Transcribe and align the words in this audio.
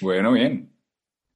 Bueno, 0.00 0.32
bien. 0.32 0.72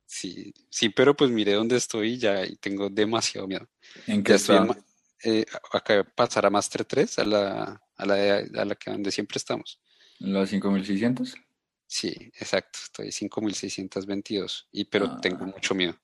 Sí, 0.06 0.52
sí, 0.68 0.88
pero 0.88 1.16
pues 1.16 1.30
mire 1.30 1.52
dónde 1.54 1.76
estoy 1.76 2.18
ya 2.18 2.44
y 2.44 2.56
tengo 2.56 2.88
demasiado 2.90 3.46
miedo. 3.46 3.68
¿En 4.06 4.18
Ya 4.18 4.22
qué 4.24 4.34
estoy 4.34 4.56
en 4.56 4.70
eh, 5.22 5.44
acá 5.72 6.02
pasar 6.14 6.46
a 6.46 6.50
Master 6.50 6.84
3, 6.84 7.18
a 7.20 7.24
la, 7.24 7.80
a 7.96 8.06
la, 8.06 8.14
de- 8.14 8.60
a 8.60 8.64
la 8.64 8.74
que 8.74 8.90
donde 8.90 9.12
siempre 9.12 9.36
estamos. 9.36 9.80
¿Los 10.18 10.50
5600? 10.50 11.34
Sí, 11.86 12.08
exacto, 12.38 12.78
estoy 12.84 13.12
5622, 13.12 14.68
y 14.72 14.84
pero 14.84 15.20
tengo 15.20 15.44
Ah. 15.44 15.52
mucho 15.54 15.74
miedo. 15.74 15.96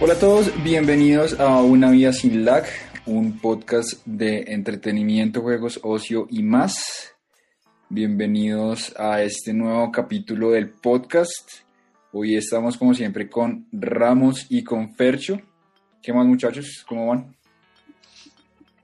Hola 0.00 0.14
a 0.14 0.18
todos, 0.18 0.50
bienvenidos 0.62 1.38
a 1.38 1.60
Una 1.62 1.90
Vida 1.90 2.12
Sin 2.12 2.44
Lag, 2.44 2.64
un 3.06 3.38
podcast 3.38 4.04
de 4.06 4.44
entretenimiento, 4.48 5.42
juegos, 5.42 5.80
ocio 5.82 6.26
y 6.30 6.42
más. 6.42 7.14
Bienvenidos 7.88 8.94
a 8.98 9.22
este 9.22 9.52
nuevo 9.52 9.90
capítulo 9.92 10.50
del 10.50 10.70
podcast. 10.70 11.50
Hoy 12.12 12.36
estamos 12.36 12.76
como 12.76 12.94
siempre 12.94 13.28
con 13.28 13.66
Ramos 13.72 14.46
y 14.48 14.64
con 14.64 14.94
Fercho. 14.94 15.40
¿Qué 16.02 16.12
más 16.12 16.26
muchachos? 16.26 16.84
¿Cómo 16.88 17.08
van? 17.08 17.36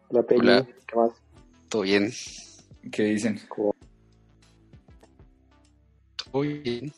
Hola, 0.09 0.23
Peggy. 0.23 0.41
Hola. 0.41 0.67
¿Qué 0.87 0.97
más? 0.97 1.11
¿Todo 1.69 1.83
bien? 1.83 2.12
¿Qué 2.92 3.03
dicen? 3.05 3.41
¿Cómo- 3.48 3.75
¿Todo 6.30 6.42
bien? 6.42 6.92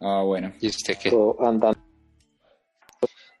Ah, 0.00 0.22
bueno, 0.24 0.52
¿Y 0.60 0.66
usted 0.66 0.96
qué? 1.00 1.10
todo 1.10 1.36
andando? 1.46 1.78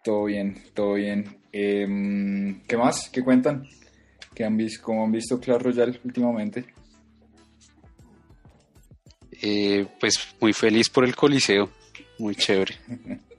Todo 0.02 0.24
bien, 0.24 0.56
todo 0.74 0.94
bien. 0.94 1.24
Em, 1.52 2.60
¿qué 2.66 2.76
más? 2.76 3.08
¿Qué 3.10 3.22
cuentan? 3.22 3.64
¿Qué 4.34 4.44
han 4.44 4.56
visto? 4.56 4.82
¿Cómo 4.84 5.04
han 5.04 5.12
visto 5.12 5.38
Clash 5.38 5.60
Royale 5.60 6.00
últimamente? 6.04 6.64
Eh, 9.40 9.86
pues 9.98 10.34
muy 10.40 10.52
feliz 10.52 10.88
por 10.88 11.04
el 11.04 11.14
Coliseo, 11.16 11.70
muy 12.18 12.34
chévere. 12.34 12.74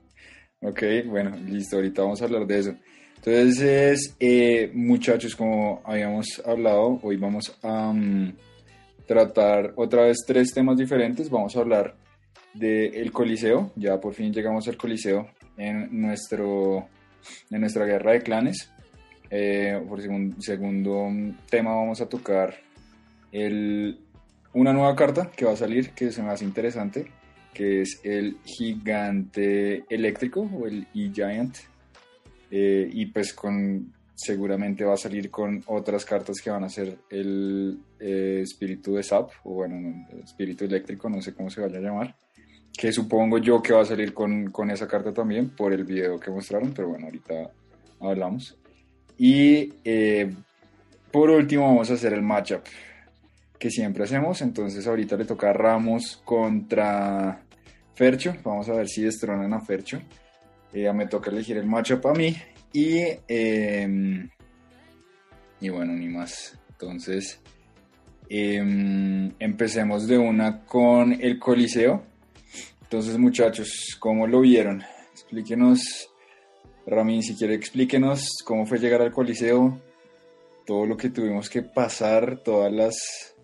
Ok, 0.65 0.81
bueno, 1.07 1.35
listo, 1.45 1.75
ahorita 1.75 2.03
vamos 2.03 2.21
a 2.21 2.23
hablar 2.23 2.47
de 2.47 2.59
eso. 2.59 2.73
Entonces, 3.17 4.15
eh, 4.17 4.71
muchachos, 4.73 5.35
como 5.35 5.81
habíamos 5.83 6.41
hablado, 6.45 7.01
hoy 7.03 7.17
vamos 7.17 7.53
a 7.61 7.91
mm, 7.91 8.33
tratar 9.05 9.73
otra 9.75 10.03
vez 10.03 10.19
tres 10.25 10.53
temas 10.53 10.77
diferentes. 10.77 11.29
Vamos 11.29 11.53
a 11.57 11.59
hablar 11.59 11.97
del 12.53 13.11
Coliseo, 13.11 13.73
ya 13.75 13.99
por 13.99 14.13
fin 14.13 14.31
llegamos 14.31 14.65
al 14.69 14.77
Coliseo 14.77 15.27
en, 15.57 16.01
nuestro, 16.01 16.87
en 17.49 17.61
nuestra 17.61 17.85
guerra 17.85 18.13
de 18.13 18.21
clanes. 18.21 18.69
Eh, 19.29 19.81
por 19.87 19.99
segun- 20.01 20.35
segundo 20.39 21.07
tema 21.49 21.73
vamos 21.75 22.01
a 22.01 22.07
tocar 22.07 22.55
el, 23.31 23.99
una 24.53 24.73
nueva 24.73 24.95
carta 24.95 25.31
que 25.35 25.45
va 25.45 25.53
a 25.53 25.57
salir, 25.57 25.91
que 25.91 26.11
se 26.11 26.21
me 26.21 26.29
hace 26.29 26.45
interesante, 26.45 27.11
que 27.53 27.81
es 27.81 27.99
el 28.03 28.37
gigante 28.45 29.85
eléctrico 29.89 30.41
o 30.41 30.67
el 30.67 30.87
E-Giant. 30.93 31.55
Eh, 32.51 32.87
y 32.91 33.07
pues 33.07 33.33
con 33.33 33.91
seguramente 34.15 34.85
va 34.85 34.93
a 34.93 34.97
salir 34.97 35.31
con 35.31 35.63
otras 35.65 36.05
cartas 36.05 36.39
que 36.39 36.51
van 36.51 36.63
a 36.63 36.69
ser 36.69 36.99
el 37.09 37.79
eh, 37.99 38.41
espíritu 38.43 38.93
de 38.93 39.03
Zap, 39.03 39.31
o 39.43 39.55
bueno, 39.55 40.05
espíritu 40.23 40.65
eléctrico, 40.65 41.09
no 41.09 41.19
sé 41.21 41.33
cómo 41.33 41.49
se 41.49 41.61
vaya 41.61 41.79
a 41.79 41.81
llamar. 41.81 42.15
Que 42.77 42.91
supongo 42.91 43.37
yo 43.37 43.61
que 43.61 43.73
va 43.73 43.81
a 43.81 43.85
salir 43.85 44.13
con, 44.13 44.51
con 44.51 44.71
esa 44.71 44.87
carta 44.87 45.13
también 45.13 45.49
por 45.49 45.73
el 45.73 45.83
video 45.83 46.19
que 46.19 46.31
mostraron, 46.31 46.73
pero 46.73 46.89
bueno, 46.89 47.05
ahorita 47.05 47.51
hablamos. 47.99 48.57
Y 49.17 49.73
eh, 49.83 50.33
por 51.11 51.29
último 51.29 51.67
vamos 51.67 51.91
a 51.91 51.93
hacer 51.93 52.13
el 52.13 52.21
matchup 52.21 52.63
que 53.59 53.69
siempre 53.69 54.03
hacemos. 54.03 54.41
Entonces 54.41 54.85
ahorita 54.87 55.15
le 55.15 55.25
toca 55.25 55.49
a 55.49 55.53
Ramos 55.53 56.21
contra 56.25 57.43
Fercho. 57.95 58.35
Vamos 58.43 58.67
a 58.69 58.73
ver 58.73 58.87
si 58.87 59.03
destronan 59.03 59.53
a 59.53 59.61
Fercho. 59.61 60.01
Eh, 60.73 60.91
me 60.91 61.07
toca 61.07 61.29
elegir 61.29 61.57
el 61.57 61.65
matchup 61.65 62.07
a 62.07 62.13
mí. 62.13 62.35
Y, 62.73 62.97
eh, 63.27 64.27
y 65.61 65.69
bueno, 65.69 65.93
ni 65.93 66.07
más. 66.07 66.57
Entonces, 66.71 67.39
em, 68.27 69.31
empecemos 69.39 70.07
de 70.07 70.17
una 70.17 70.65
con 70.65 71.13
el 71.13 71.39
Coliseo. 71.39 72.03
Entonces, 72.93 73.17
muchachos, 73.17 73.97
¿cómo 73.99 74.27
lo 74.27 74.41
vieron? 74.41 74.83
Explíquenos, 75.13 76.11
Ramín, 76.85 77.23
si 77.23 77.33
quiere, 77.33 77.55
explíquenos 77.55 78.29
cómo 78.45 78.67
fue 78.67 78.77
llegar 78.77 79.01
al 79.01 79.11
Coliseo, 79.11 79.81
todo 80.63 80.85
lo 80.85 80.95
que 80.95 81.09
tuvimos 81.09 81.49
que 81.49 81.63
pasar, 81.63 82.43
todas 82.43 82.71
las 82.71 83.35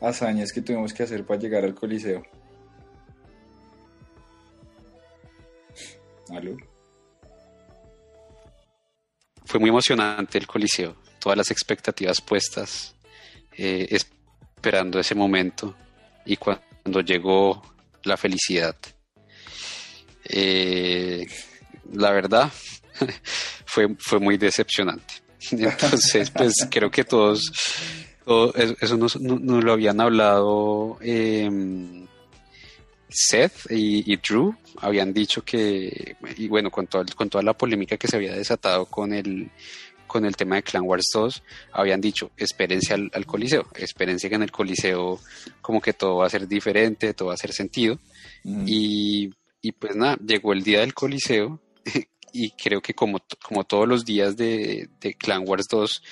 hazañas 0.00 0.52
que 0.52 0.62
tuvimos 0.62 0.92
que 0.92 1.04
hacer 1.04 1.24
para 1.24 1.38
llegar 1.38 1.62
al 1.62 1.76
Coliseo. 1.76 2.24
Fue 9.44 9.60
muy 9.60 9.70
emocionante 9.70 10.38
el 10.38 10.48
Coliseo, 10.48 10.96
todas 11.20 11.38
las 11.38 11.52
expectativas 11.52 12.20
puestas, 12.20 12.96
eh, 13.56 13.86
esperando 13.90 14.98
ese 14.98 15.14
momento 15.14 15.72
y 16.26 16.36
cuando 16.36 17.00
llegó 17.00 17.71
la 18.04 18.16
felicidad. 18.16 18.76
Eh, 20.24 21.26
la 21.92 22.10
verdad, 22.12 22.50
fue, 23.66 23.94
fue 23.98 24.18
muy 24.18 24.36
decepcionante. 24.38 25.14
Entonces, 25.50 26.30
pues 26.30 26.54
creo 26.70 26.90
que 26.90 27.04
todos, 27.04 27.52
todo 28.24 28.54
eso 28.54 28.76
eso 28.80 28.96
nos, 28.96 29.20
no- 29.20 29.38
nos 29.38 29.64
lo 29.64 29.72
habían 29.72 30.00
hablado 30.00 30.98
em, 31.00 32.06
Seth 33.08 33.70
y, 33.70 34.10
y 34.12 34.16
Drew, 34.16 34.54
habían 34.80 35.12
dicho 35.12 35.44
que, 35.44 36.16
y 36.36 36.48
bueno, 36.48 36.70
con, 36.70 36.86
todo- 36.86 37.04
con 37.16 37.28
toda 37.28 37.42
la 37.42 37.52
polémica 37.54 37.96
que 37.96 38.06
se 38.08 38.16
había 38.16 38.32
desatado 38.34 38.86
con 38.86 39.12
el, 39.12 39.50
con 40.12 40.24
el 40.24 40.36
tema 40.36 40.56
de 40.56 40.62
Clan 40.62 40.84
Wars 40.84 41.06
2, 41.12 41.42
habían 41.72 42.00
dicho, 42.00 42.30
espérense 42.36 42.94
al, 42.94 43.10
al 43.14 43.24
Coliseo, 43.26 43.66
espérense 43.74 44.28
que 44.28 44.34
en 44.36 44.42
el 44.42 44.52
Coliseo 44.52 45.18
como 45.60 45.80
que 45.80 45.92
todo 45.94 46.16
va 46.18 46.26
a 46.26 46.30
ser 46.30 46.46
diferente, 46.46 47.14
todo 47.14 47.28
va 47.28 47.32
a 47.32 47.40
hacer 47.40 47.52
sentido. 47.52 47.98
Mm, 48.44 48.64
Y, 48.68 49.30
y 49.62 49.72
pues 49.72 49.96
nada, 49.96 50.16
llegó 50.24 50.52
el 50.52 50.62
día 50.62 50.80
del 50.80 50.92
Coliseo 50.94 51.60
y 52.32 52.50
creo 52.52 52.80
que 52.80 52.94
como, 52.94 53.18
como 53.42 53.64
todos 53.64 53.88
los 53.88 54.04
días 54.04 54.36
de, 54.36 54.88
de 55.00 55.14
Clan 55.14 55.44
Wars 55.46 55.66
2, 55.70 56.02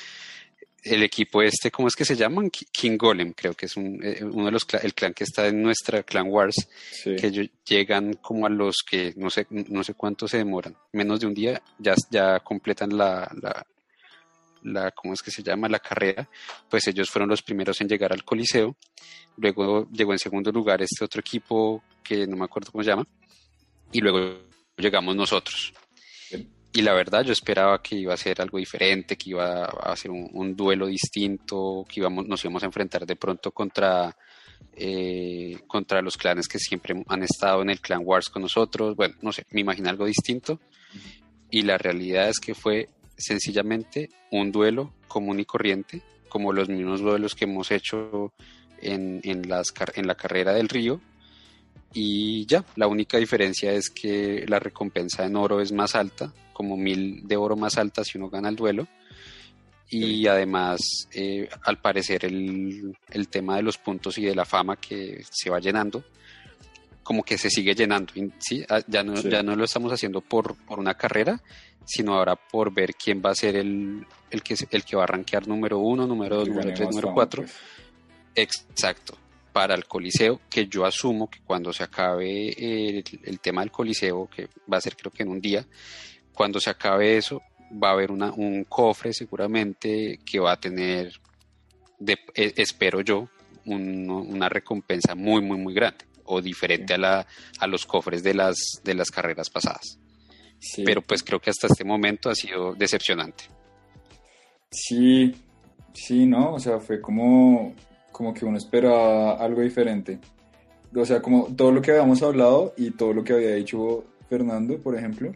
el 0.82 1.02
equipo 1.02 1.42
este, 1.42 1.70
¿cómo 1.70 1.88
es 1.88 1.94
que 1.94 2.06
se 2.06 2.16
llaman? 2.16 2.48
Ki- 2.48 2.64
King 2.72 2.96
Golem, 2.96 3.34
creo 3.34 3.52
que 3.52 3.66
es 3.66 3.76
un, 3.76 4.00
eh, 4.02 4.20
uno 4.24 4.46
de 4.46 4.50
los, 4.52 4.66
cla- 4.66 4.82
el 4.82 4.94
clan 4.94 5.12
que 5.12 5.24
está 5.24 5.46
en 5.46 5.60
nuestra 5.62 6.02
Clan 6.04 6.26
Wars, 6.28 6.56
sí. 6.90 7.16
que 7.16 7.26
ellos 7.26 7.48
llegan 7.66 8.14
como 8.14 8.46
a 8.46 8.48
los 8.48 8.76
que 8.88 9.12
no 9.16 9.28
sé, 9.28 9.46
no 9.50 9.84
sé 9.84 9.92
cuánto 9.92 10.26
se 10.26 10.38
demoran, 10.38 10.74
menos 10.92 11.20
de 11.20 11.26
un 11.26 11.34
día 11.34 11.60
ya, 11.78 11.94
ya 12.10 12.40
completan 12.40 12.96
la, 12.96 13.30
la, 13.42 13.66
la, 14.62 14.90
¿cómo 14.90 15.14
es 15.14 15.22
que 15.22 15.30
se 15.30 15.42
llama? 15.42 15.68
La 15.68 15.78
carrera, 15.78 16.28
pues 16.68 16.86
ellos 16.88 17.10
fueron 17.10 17.28
los 17.28 17.42
primeros 17.42 17.80
en 17.80 17.88
llegar 17.88 18.12
al 18.12 18.24
Coliseo, 18.24 18.76
luego 19.36 19.88
llegó 19.90 20.12
en 20.12 20.18
segundo 20.18 20.52
lugar 20.52 20.82
este 20.82 21.04
otro 21.04 21.20
equipo 21.20 21.82
que 22.02 22.26
no 22.26 22.36
me 22.36 22.44
acuerdo 22.44 22.72
cómo 22.72 22.84
se 22.84 22.90
llama, 22.90 23.06
y 23.92 24.00
luego 24.00 24.38
llegamos 24.76 25.16
nosotros. 25.16 25.72
Y 26.72 26.82
la 26.82 26.94
verdad 26.94 27.24
yo 27.24 27.32
esperaba 27.32 27.82
que 27.82 27.96
iba 27.96 28.14
a 28.14 28.16
ser 28.16 28.40
algo 28.40 28.58
diferente, 28.58 29.16
que 29.16 29.30
iba 29.30 29.64
a 29.64 29.96
ser 29.96 30.12
un, 30.12 30.30
un 30.32 30.54
duelo 30.54 30.86
distinto, 30.86 31.84
que 31.88 31.98
íbamos, 31.98 32.26
nos 32.26 32.44
íbamos 32.44 32.62
a 32.62 32.66
enfrentar 32.66 33.04
de 33.04 33.16
pronto 33.16 33.50
contra 33.50 34.16
eh, 34.76 35.58
contra 35.66 36.00
los 36.00 36.16
clanes 36.16 36.48
que 36.48 36.58
siempre 36.58 36.94
han 37.08 37.22
estado 37.22 37.62
en 37.62 37.70
el 37.70 37.80
Clan 37.80 38.02
Wars 38.04 38.30
con 38.30 38.42
nosotros. 38.42 38.96
Bueno, 38.96 39.14
no 39.20 39.32
sé, 39.32 39.44
me 39.50 39.60
imaginé 39.60 39.90
algo 39.90 40.06
distinto. 40.06 40.60
Y 41.50 41.62
la 41.62 41.76
realidad 41.76 42.28
es 42.28 42.38
que 42.38 42.54
fue 42.54 42.88
sencillamente 43.20 44.10
un 44.30 44.50
duelo 44.50 44.92
común 45.08 45.40
y 45.40 45.44
corriente, 45.44 46.02
como 46.28 46.52
los 46.52 46.68
mismos 46.68 47.00
duelos 47.00 47.34
que 47.34 47.44
hemos 47.44 47.70
hecho 47.70 48.32
en, 48.80 49.20
en, 49.24 49.48
las, 49.48 49.72
en 49.94 50.06
la 50.06 50.14
carrera 50.14 50.52
del 50.52 50.68
río. 50.68 51.00
Y 51.92 52.46
ya, 52.46 52.64
la 52.76 52.86
única 52.86 53.18
diferencia 53.18 53.72
es 53.72 53.90
que 53.90 54.44
la 54.48 54.58
recompensa 54.58 55.24
en 55.24 55.36
oro 55.36 55.60
es 55.60 55.72
más 55.72 55.94
alta, 55.94 56.32
como 56.52 56.76
mil 56.76 57.26
de 57.26 57.36
oro 57.36 57.56
más 57.56 57.78
alta 57.78 58.04
si 58.04 58.18
uno 58.18 58.30
gana 58.30 58.48
el 58.48 58.56
duelo. 58.56 58.86
Y 59.92 60.28
además, 60.28 61.08
eh, 61.12 61.48
al 61.64 61.78
parecer, 61.78 62.24
el, 62.24 62.96
el 63.10 63.28
tema 63.28 63.56
de 63.56 63.62
los 63.62 63.76
puntos 63.76 64.18
y 64.18 64.22
de 64.22 64.36
la 64.36 64.44
fama 64.44 64.76
que 64.76 65.24
se 65.28 65.50
va 65.50 65.58
llenando, 65.58 66.04
como 67.10 67.24
que 67.24 67.38
se 67.38 67.50
sigue 67.50 67.74
llenando, 67.74 68.12
¿sí? 68.38 68.64
Ah, 68.68 68.82
ya, 68.86 69.02
no, 69.02 69.20
ya 69.20 69.42
no 69.42 69.56
lo 69.56 69.64
estamos 69.64 69.92
haciendo 69.92 70.20
por, 70.20 70.54
por 70.54 70.78
una 70.78 70.94
carrera, 70.94 71.42
sino 71.84 72.14
ahora 72.14 72.36
por 72.36 72.72
ver 72.72 72.94
quién 72.94 73.20
va 73.20 73.30
a 73.30 73.34
ser 73.34 73.56
el, 73.56 74.06
el, 74.30 74.42
que, 74.44 74.54
el 74.70 74.84
que 74.84 74.94
va 74.94 75.02
a 75.02 75.06
rankear 75.08 75.48
número 75.48 75.80
uno, 75.80 76.06
número 76.06 76.36
dos, 76.36 76.48
número 76.48 76.72
tres, 76.72 76.88
número 76.88 77.12
cuatro. 77.12 77.42
Pues. 77.42 77.56
Exacto, 78.36 79.18
para 79.52 79.74
el 79.74 79.86
Coliseo, 79.86 80.42
que 80.48 80.68
yo 80.68 80.86
asumo 80.86 81.28
que 81.28 81.40
cuando 81.40 81.72
se 81.72 81.82
acabe 81.82 82.50
el, 82.50 83.02
el, 83.24 83.40
tema 83.40 83.62
del 83.62 83.72
Coliseo, 83.72 84.28
que 84.28 84.48
va 84.72 84.76
a 84.76 84.80
ser 84.80 84.94
creo 84.94 85.10
que 85.10 85.24
en 85.24 85.30
un 85.30 85.40
día, 85.40 85.66
cuando 86.32 86.60
se 86.60 86.70
acabe 86.70 87.16
eso, 87.16 87.42
va 87.72 87.88
a 87.88 87.94
haber 87.94 88.12
una, 88.12 88.30
un 88.30 88.62
cofre 88.62 89.12
seguramente 89.12 90.20
que 90.24 90.38
va 90.38 90.52
a 90.52 90.60
tener, 90.60 91.12
de, 91.98 92.16
e, 92.36 92.52
espero 92.56 93.00
yo, 93.00 93.28
una 93.64 94.48
recompensa 94.48 95.16
muy, 95.16 95.42
muy, 95.42 95.58
muy 95.58 95.74
grande 95.74 96.09
o 96.30 96.40
diferente 96.40 96.94
a, 96.94 96.98
la, 96.98 97.26
a 97.58 97.66
los 97.66 97.86
cofres 97.86 98.22
de 98.22 98.34
las, 98.34 98.56
de 98.84 98.94
las 98.94 99.10
carreras 99.10 99.50
pasadas. 99.50 99.98
Pero 100.84 101.02
pues 101.02 101.22
creo 101.22 101.40
que 101.40 101.50
hasta 101.50 101.66
este 101.66 101.84
momento 101.84 102.30
ha 102.30 102.34
sido 102.34 102.74
decepcionante. 102.74 103.44
Sí, 104.70 105.34
sí, 105.94 106.26
¿no? 106.26 106.54
O 106.54 106.60
sea, 106.60 106.78
fue 106.78 107.00
como, 107.00 107.74
como 108.12 108.34
que 108.34 108.44
uno 108.44 108.58
esperaba 108.58 109.32
algo 109.34 109.62
diferente. 109.62 110.18
O 110.94 111.04
sea, 111.04 111.22
como 111.22 111.46
todo 111.56 111.72
lo 111.72 111.80
que 111.80 111.92
habíamos 111.92 112.22
hablado 112.22 112.74
y 112.76 112.90
todo 112.90 113.12
lo 113.12 113.24
que 113.24 113.32
había 113.32 113.54
dicho 113.54 114.04
Fernando, 114.28 114.78
por 114.78 114.96
ejemplo, 114.96 115.32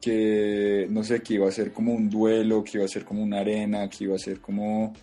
que 0.00 0.86
no 0.90 1.02
sé, 1.02 1.20
que 1.20 1.34
iba 1.34 1.48
a 1.48 1.52
ser 1.52 1.72
como 1.72 1.92
un 1.92 2.08
duelo, 2.08 2.64
que 2.64 2.78
iba 2.78 2.84
a 2.84 2.88
ser 2.88 3.04
como 3.04 3.22
una 3.22 3.40
arena, 3.40 3.88
que 3.88 4.04
iba 4.04 4.16
a 4.16 4.18
ser 4.18 4.40
como 4.40 4.94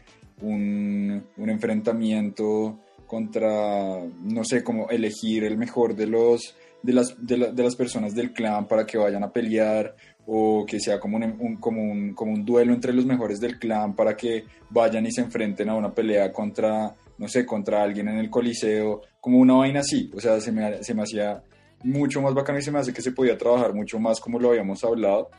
un, 0.41 1.23
un 1.37 1.49
enfrentamiento 1.49 2.79
contra, 3.07 4.03
no 4.21 4.43
sé, 4.43 4.63
como 4.63 4.89
elegir 4.89 5.45
el 5.45 5.57
mejor 5.57 5.95
de 5.95 6.07
los 6.07 6.55
de 6.83 6.93
las, 6.93 7.15
de, 7.17 7.63
las 7.63 7.75
personas 7.75 8.13
del 8.13 8.31
clan 8.31 8.67
para 8.67 8.85
que 8.85 8.97
vayan 8.97 9.23
a 9.23 9.31
pelear 9.31 9.95
o 10.25 10.65
que 10.65 10.79
sea 10.79 10.99
como 10.99 11.17
un, 11.17 11.57
como, 11.57 11.81
un, 11.81 12.13
como 12.13 12.33
un 12.33 12.45
duelo 12.45 12.73
entre 12.73 12.93
los 12.93 13.05
mejores 13.05 13.39
del 13.39 13.57
clan 13.57 13.95
para 13.95 14.15
que 14.15 14.45
vayan 14.69 15.05
y 15.05 15.11
se 15.11 15.21
enfrenten 15.21 15.69
a 15.69 15.75
una 15.75 15.93
pelea 15.93 16.31
contra, 16.31 16.93
no 17.17 17.27
sé, 17.27 17.45
contra 17.45 17.81
alguien 17.81 18.09
en 18.09 18.17
el 18.17 18.29
coliseo, 18.29 19.01
como 19.19 19.39
una 19.39 19.55
vaina 19.55 19.79
así, 19.79 20.11
o 20.13 20.19
sea, 20.19 20.39
se 20.39 20.51
me, 20.51 20.83
se 20.83 20.93
me 20.93 21.03
hacía 21.03 21.41
mucho 21.83 22.21
más 22.21 22.33
bacano 22.33 22.59
y 22.59 22.63
se 22.63 22.71
me 22.71 22.79
hace 22.79 22.93
que 22.93 23.01
se 23.01 23.11
podía 23.11 23.37
trabajar 23.37 23.73
mucho 23.73 23.99
más 23.99 24.19
como 24.19 24.39
lo 24.39 24.49
habíamos 24.49 24.83
hablado. 24.83 25.29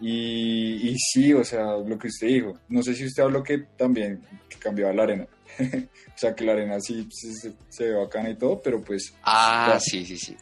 Y, 0.00 0.90
y 0.90 0.96
sí, 0.96 1.32
o 1.32 1.42
sea, 1.42 1.76
lo 1.76 1.98
que 1.98 2.06
usted 2.06 2.28
dijo, 2.28 2.54
no 2.68 2.82
sé 2.82 2.94
si 2.94 3.04
usted 3.04 3.24
habló 3.24 3.42
que 3.42 3.58
también 3.76 4.20
cambiaba 4.60 4.92
la 4.92 5.02
arena. 5.02 5.26
o 5.58 6.18
sea, 6.18 6.34
que 6.34 6.44
la 6.44 6.52
arena 6.52 6.80
sí 6.80 7.08
se, 7.10 7.84
ve 7.84 7.94
bacana 7.94 8.30
y 8.30 8.36
todo, 8.36 8.60
pero 8.62 8.82
pues... 8.82 9.14
Ah, 9.22 9.78
sí, 9.80 10.04
sí, 10.04 10.16
sí. 10.16 10.36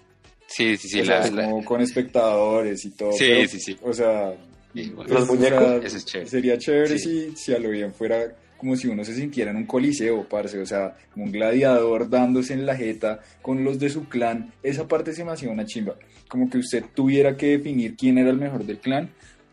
Sí, 0.47 0.77
sí, 0.77 0.89
sí. 0.89 1.03
Como 1.35 1.65
con 1.65 1.81
espectadores 1.81 2.85
y 2.85 2.91
todo. 2.93 3.13
Sí, 3.13 3.49
sí, 3.49 3.61
sí. 3.61 3.77
O 3.83 3.93
sea, 3.93 4.33
los 4.75 5.27
muñecos. 5.27 5.85
es 5.93 6.05
chévere. 6.05 6.31
Sería 6.31 6.59
chévere 6.59 6.99
si, 6.99 7.37
si 7.37 7.53
a 7.53 7.59
lo 7.59 7.71
bien 7.71 7.93
fuera 7.93 8.33
como 8.57 8.77
si 8.77 8.89
uno 8.89 9.05
se 9.05 9.15
sintiera 9.15 9.51
en 9.51 9.59
un 9.59 9.67
coliseo, 9.67 10.27
parce, 10.29 10.59
o 10.59 10.67
sea, 10.67 10.97
como 11.13 11.27
un 11.27 11.33
gladiador 11.33 12.09
dándose 12.09 12.55
en 12.55 12.67
la 12.67 12.77
jeta 12.77 13.21
con 13.43 13.65
los 13.65 13.79
de 13.79 13.91
su 13.91 14.09
clan. 14.09 14.53
Esa 14.63 14.89
parte 14.89 15.13
se 15.13 15.25
me 15.25 15.33
hacía 15.33 15.51
una 15.51 15.67
chimba. 15.67 15.97
Como 16.29 16.49
que 16.49 16.59
usted 16.59 16.85
tuviera 16.95 17.37
que 17.37 17.59
definir 17.59 17.97
quién 17.97 18.19
era 18.19 18.31
el 18.31 18.39
mejor 18.39 18.65
del 18.65 18.79
clan 18.79 19.11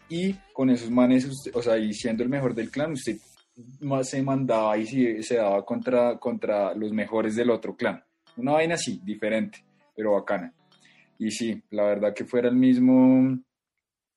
y 0.09 0.35
con 0.53 0.69
esos 0.69 0.89
manes, 0.89 1.27
o 1.53 1.61
sea, 1.61 1.77
y 1.77 1.93
siendo 1.93 2.23
el 2.23 2.29
mejor 2.29 2.55
del 2.55 2.69
clan, 2.69 2.93
usted 2.93 3.17
se 4.03 4.21
mandaba 4.21 4.77
y 4.77 5.23
se, 5.23 5.35
daba 5.35 5.65
contra, 5.65 6.17
contra 6.17 6.73
los 6.73 6.91
mejores 6.91 7.35
del 7.35 7.49
otro 7.49 7.75
clan. 7.75 8.03
Una 8.37 8.53
vaina 8.53 8.75
así, 8.75 8.99
diferente, 9.03 9.63
pero 9.95 10.13
bacana. 10.13 10.53
Y 11.19 11.31
sí, 11.31 11.61
la 11.69 11.83
verdad 11.83 12.13
que 12.13 12.25
fuera 12.25 12.49
el 12.49 12.55
mismo, 12.55 13.37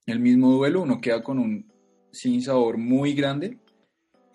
el 0.06 0.20
mismo 0.20 0.50
duelo, 0.52 0.82
uno 0.82 1.00
queda 1.00 1.22
con 1.22 1.38
un 1.38 1.70
sin 2.10 2.42
sabor 2.42 2.78
muy 2.78 3.14
grande. 3.14 3.58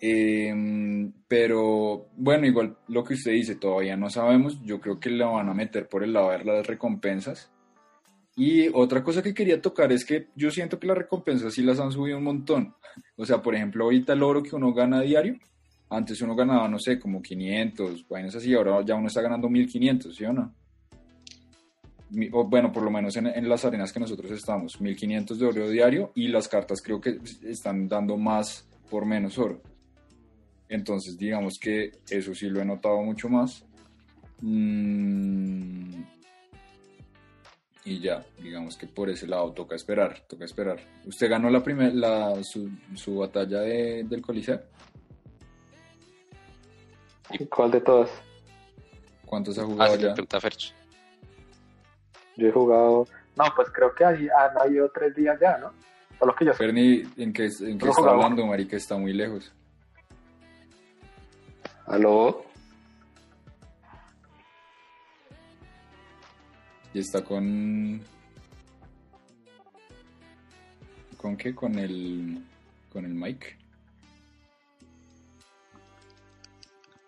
Em, 0.00 1.12
pero 1.28 2.08
bueno, 2.16 2.46
igual 2.46 2.76
lo 2.88 3.04
que 3.04 3.14
usted 3.14 3.32
dice, 3.32 3.56
todavía 3.56 3.96
no 3.96 4.10
sabemos. 4.10 4.60
Yo 4.64 4.80
creo 4.80 4.98
que 4.98 5.10
le 5.10 5.24
van 5.24 5.48
a 5.48 5.54
meter 5.54 5.88
por 5.88 6.02
el 6.02 6.12
lado 6.12 6.30
de 6.30 6.44
las 6.44 6.66
recompensas. 6.66 7.52
Y 8.36 8.68
otra 8.68 9.02
cosa 9.02 9.22
que 9.22 9.34
quería 9.34 9.60
tocar 9.60 9.92
es 9.92 10.04
que 10.04 10.28
yo 10.34 10.50
siento 10.50 10.78
que 10.78 10.86
las 10.86 10.96
recompensas 10.96 11.52
sí 11.52 11.62
las 11.62 11.78
han 11.80 11.92
subido 11.92 12.18
un 12.18 12.24
montón. 12.24 12.74
O 13.16 13.24
sea, 13.24 13.40
por 13.40 13.54
ejemplo, 13.54 13.84
ahorita 13.84 14.12
el 14.12 14.22
oro 14.22 14.42
que 14.42 14.54
uno 14.54 14.74
gana 14.74 15.00
diario, 15.00 15.38
antes 15.88 16.20
uno 16.20 16.34
ganaba, 16.34 16.68
no 16.68 16.78
sé, 16.78 16.98
como 16.98 17.22
500, 17.22 18.06
vainas 18.06 18.34
así, 18.34 18.52
ahora 18.52 18.84
ya 18.84 18.96
uno 18.96 19.06
está 19.06 19.22
ganando 19.22 19.48
1500, 19.48 20.14
¿sí 20.14 20.24
o 20.24 20.32
no? 20.32 20.54
Bueno, 22.10 22.70
por 22.70 22.82
lo 22.82 22.90
menos 22.90 23.16
en, 23.16 23.48
las 23.48 23.64
arenas 23.64 23.92
que 23.92 24.00
nosotros 24.00 24.30
estamos, 24.32 24.78
1500 24.78 25.38
de 25.38 25.46
oro 25.46 25.68
diario 25.70 26.12
y 26.14 26.28
las 26.28 26.48
cartas 26.48 26.82
creo 26.82 27.00
que 27.00 27.18
están 27.44 27.88
dando 27.88 28.18
más 28.18 28.68
por 28.90 29.06
menos 29.06 29.38
oro. 29.38 29.62
Entonces, 30.68 31.16
digamos 31.16 31.58
que 31.58 31.92
eso 32.10 32.34
sí 32.34 32.50
lo 32.50 32.60
he 32.60 32.64
notado 32.66 33.00
mucho 33.02 33.30
más. 33.30 33.64
Mmm 34.42 36.02
y 37.84 38.00
ya, 38.00 38.24
digamos 38.38 38.76
que 38.76 38.86
por 38.86 39.10
ese 39.10 39.26
lado 39.26 39.52
toca 39.52 39.74
esperar, 39.74 40.20
toca 40.28 40.44
esperar. 40.44 40.78
¿Usted 41.04 41.28
ganó 41.28 41.50
la 41.50 41.62
primer, 41.62 41.94
la, 41.94 42.42
su, 42.44 42.70
su 42.94 43.16
batalla 43.16 43.60
de, 43.60 44.04
del 44.04 44.22
Coliseo? 44.22 44.60
¿Y 47.30 47.46
cuál 47.46 47.70
de 47.70 47.80
todas? 47.80 48.10
¿Cuántos 49.26 49.58
ha 49.58 49.64
jugado 49.64 49.94
ah, 49.94 49.96
ya? 49.96 50.14
Yo 52.36 52.48
he 52.48 52.52
jugado, 52.52 53.06
no, 53.36 53.44
pues 53.56 53.68
creo 53.72 53.94
que 53.94 54.04
han 54.04 54.58
habido 54.58 54.90
tres 54.90 55.14
días 55.14 55.38
ya, 55.40 55.58
¿no? 55.58 55.72
Solo 56.18 56.34
que 56.36 56.44
yo 56.44 56.54
Ferni, 56.54 57.02
¿en 57.16 57.32
qué, 57.32 57.48
en 57.60 57.78
qué 57.78 57.88
está 57.88 58.10
hablando, 58.10 58.46
marica? 58.46 58.76
Está 58.76 58.96
muy 58.96 59.12
lejos. 59.12 59.52
¿Aló? 61.86 62.44
Y 66.94 66.98
está 66.98 67.22
con. 67.22 68.00
¿Con 71.16 71.36
qué? 71.36 71.54
Con 71.54 71.78
el. 71.78 72.42
Con 72.90 73.04
el 73.04 73.14
Mike. 73.14 73.56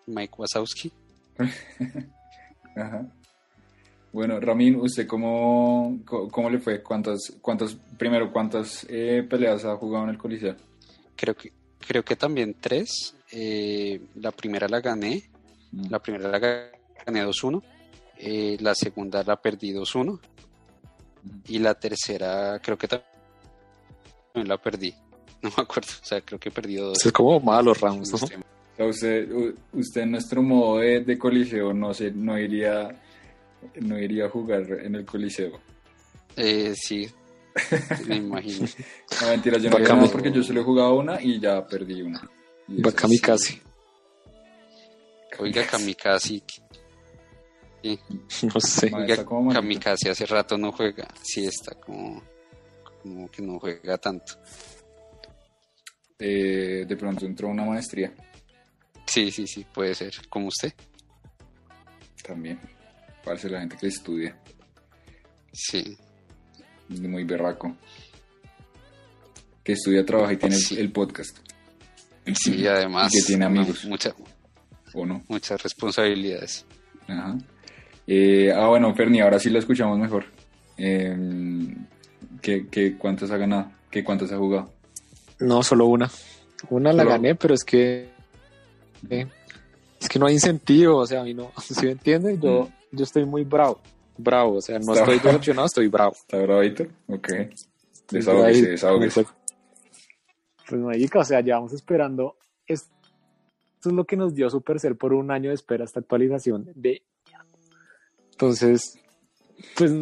Mike 0.07 0.33
Wazowski. 0.37 0.91
Ajá. 2.75 3.07
Bueno, 4.15 4.39
Ramin, 4.39 4.77
¿usted 4.77 5.05
cómo, 5.07 5.99
cómo 6.05 6.49
le 6.49 6.59
fue? 6.59 6.81
¿Cuántas, 6.81 7.33
cuántas, 7.41 7.75
primero, 7.97 8.31
cuántas 8.31 8.85
eh, 8.89 9.27
peleas 9.29 9.65
ha 9.65 9.75
jugado 9.75 10.05
en 10.05 10.11
el 10.11 10.17
Coliseo? 10.17 10.55
Creo 11.17 11.35
que, 11.35 11.51
creo 11.85 12.03
que 12.03 12.15
también 12.15 12.55
tres. 12.59 13.13
Eh, 13.31 13.99
la 14.15 14.31
primera 14.31 14.69
la 14.69 14.79
gané. 14.79 15.23
Mm. 15.73 15.89
La 15.89 15.99
primera 15.99 16.29
la 16.29 16.39
gané 16.39 17.25
2-1. 17.25 17.61
Eh, 18.17 18.57
la 18.59 18.73
segunda 18.73 19.23
la 19.23 19.35
perdí 19.35 19.73
2-1 19.73 20.19
y 21.47 21.59
la 21.59 21.73
tercera 21.73 22.59
creo 22.61 22.77
que 22.77 22.87
también 22.87 24.47
la 24.47 24.57
perdí. 24.57 24.93
No 25.41 25.51
me 25.57 25.63
acuerdo, 25.63 25.91
o 26.01 26.05
sea, 26.05 26.21
creo 26.21 26.39
que 26.39 26.49
perdí 26.49 26.75
dos. 26.75 27.05
Es 27.05 27.11
como 27.11 27.39
malos 27.39 27.79
rounds, 27.79 28.13
¿no? 28.13 28.87
usted, 28.87 29.29
usted 29.73 30.01
en 30.01 30.11
nuestro 30.11 30.41
modo 30.41 30.79
de, 30.79 31.17
coliseo 31.17 31.73
no, 31.73 31.93
se, 31.93 32.11
no, 32.11 32.37
iría, 32.37 32.89
no 33.81 33.99
iría 33.99 34.25
a 34.25 34.29
jugar 34.29 34.63
en 34.83 34.95
el 34.95 35.05
coliseo. 35.05 35.59
Eh, 36.35 36.73
sí, 36.75 37.07
me 38.07 38.15
imagino. 38.17 38.67
no, 39.21 39.27
mentira, 39.27 39.57
yo 39.57 39.69
no 39.69 39.79
iría 39.79 40.11
porque 40.11 40.31
yo 40.31 40.43
solo 40.43 40.61
he 40.61 40.63
jugado 40.63 40.95
una 40.95 41.21
y 41.21 41.39
ya 41.39 41.65
perdí 41.65 42.01
una. 42.01 42.21
Va 42.69 42.91
Kamikaze. 42.91 43.61
Oiga, 45.39 45.65
Kamikaze, 45.65 46.41
No 48.53 48.59
sé. 48.59 48.91
Kamikaze 48.91 50.09
hace 50.09 50.25
rato 50.25 50.57
no 50.57 50.71
juega. 50.71 51.07
Sí, 51.21 51.45
está 51.45 51.75
como, 51.75 52.21
como 53.01 53.29
que 53.29 53.41
no 53.41 53.59
juega 53.59 53.97
tanto. 53.97 54.33
Eh, 56.17 56.85
de 56.87 56.95
pronto 56.97 57.25
entró 57.25 57.49
una 57.49 57.65
maestría. 57.65 58.13
Sí, 59.05 59.31
sí, 59.31 59.47
sí, 59.47 59.65
puede 59.73 59.93
ser. 59.93 60.13
Como 60.29 60.47
usted. 60.47 60.73
También. 62.25 62.59
Parece 63.23 63.49
la 63.49 63.59
gente 63.59 63.77
que 63.77 63.87
estudia. 63.87 64.37
Sí. 65.51 65.97
Muy 66.89 67.23
berraco. 67.23 67.75
Que 69.63 69.73
estudia, 69.73 70.05
trabaja 70.05 70.33
y 70.33 70.37
tiene 70.37 70.57
el 70.77 70.91
podcast. 70.91 71.37
Sí, 72.33 72.65
además. 72.67 73.11
que 73.11 73.21
tiene 73.21 73.45
amigos. 73.45 73.85
¿O 74.93 75.05
no? 75.05 75.23
Muchas 75.27 75.61
responsabilidades. 75.61 76.65
Ajá. 77.07 77.37
Eh, 78.07 78.51
ah, 78.55 78.67
bueno, 78.67 78.93
Ferni, 78.93 79.19
ahora 79.19 79.39
sí 79.39 79.49
la 79.49 79.59
escuchamos 79.59 79.97
mejor. 79.97 80.25
Eh, 80.77 81.17
¿qué, 82.41 82.95
cuántas 82.97 83.31
ha 83.31 83.37
ganado? 83.37 83.71
¿Qué 83.89 84.03
cuántas 84.03 84.31
ha 84.31 84.37
jugado? 84.37 84.71
No, 85.39 85.63
solo 85.63 85.87
una. 85.87 86.09
Una 86.69 86.93
la 86.93 87.03
gané, 87.03 87.35
pero 87.35 87.53
es 87.53 87.63
que 87.63 88.09
eh, 89.09 89.27
es 89.99 90.09
que 90.09 90.19
no 90.19 90.27
hay 90.27 90.33
incentivo, 90.33 90.97
o 90.97 91.07
sea, 91.07 91.21
a 91.21 91.23
mí 91.23 91.33
no, 91.33 91.51
si 91.61 91.85
me 91.85 91.91
entiendes, 91.91 92.39
yo, 92.39 92.63
mm. 92.63 92.97
yo 92.97 93.03
estoy 93.03 93.25
muy 93.25 93.43
bravo. 93.43 93.79
bravo, 94.17 94.57
o 94.57 94.61
sea, 94.61 94.79
no 94.79 94.93
estoy 94.93 95.19
decepcionado, 95.19 95.67
estoy 95.67 95.87
bravo. 95.87 96.13
¿Está 96.13 96.37
bravito? 96.37 96.85
Ok. 97.07 97.29
Desahógese, 98.11 98.69
desahógese. 98.69 99.25
Pues 100.67 100.81
marica, 100.81 101.19
o 101.19 101.23
sea, 101.23 101.41
llevamos 101.41 101.73
esperando. 101.73 102.37
Esto 102.67 102.89
es 103.85 103.91
lo 103.91 104.05
que 104.05 104.15
nos 104.15 104.33
dio 104.33 104.49
Supercell 104.49 104.95
por 104.95 105.13
un 105.13 105.31
año 105.31 105.49
de 105.49 105.55
espera 105.55 105.85
esta 105.85 105.99
actualización 105.99 106.71
de 106.75 107.03
entonces, 108.35 108.99
pues 109.77 109.93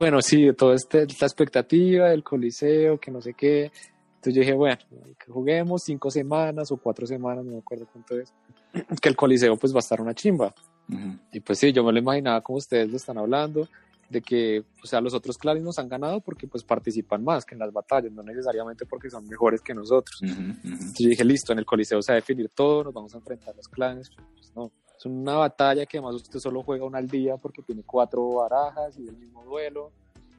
bueno, 0.00 0.22
sí, 0.22 0.50
toda 0.56 0.74
esta 0.74 1.02
expectativa 1.02 2.08
del 2.08 2.24
Coliseo, 2.24 2.98
que 2.98 3.10
no 3.10 3.20
sé 3.20 3.34
qué. 3.34 3.70
Entonces 4.14 4.34
yo 4.34 4.40
dije, 4.40 4.54
bueno, 4.54 4.78
que 5.18 5.30
juguemos 5.30 5.82
cinco 5.84 6.10
semanas 6.10 6.72
o 6.72 6.78
cuatro 6.78 7.06
semanas, 7.06 7.44
no 7.44 7.52
me 7.52 7.58
acuerdo 7.58 7.86
cuánto 7.92 8.18
es, 8.18 8.32
que 9.02 9.10
el 9.10 9.16
Coliseo 9.16 9.58
pues 9.58 9.74
va 9.74 9.78
a 9.78 9.80
estar 9.80 10.00
una 10.00 10.14
chimba. 10.14 10.54
Ujú. 10.88 11.18
Y 11.32 11.40
pues 11.40 11.58
sí, 11.58 11.70
yo 11.70 11.84
me 11.84 11.92
lo 11.92 11.98
imaginaba 11.98 12.40
como 12.40 12.56
ustedes 12.56 12.88
lo 12.88 12.96
están 12.96 13.18
hablando, 13.18 13.68
de 14.08 14.22
que, 14.22 14.64
o 14.82 14.86
sea, 14.86 15.02
los 15.02 15.12
otros 15.12 15.36
clanes 15.36 15.62
nos 15.62 15.78
han 15.78 15.88
ganado 15.88 16.20
porque 16.22 16.46
pues 16.46 16.64
participan 16.64 17.22
más 17.22 17.44
que 17.44 17.56
en 17.56 17.58
las 17.58 17.72
batallas, 17.74 18.10
no 18.12 18.22
necesariamente 18.22 18.86
porque 18.86 19.10
son 19.10 19.28
mejores 19.28 19.60
que 19.60 19.74
nosotros. 19.74 20.22
Ujú, 20.22 20.32
ujú. 20.32 20.48
Entonces 20.62 20.98
yo 20.98 21.08
dije, 21.10 21.24
listo, 21.24 21.52
en 21.52 21.58
el 21.58 21.66
Coliseo 21.66 22.00
se 22.00 22.12
va 22.12 22.14
a 22.14 22.20
definir 22.20 22.48
todo, 22.48 22.84
nos 22.84 22.94
vamos 22.94 23.12
a 23.12 23.18
enfrentar 23.18 23.52
a 23.52 23.56
los 23.56 23.68
clanes. 23.68 24.10
Pues 24.34 24.52
no, 24.54 24.72
es 24.98 25.06
una 25.06 25.34
batalla 25.36 25.86
que 25.86 25.98
además 25.98 26.16
usted 26.16 26.38
solo 26.38 26.62
juega 26.62 26.84
una 26.84 26.98
al 26.98 27.08
día 27.08 27.36
porque 27.36 27.62
tiene 27.62 27.82
cuatro 27.84 28.28
barajas 28.34 28.98
y 28.98 29.08
el 29.08 29.16
mismo 29.16 29.44
duelo. 29.44 29.90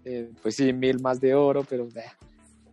Eh, 0.03 0.31
pues 0.41 0.55
sí, 0.55 0.71
mil 0.73 0.99
más 1.01 1.19
de 1.19 1.35
oro, 1.35 1.63
pero... 1.67 1.85
eh. 1.95 2.11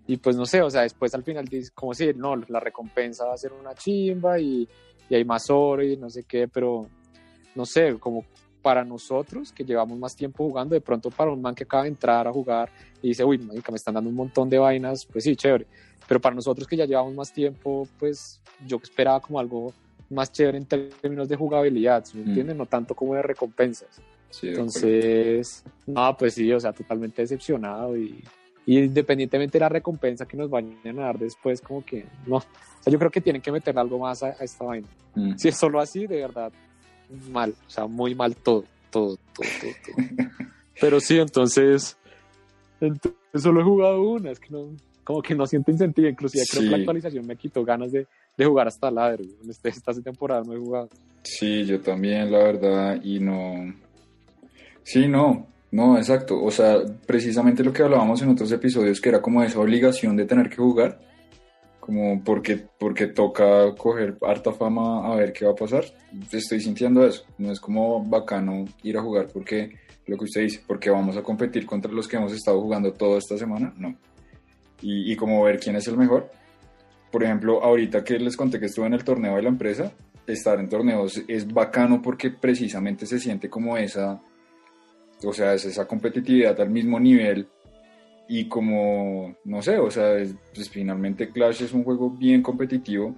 Y 0.06 0.18
pues 0.18 0.36
no 0.36 0.44
sé, 0.44 0.60
o 0.60 0.70
sea, 0.70 0.82
después 0.82 1.14
al 1.14 1.22
final 1.22 1.46
dice, 1.46 1.72
como 1.74 1.94
si, 1.94 2.12
no, 2.14 2.36
la 2.36 2.60
recompensa 2.60 3.24
va 3.24 3.34
a 3.34 3.38
ser 3.38 3.52
una 3.52 3.74
chimba 3.74 4.38
y, 4.38 4.68
y 5.08 5.14
hay 5.14 5.24
más 5.24 5.48
oro 5.48 5.82
y 5.82 5.96
no 5.96 6.10
sé 6.10 6.24
qué, 6.24 6.46
pero 6.46 6.86
no 7.54 7.64
sé, 7.64 7.98
como 7.98 8.24
para 8.60 8.84
nosotros 8.84 9.52
que 9.52 9.64
llevamos 9.64 9.98
más 9.98 10.14
tiempo 10.14 10.44
jugando, 10.44 10.74
de 10.74 10.80
pronto 10.80 11.10
para 11.10 11.30
un 11.30 11.40
man 11.40 11.54
que 11.54 11.64
acaba 11.64 11.82
de 11.82 11.90
entrar 11.90 12.26
a 12.26 12.32
jugar 12.32 12.70
y 13.02 13.08
dice, 13.08 13.24
uy, 13.24 13.38
me 13.38 13.76
están 13.76 13.94
dando 13.94 14.08
un 14.10 14.16
montón 14.16 14.48
de 14.48 14.58
vainas, 14.58 15.06
pues 15.06 15.24
sí, 15.24 15.36
chévere. 15.36 15.66
Pero 16.06 16.20
para 16.20 16.34
nosotros 16.34 16.66
que 16.66 16.76
ya 16.76 16.86
llevamos 16.86 17.14
más 17.14 17.32
tiempo, 17.32 17.86
pues 17.98 18.40
yo 18.66 18.78
esperaba 18.82 19.20
como 19.20 19.38
algo 19.38 19.72
más 20.14 20.33
chévere 20.33 20.59
en 20.59 20.66
términos 20.66 21.28
de 21.28 21.37
jugabilidad, 21.37 22.04
¿sí 22.04 22.16
¿me 22.18 22.25
Mm. 22.25 22.28
entiendes? 22.28 22.56
No 22.56 22.66
tanto 22.66 22.94
como 22.94 23.14
de 23.14 23.23
recompensas. 23.23 24.00
Sí. 24.30 24.49
Entonces, 24.49 25.62
no, 25.87 26.16
pues 26.16 26.35
sí, 26.35 26.50
o 26.52 26.59
sea, 26.59 26.73
totalmente 26.73 27.23
decepcionado 27.23 27.97
y, 27.97 28.25
y 28.66 28.78
independientemente 28.80 29.59
de 29.59 29.61
la 29.61 29.68
recompensa 29.68 30.26
que 30.26 30.37
nos 30.37 30.49
vayan 30.50 30.76
a 30.99 31.02
dar 31.02 31.18
después, 31.18 31.61
como 31.61 31.85
que 31.85 32.04
no. 32.26 32.37
O 32.37 32.42
sea, 32.80 32.92
yo 32.92 32.99
creo 32.99 33.11
que 33.11 33.21
tienen 33.21 33.42
que 33.42 33.52
meter 33.52 33.78
algo 33.78 33.99
más 33.99 34.23
a, 34.23 34.28
a 34.28 34.44
esta 34.44 34.64
vaina. 34.64 34.88
Mm. 35.14 35.35
Si 35.37 35.49
es 35.49 35.56
solo 35.56 35.80
así, 35.80 36.06
de 36.06 36.16
verdad, 36.21 36.52
mal, 37.30 37.54
o 37.66 37.71
sea, 37.71 37.87
muy 37.87 38.14
mal 38.14 38.35
todo, 38.35 38.64
todo, 38.90 39.16
todo, 39.35 39.49
todo. 39.61 39.71
todo. 39.87 40.28
Pero 40.80 40.99
sí, 41.00 41.18
entonces, 41.18 41.97
entonces 42.80 43.14
solo 43.40 43.61
he 43.61 43.64
jugado 43.64 44.02
una, 44.02 44.30
es 44.33 44.40
que 44.40 44.49
no, 44.50 44.71
como 45.04 45.23
que 45.23 45.35
no 45.35 45.47
siento 45.47 45.71
incentivo, 45.71 46.09
inclusive 46.09 46.44
creo 46.50 46.62
Sí. 46.62 46.66
que 46.68 46.71
la 46.73 46.78
actualización 46.78 47.26
me 47.26 47.37
quitó 47.37 47.64
ganas 47.64 47.92
de, 47.92 48.06
de 48.36 48.44
jugar 48.44 48.66
hasta 48.68 48.90
ladder. 48.90 49.22
Este- 49.48 49.68
esta 49.68 49.92
temporada 49.94 50.42
no 50.44 50.54
he 50.54 50.58
jugado. 50.58 50.88
Sí, 51.22 51.64
yo 51.64 51.80
también, 51.80 52.30
la 52.30 52.38
verdad, 52.38 53.00
y 53.02 53.18
no. 53.20 53.74
Sí, 54.82 55.08
no, 55.08 55.46
no, 55.70 55.96
exacto. 55.96 56.42
O 56.42 56.50
sea, 56.50 56.78
precisamente 57.06 57.64
lo 57.64 57.72
que 57.72 57.82
hablábamos 57.82 58.20
en 58.22 58.28
otros 58.30 58.52
episodios, 58.52 59.00
que 59.00 59.08
era 59.08 59.22
como 59.22 59.42
esa 59.42 59.58
obligación 59.60 60.16
de 60.16 60.26
tener 60.26 60.50
que 60.50 60.56
jugar, 60.56 61.00
como 61.80 62.22
porque, 62.22 62.66
porque 62.78 63.06
toca 63.08 63.74
coger 63.76 64.16
harta 64.22 64.52
fama 64.52 65.06
a 65.06 65.16
ver 65.16 65.32
qué 65.32 65.44
va 65.46 65.52
a 65.52 65.56
pasar. 65.56 65.84
Estoy 66.32 66.60
sintiendo 66.60 67.06
eso. 67.06 67.24
No 67.38 67.52
es 67.52 67.60
como 67.60 68.04
bacano 68.04 68.64
ir 68.82 68.96
a 68.98 69.02
jugar 69.02 69.28
porque, 69.32 69.70
lo 70.06 70.16
que 70.18 70.24
usted 70.24 70.42
dice, 70.42 70.62
porque 70.66 70.90
vamos 70.90 71.16
a 71.16 71.22
competir 71.22 71.64
contra 71.66 71.90
los 71.92 72.06
que 72.08 72.16
hemos 72.16 72.32
estado 72.32 72.60
jugando 72.60 72.92
toda 72.92 73.18
esta 73.18 73.38
semana, 73.38 73.72
no. 73.78 73.94
Y, 74.82 75.10
y 75.12 75.16
como 75.16 75.42
ver 75.42 75.58
quién 75.58 75.76
es 75.76 75.86
el 75.88 75.96
mejor. 75.96 76.30
Por 77.14 77.23
ejemplo, 77.23 77.62
ahorita 77.62 78.02
que 78.02 78.18
les 78.18 78.37
conté 78.37 78.59
que 78.59 78.66
estuve 78.66 78.88
en 78.88 78.94
el 78.94 79.04
torneo 79.04 79.37
de 79.37 79.42
la 79.42 79.49
empresa, 79.49 79.92
estar 80.26 80.59
en 80.59 80.68
torneos 80.68 81.23
es 81.28 81.47
bacano 81.47 82.02
porque 82.02 82.30
precisamente 82.30 83.06
se 83.06 83.21
siente 83.21 83.49
como 83.49 83.76
esa, 83.76 84.21
o 85.23 85.33
sea, 85.33 85.54
es 85.54 85.64
esa 85.64 85.87
competitividad 85.87 86.61
al 86.61 86.71
mismo 86.71 86.99
nivel 86.99 87.47
y 88.28 88.49
como, 88.49 89.37
no 89.44 89.62
sé, 89.62 89.78
o 89.78 89.92
sea, 89.92 90.16
es- 90.16 90.35
pues 90.52 90.68
finalmente 90.68 91.30
Clash 91.30 91.62
es 91.62 91.73
un 91.73 91.85
juego 91.85 92.11
bien 92.11 92.42
competitivo 92.42 93.14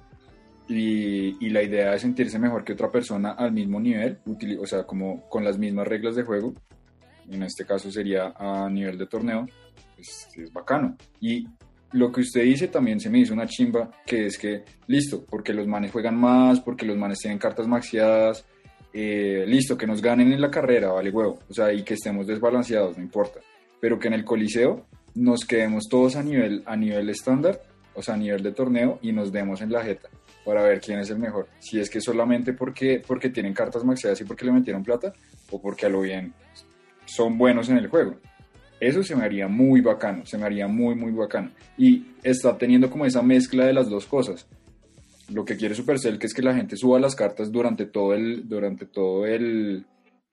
y, 0.68 1.48
la 1.48 1.62
idea 1.62 1.94
es 1.94 2.02
sentirse 2.02 2.38
mejor 2.38 2.64
que 2.64 2.74
otra 2.74 2.92
persona 2.92 3.30
al 3.30 3.52
mismo 3.52 3.80
nivel, 3.80 4.18
o 4.60 4.66
sea, 4.66 4.82
como 4.84 5.26
con 5.30 5.42
las 5.42 5.56
mismas 5.56 5.88
reglas 5.88 6.16
de 6.16 6.22
juego, 6.22 6.52
en 7.30 7.42
este 7.42 7.64
caso 7.64 7.90
sería 7.90 8.34
a 8.36 8.68
nivel 8.68 8.98
de 8.98 9.06
torneo, 9.06 9.46
pues 9.94 10.28
es 10.36 10.52
bacano. 10.52 10.98
Y 11.18 11.46
lo 11.96 12.12
que 12.12 12.20
usted 12.20 12.42
dice 12.42 12.68
también 12.68 13.00
se 13.00 13.08
me 13.08 13.20
hizo 13.20 13.32
una 13.32 13.46
chimba, 13.46 13.90
que 14.04 14.26
es 14.26 14.36
que, 14.36 14.64
listo, 14.86 15.24
porque 15.24 15.54
los 15.54 15.66
manes 15.66 15.92
juegan 15.92 16.16
más, 16.16 16.60
porque 16.60 16.84
los 16.84 16.96
manes 16.96 17.18
tienen 17.18 17.38
cartas 17.38 17.66
maxiadas, 17.66 18.44
eh, 18.92 19.44
listo, 19.46 19.78
que 19.78 19.86
nos 19.86 20.02
ganen 20.02 20.30
en 20.30 20.40
la 20.40 20.50
carrera, 20.50 20.92
vale 20.92 21.10
huevo, 21.10 21.38
o 21.48 21.54
sea, 21.54 21.72
y 21.72 21.82
que 21.82 21.94
estemos 21.94 22.26
desbalanceados, 22.26 22.98
no 22.98 23.02
importa, 23.02 23.40
pero 23.80 23.98
que 23.98 24.08
en 24.08 24.14
el 24.14 24.24
coliseo 24.24 24.86
nos 25.14 25.46
quedemos 25.46 25.84
todos 25.88 26.16
a 26.16 26.22
nivel, 26.22 26.62
a 26.66 26.76
nivel 26.76 27.08
estándar, 27.08 27.62
o 27.94 28.02
sea, 28.02 28.14
a 28.14 28.18
nivel 28.18 28.42
de 28.42 28.52
torneo, 28.52 28.98
y 29.00 29.12
nos 29.12 29.32
demos 29.32 29.62
en 29.62 29.72
la 29.72 29.82
jeta 29.82 30.10
para 30.44 30.62
ver 30.62 30.80
quién 30.80 30.98
es 30.98 31.08
el 31.08 31.18
mejor. 31.18 31.48
Si 31.58 31.80
es 31.80 31.88
que 31.88 32.00
solamente 32.00 32.52
porque, 32.52 33.02
porque 33.04 33.30
tienen 33.30 33.54
cartas 33.54 33.84
maxiadas 33.84 34.20
y 34.20 34.24
porque 34.24 34.44
le 34.44 34.52
metieron 34.52 34.84
plata, 34.84 35.14
o 35.50 35.60
porque 35.62 35.86
a 35.86 35.88
lo 35.88 36.02
bien 36.02 36.34
son 37.06 37.38
buenos 37.38 37.70
en 37.70 37.78
el 37.78 37.88
juego. 37.88 38.16
Eso 38.78 39.02
se 39.02 39.16
me 39.16 39.24
haría 39.24 39.48
muy 39.48 39.80
bacano, 39.80 40.26
se 40.26 40.36
me 40.36 40.44
haría 40.44 40.68
muy, 40.68 40.94
muy 40.94 41.12
bacano. 41.12 41.50
Y 41.78 42.04
está 42.22 42.56
teniendo 42.58 42.90
como 42.90 43.06
esa 43.06 43.22
mezcla 43.22 43.64
de 43.64 43.72
las 43.72 43.88
dos 43.88 44.06
cosas. 44.06 44.46
Lo 45.32 45.44
que 45.44 45.56
quiere 45.56 45.74
Supercell, 45.74 46.18
que 46.18 46.26
es 46.26 46.34
que 46.34 46.42
la 46.42 46.54
gente 46.54 46.76
suba 46.76 47.00
las 47.00 47.16
cartas 47.16 47.50
durante 47.50 47.86
todo 47.86 48.14
el, 48.14 48.48
durante 48.48 48.86
todo 48.86 49.26
el, 49.26 49.86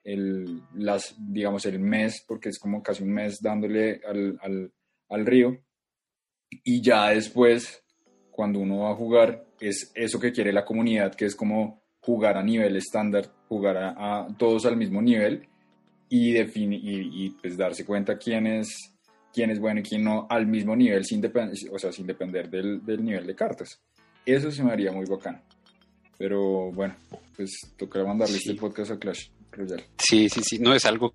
el 0.03 0.61
las, 0.75 1.15
digamos, 1.17 1.65
el 1.65 1.79
mes, 1.79 2.23
porque 2.27 2.49
es 2.49 2.59
como 2.59 2.83
casi 2.83 3.03
un 3.03 3.13
mes 3.13 3.39
dándole 3.41 4.01
al, 4.05 4.37
al, 4.41 4.71
al 5.09 5.25
río. 5.25 5.57
Y 6.63 6.81
ya 6.81 7.09
después, 7.09 7.83
cuando 8.29 8.59
uno 8.59 8.79
va 8.79 8.91
a 8.91 8.95
jugar, 8.95 9.45
es 9.59 9.91
eso 9.95 10.19
que 10.19 10.33
quiere 10.33 10.51
la 10.51 10.65
comunidad, 10.65 11.15
que 11.15 11.25
es 11.25 11.35
como 11.35 11.81
jugar 12.01 12.37
a 12.37 12.43
nivel 12.43 12.75
estándar, 12.75 13.31
jugar 13.47 13.77
a, 13.77 14.25
a 14.25 14.37
todos 14.37 14.65
al 14.65 14.75
mismo 14.75 15.01
nivel 15.01 15.47
y, 16.09 16.37
y, 16.37 17.25
y, 17.25 17.29
pues 17.31 17.57
darse 17.57 17.85
cuenta 17.85 18.17
quién 18.17 18.45
es, 18.47 18.69
quién 19.33 19.49
es 19.49 19.59
bueno 19.59 19.79
y 19.79 19.83
quién 19.83 20.03
no 20.03 20.27
al 20.29 20.45
mismo 20.47 20.75
nivel, 20.75 21.03
sin, 21.05 21.21
o 21.71 21.79
sea, 21.79 21.91
sin 21.91 22.05
depender 22.07 22.49
del, 22.49 22.85
del 22.85 23.03
nivel 23.03 23.25
de 23.27 23.35
cartas. 23.35 23.79
Eso 24.25 24.51
se 24.51 24.63
me 24.63 24.71
haría 24.71 24.91
muy 24.91 25.05
bacano. 25.05 25.41
Pero 26.17 26.71
bueno, 26.71 26.95
pues 27.35 27.51
tocará 27.77 28.05
mandarle 28.05 28.37
Sí. 28.37 28.49
este 28.51 28.59
podcast 28.61 28.91
a 28.91 28.99
Clash 28.99 29.27
Royale. 29.51 29.85
Sí, 29.97 30.29
sí, 30.29 30.41
sí, 30.43 30.59
no 30.59 30.73
es 30.73 30.85
algo 30.85 31.13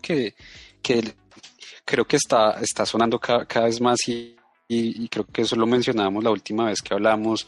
que, 0.00 0.34
que 0.80 1.02
creo 1.84 2.04
que 2.06 2.16
está, 2.16 2.60
está 2.60 2.86
sonando 2.86 3.18
ca- 3.18 3.44
cada, 3.46 3.66
vez 3.66 3.80
más 3.80 3.98
y, 4.06 4.36
y- 4.68 5.04
y 5.04 5.08
creo 5.08 5.26
que 5.26 5.42
eso 5.42 5.56
lo 5.56 5.66
mencionábamos 5.66 6.22
la 6.22 6.30
última 6.30 6.66
vez 6.66 6.80
que 6.80 6.94
hablamos. 6.94 7.46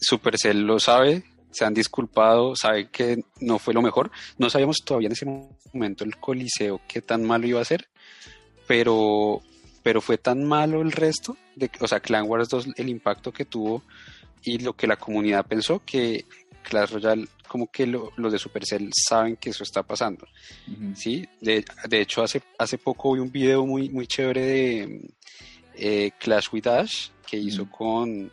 Supercell 0.00 0.62
lo 0.66 0.78
sabe, 0.80 1.22
se 1.52 1.64
han 1.64 1.74
disculpado, 1.74 2.56
sabe 2.56 2.88
que 2.88 3.22
no 3.40 3.58
fue 3.58 3.72
lo 3.74 3.82
mejor. 3.82 4.10
No 4.38 4.50
sabíamos 4.50 4.78
todavía 4.84 5.06
en 5.06 5.12
ese 5.12 5.26
momento 5.72 6.02
el 6.04 6.16
Coliseo 6.16 6.80
qué 6.88 7.00
tan 7.02 7.22
malo 7.24 7.46
iba 7.46 7.60
a 7.60 7.64
ser, 7.64 7.88
pero, 8.66 9.40
pero 9.82 10.00
fue 10.00 10.18
tan 10.18 10.44
malo 10.44 10.80
el 10.82 10.92
resto, 10.92 11.36
de, 11.56 11.70
o 11.80 11.86
sea, 11.88 12.00
Clan 12.00 12.28
Wars 12.28 12.48
2, 12.48 12.68
el 12.76 12.88
impacto 12.88 13.32
que 13.32 13.44
tuvo 13.44 13.82
y 14.42 14.58
lo 14.58 14.72
que 14.74 14.86
la 14.86 14.96
comunidad 14.96 15.46
pensó 15.46 15.82
que 15.84 16.24
Clash 16.62 16.90
Royale, 16.92 17.28
como 17.48 17.66
que 17.70 17.86
lo- 17.86 18.12
los 18.16 18.32
de 18.32 18.38
Supercell 18.38 18.90
saben 18.94 19.36
que 19.36 19.50
eso 19.50 19.62
está 19.62 19.82
pasando. 19.82 20.26
Ujú. 20.68 20.94
Sí, 20.96 21.28
de, 21.40 21.64
de 21.88 22.00
hecho 22.00 22.22
hace, 22.22 22.42
hace 22.58 22.78
poco 22.78 23.12
vi 23.12 23.20
un 23.20 23.30
video 23.32 23.66
muy, 23.66 23.88
muy 23.90 24.06
chévere 24.06 24.40
de 24.42 25.10
eh, 25.74 26.10
Clash 26.18 26.46
with 26.52 26.66
Ash 26.66 27.08
que 27.26 27.36
hizo 27.36 27.64
Mm. 27.64 27.68
con, 27.70 28.32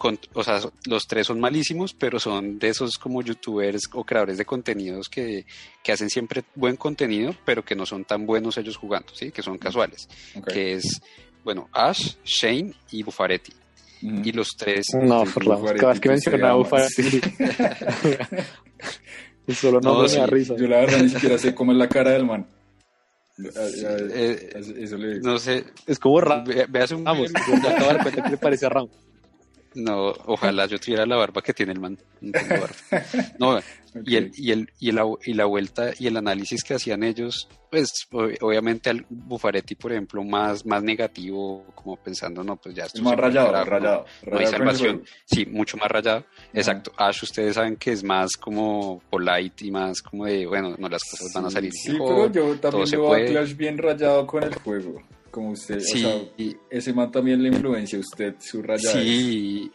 con, 0.00 0.18
o 0.32 0.42
sea, 0.42 0.58
los 0.86 1.06
tres 1.06 1.26
son 1.26 1.38
malísimos, 1.40 1.92
pero 1.92 2.18
son 2.18 2.58
de 2.58 2.68
esos 2.70 2.96
como 2.96 3.20
youtubers 3.20 3.82
o 3.92 4.02
creadores 4.02 4.38
de 4.38 4.46
contenidos 4.46 5.10
que, 5.10 5.44
que 5.84 5.92
hacen 5.92 6.08
siempre 6.08 6.42
buen 6.54 6.76
contenido, 6.76 7.34
pero 7.44 7.62
que 7.62 7.74
no 7.76 7.84
son 7.84 8.06
tan 8.06 8.24
buenos 8.24 8.56
ellos 8.56 8.78
jugando, 8.78 9.14
¿sí? 9.14 9.30
Que 9.30 9.42
son 9.42 9.58
casuales, 9.58 10.08
que 10.50 10.72
es, 10.72 11.02
bueno, 11.44 11.68
Ash, 11.72 12.14
Shane 12.24 12.72
y 12.92 13.02
Bufaretti. 13.02 13.52
Y 14.00 14.32
los 14.32 14.48
tres, 14.56 14.86
No, 14.94 15.24
por 15.24 15.46
la 15.46 15.56
Buffaretti, 15.56 15.80
cada 15.80 15.92
vez 15.92 16.00
que 16.00 16.08
mencionaba. 16.08 16.56
Y 19.46 19.52
solo 19.54 19.80
no, 19.82 19.94
No, 19.96 20.02
me 20.04 20.08
sí, 20.08 20.16
da 20.16 20.26
risa. 20.26 20.56
Yo 20.56 20.66
la 20.66 20.78
verdad 20.80 21.00
ni 21.02 21.10
siquiera 21.10 21.36
sé 21.36 21.54
cómo 21.54 21.72
es 21.72 21.78
la 21.78 21.88
cara 21.90 22.12
del 22.12 22.24
man. 22.24 22.46
Eh, 23.38 24.50
Eso 24.78 24.96
le 24.96 25.14
digo. 25.14 25.28
no 25.30 25.38
sé, 25.38 25.64
Es 25.86 25.98
como 25.98 26.20
Ramos. 26.20 26.48
ve- 26.48 26.66
veas 26.68 26.90
un 26.92 27.04
Vamos, 27.04 27.30
me 27.32 27.38
acabo 27.68 27.88
de 27.88 27.94
dar 27.94 28.02
cuenta 28.02 28.22
que 28.22 28.30
le 28.30 28.36
parece 28.38 28.64
a 28.66 28.68
Ramos. 28.70 28.90
No, 29.74 30.08
ojalá 30.26 30.66
yo 30.66 30.78
tuviera 30.80 31.06
la 31.06 31.16
barba 31.16 31.42
que 31.42 31.54
tiene 31.54 31.72
el 31.72 31.80
man. 31.80 31.96
No, 32.20 32.32
tengo 32.32 32.60
barba. 32.60 33.06
No, 33.38 33.60
y, 34.04 34.16
el, 34.16 34.32
y, 34.36 34.50
el, 34.50 34.68
y, 34.80 34.90
la, 34.92 35.04
y 35.24 35.32
la 35.34 35.44
vuelta 35.44 35.92
y 35.98 36.06
el 36.08 36.16
análisis 36.16 36.64
que 36.64 36.74
hacían 36.74 37.04
ellos, 37.04 37.48
pues 37.70 37.92
ob- 38.10 38.36
obviamente 38.40 38.90
al 38.90 39.06
Bufaretti, 39.08 39.76
por 39.76 39.92
ejemplo, 39.92 40.24
más, 40.24 40.66
más 40.66 40.82
negativo, 40.82 41.64
como 41.74 41.96
pensando, 41.96 42.42
no, 42.42 42.56
pues 42.56 42.74
ya 42.74 42.86
esto 42.86 42.98
Es 42.98 43.04
más 43.04 43.16
rayado, 43.16 43.46
parar, 43.52 43.66
no- 43.66 43.70
rayado. 43.70 43.98
no 44.00 44.38
hay 44.38 44.44
rayado 44.44 44.44
el 44.44 44.50
salvación. 44.58 45.04
Sí, 45.24 45.46
mucho 45.46 45.76
más 45.76 45.88
rayado. 45.88 46.24
Exacto. 46.52 46.92
Ash, 46.96 47.22
ustedes 47.22 47.54
saben 47.54 47.76
que 47.76 47.92
es 47.92 48.02
más 48.02 48.30
como 48.40 49.00
polite 49.08 49.66
y 49.66 49.70
más 49.70 50.02
como 50.02 50.24
de, 50.26 50.46
bueno, 50.46 50.74
no, 50.78 50.88
las 50.88 51.02
cosas 51.08 51.32
van 51.32 51.44
a 51.46 51.50
salir 51.50 51.72
Sí, 51.72 51.92
mejor. 51.92 52.32
pero 52.32 52.48
yo 52.50 52.58
también 52.60 52.90
veo 52.90 53.14
a. 53.14 53.18
Clash 53.24 53.54
bien 53.56 53.78
rayado 53.78 54.26
con 54.26 54.42
el 54.42 54.54
juego. 54.56 55.00
Como 55.30 55.50
usted, 55.50 55.78
Sí, 55.80 56.04
o 56.04 56.08
sea, 56.08 56.22
y- 56.38 56.56
ese 56.70 56.92
man 56.92 57.10
también 57.12 57.42
le 57.42 57.48
influencia 57.50 57.98
a 57.98 58.00
usted 58.00 58.34
su 58.40 58.62
rayado. 58.62 59.00
Sí, 59.00 59.70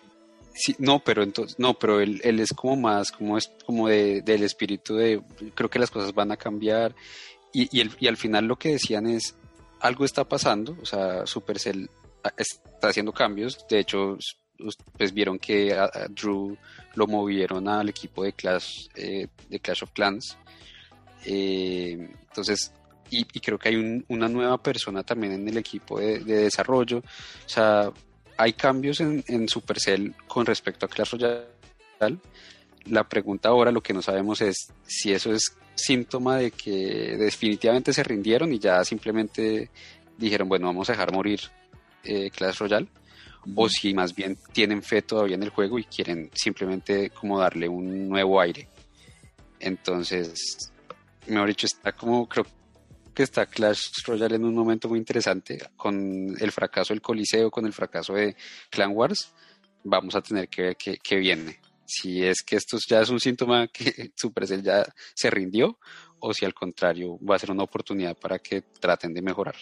sí, 0.53 0.75
no, 0.79 0.99
pero 1.03 1.23
entonces, 1.23 1.57
no, 1.59 1.73
pero 1.75 2.01
él, 2.01 2.19
él 2.23 2.39
es 2.41 2.51
como 2.53 2.75
más, 2.75 3.11
como 3.11 3.37
es 3.37 3.49
como 3.65 3.87
de, 3.87 4.21
del 4.21 4.43
espíritu 4.43 4.95
de, 4.95 5.21
creo 5.53 5.69
que 5.69 5.79
las 5.79 5.91
cosas 5.91 6.13
van 6.13 6.31
a 6.31 6.37
cambiar. 6.37 6.93
Y, 7.53 7.69
y, 7.77 7.81
el- 7.81 7.91
y 7.99 8.07
al 8.07 8.17
final 8.17 8.45
lo 8.45 8.57
que 8.57 8.71
decían 8.73 9.07
es, 9.07 9.35
algo 9.79 10.03
está 10.03 10.27
pasando, 10.27 10.75
o 10.81 10.85
sea, 10.85 11.25
Supercell 11.25 11.89
está 12.37 12.87
haciendo 12.89 13.13
cambios, 13.13 13.65
de 13.69 13.79
hecho, 13.79 14.17
pues 14.97 15.13
vieron 15.13 15.37
que 15.37 15.73
a, 15.73 15.83
a 15.85 16.07
Drew 16.09 16.57
lo 16.95 17.07
movieron 17.07 17.67
al 17.67 17.87
equipo 17.89 18.23
de 18.23 18.33
Clash, 18.33 18.87
eh, 18.95 19.27
de 19.49 19.59
Clash 19.59 19.83
of 19.83 19.91
Clans, 19.91 20.37
Eh, 21.27 22.09
entonces, 22.29 22.71
y, 23.09 23.19
y 23.33 23.39
creo 23.39 23.57
que 23.59 23.69
hay 23.69 23.75
un- 23.75 24.05
una 24.09 24.27
nueva 24.27 24.57
persona 24.61 25.03
también 25.03 25.33
en 25.33 25.47
el 25.47 25.57
equipo 25.57 25.99
de, 25.99 26.19
de 26.19 26.35
desarrollo, 26.43 26.97
o 26.99 27.49
sea, 27.49 27.91
hay 28.37 28.53
cambios 28.53 28.99
en, 28.99 29.23
en 29.27 29.47
Supercell 29.47 30.13
con 30.27 30.45
respecto 30.45 30.85
a 30.85 30.89
Clash 30.89 31.11
Royale. 31.11 31.45
La 32.85 33.03
pregunta 33.07 33.49
ahora, 33.49 33.71
lo 33.71 33.81
que 33.81 33.93
no 33.93 34.01
sabemos 34.01 34.41
es 34.41 34.67
si 34.85 35.11
eso 35.13 35.31
es 35.33 35.55
síntoma 35.73 36.37
de 36.37 36.51
que 36.51 37.15
definitivamente 37.17 37.91
se 37.93 38.03
rindieron 38.03 38.51
y 38.53 38.59
ya 38.59 38.83
simplemente 38.83 39.69
dijeron, 40.17 40.47
bueno, 40.47 40.67
vamos 40.67 40.89
a 40.89 40.93
dejar 40.93 41.11
morir 41.13 41.39
eh, 42.03 42.29
Clash 42.29 42.57
Royale, 42.59 42.87
o 43.55 43.69
si 43.69 43.93
más 43.93 44.13
bien 44.13 44.37
tienen 44.53 44.83
fe 44.83 45.01
todavía 45.01 45.35
en 45.35 45.43
el 45.43 45.49
juego 45.49 45.79
y 45.79 45.83
quieren 45.85 46.29
simplemente 46.33 47.09
como 47.11 47.39
darle 47.39 47.67
un 47.69 48.07
nuevo 48.09 48.39
aire. 48.41 48.67
Entonces, 49.59 50.71
mejor 51.27 51.47
dicho, 51.47 51.65
está 51.65 51.91
como, 51.91 52.27
creo 52.27 52.45
que 53.15 53.23
está 53.23 53.47
Clash 53.47 54.03
Royale 54.05 54.35
en 54.35 54.45
un 54.45 54.53
momento 54.53 54.87
muy 54.87 54.99
interesante 54.99 55.57
con 55.75 56.35
el 56.39 56.51
fracaso 56.51 56.93
del 56.93 57.01
Coliseo, 57.01 57.49
con 57.49 57.65
el 57.65 57.73
fracaso 57.73 58.13
de 58.13 58.35
Clan 58.69 58.91
Wars. 58.93 59.33
Vamos 59.83 60.15
a 60.15 60.21
tener 60.21 60.47
que 60.49 60.61
ver 60.61 60.75
qué, 60.75 60.97
qué 61.01 61.15
viene. 61.15 61.59
Si 61.85 62.23
es 62.23 62.43
que 62.43 62.57
esto 62.57 62.77
ya 62.87 63.01
es 63.01 63.09
un 63.09 63.19
síntoma 63.19 63.67
que 63.67 64.11
Supercell 64.15 64.61
ya 64.61 64.85
se 65.13 65.29
rindió 65.29 65.79
o 66.19 66.33
si 66.33 66.45
al 66.45 66.53
contrario 66.53 67.17
va 67.19 67.35
a 67.35 67.39
ser 67.39 67.51
una 67.51 67.63
oportunidad 67.63 68.17
para 68.17 68.39
que 68.39 68.61
traten 68.79 69.13
de 69.13 69.21
mejorar. 69.21 69.55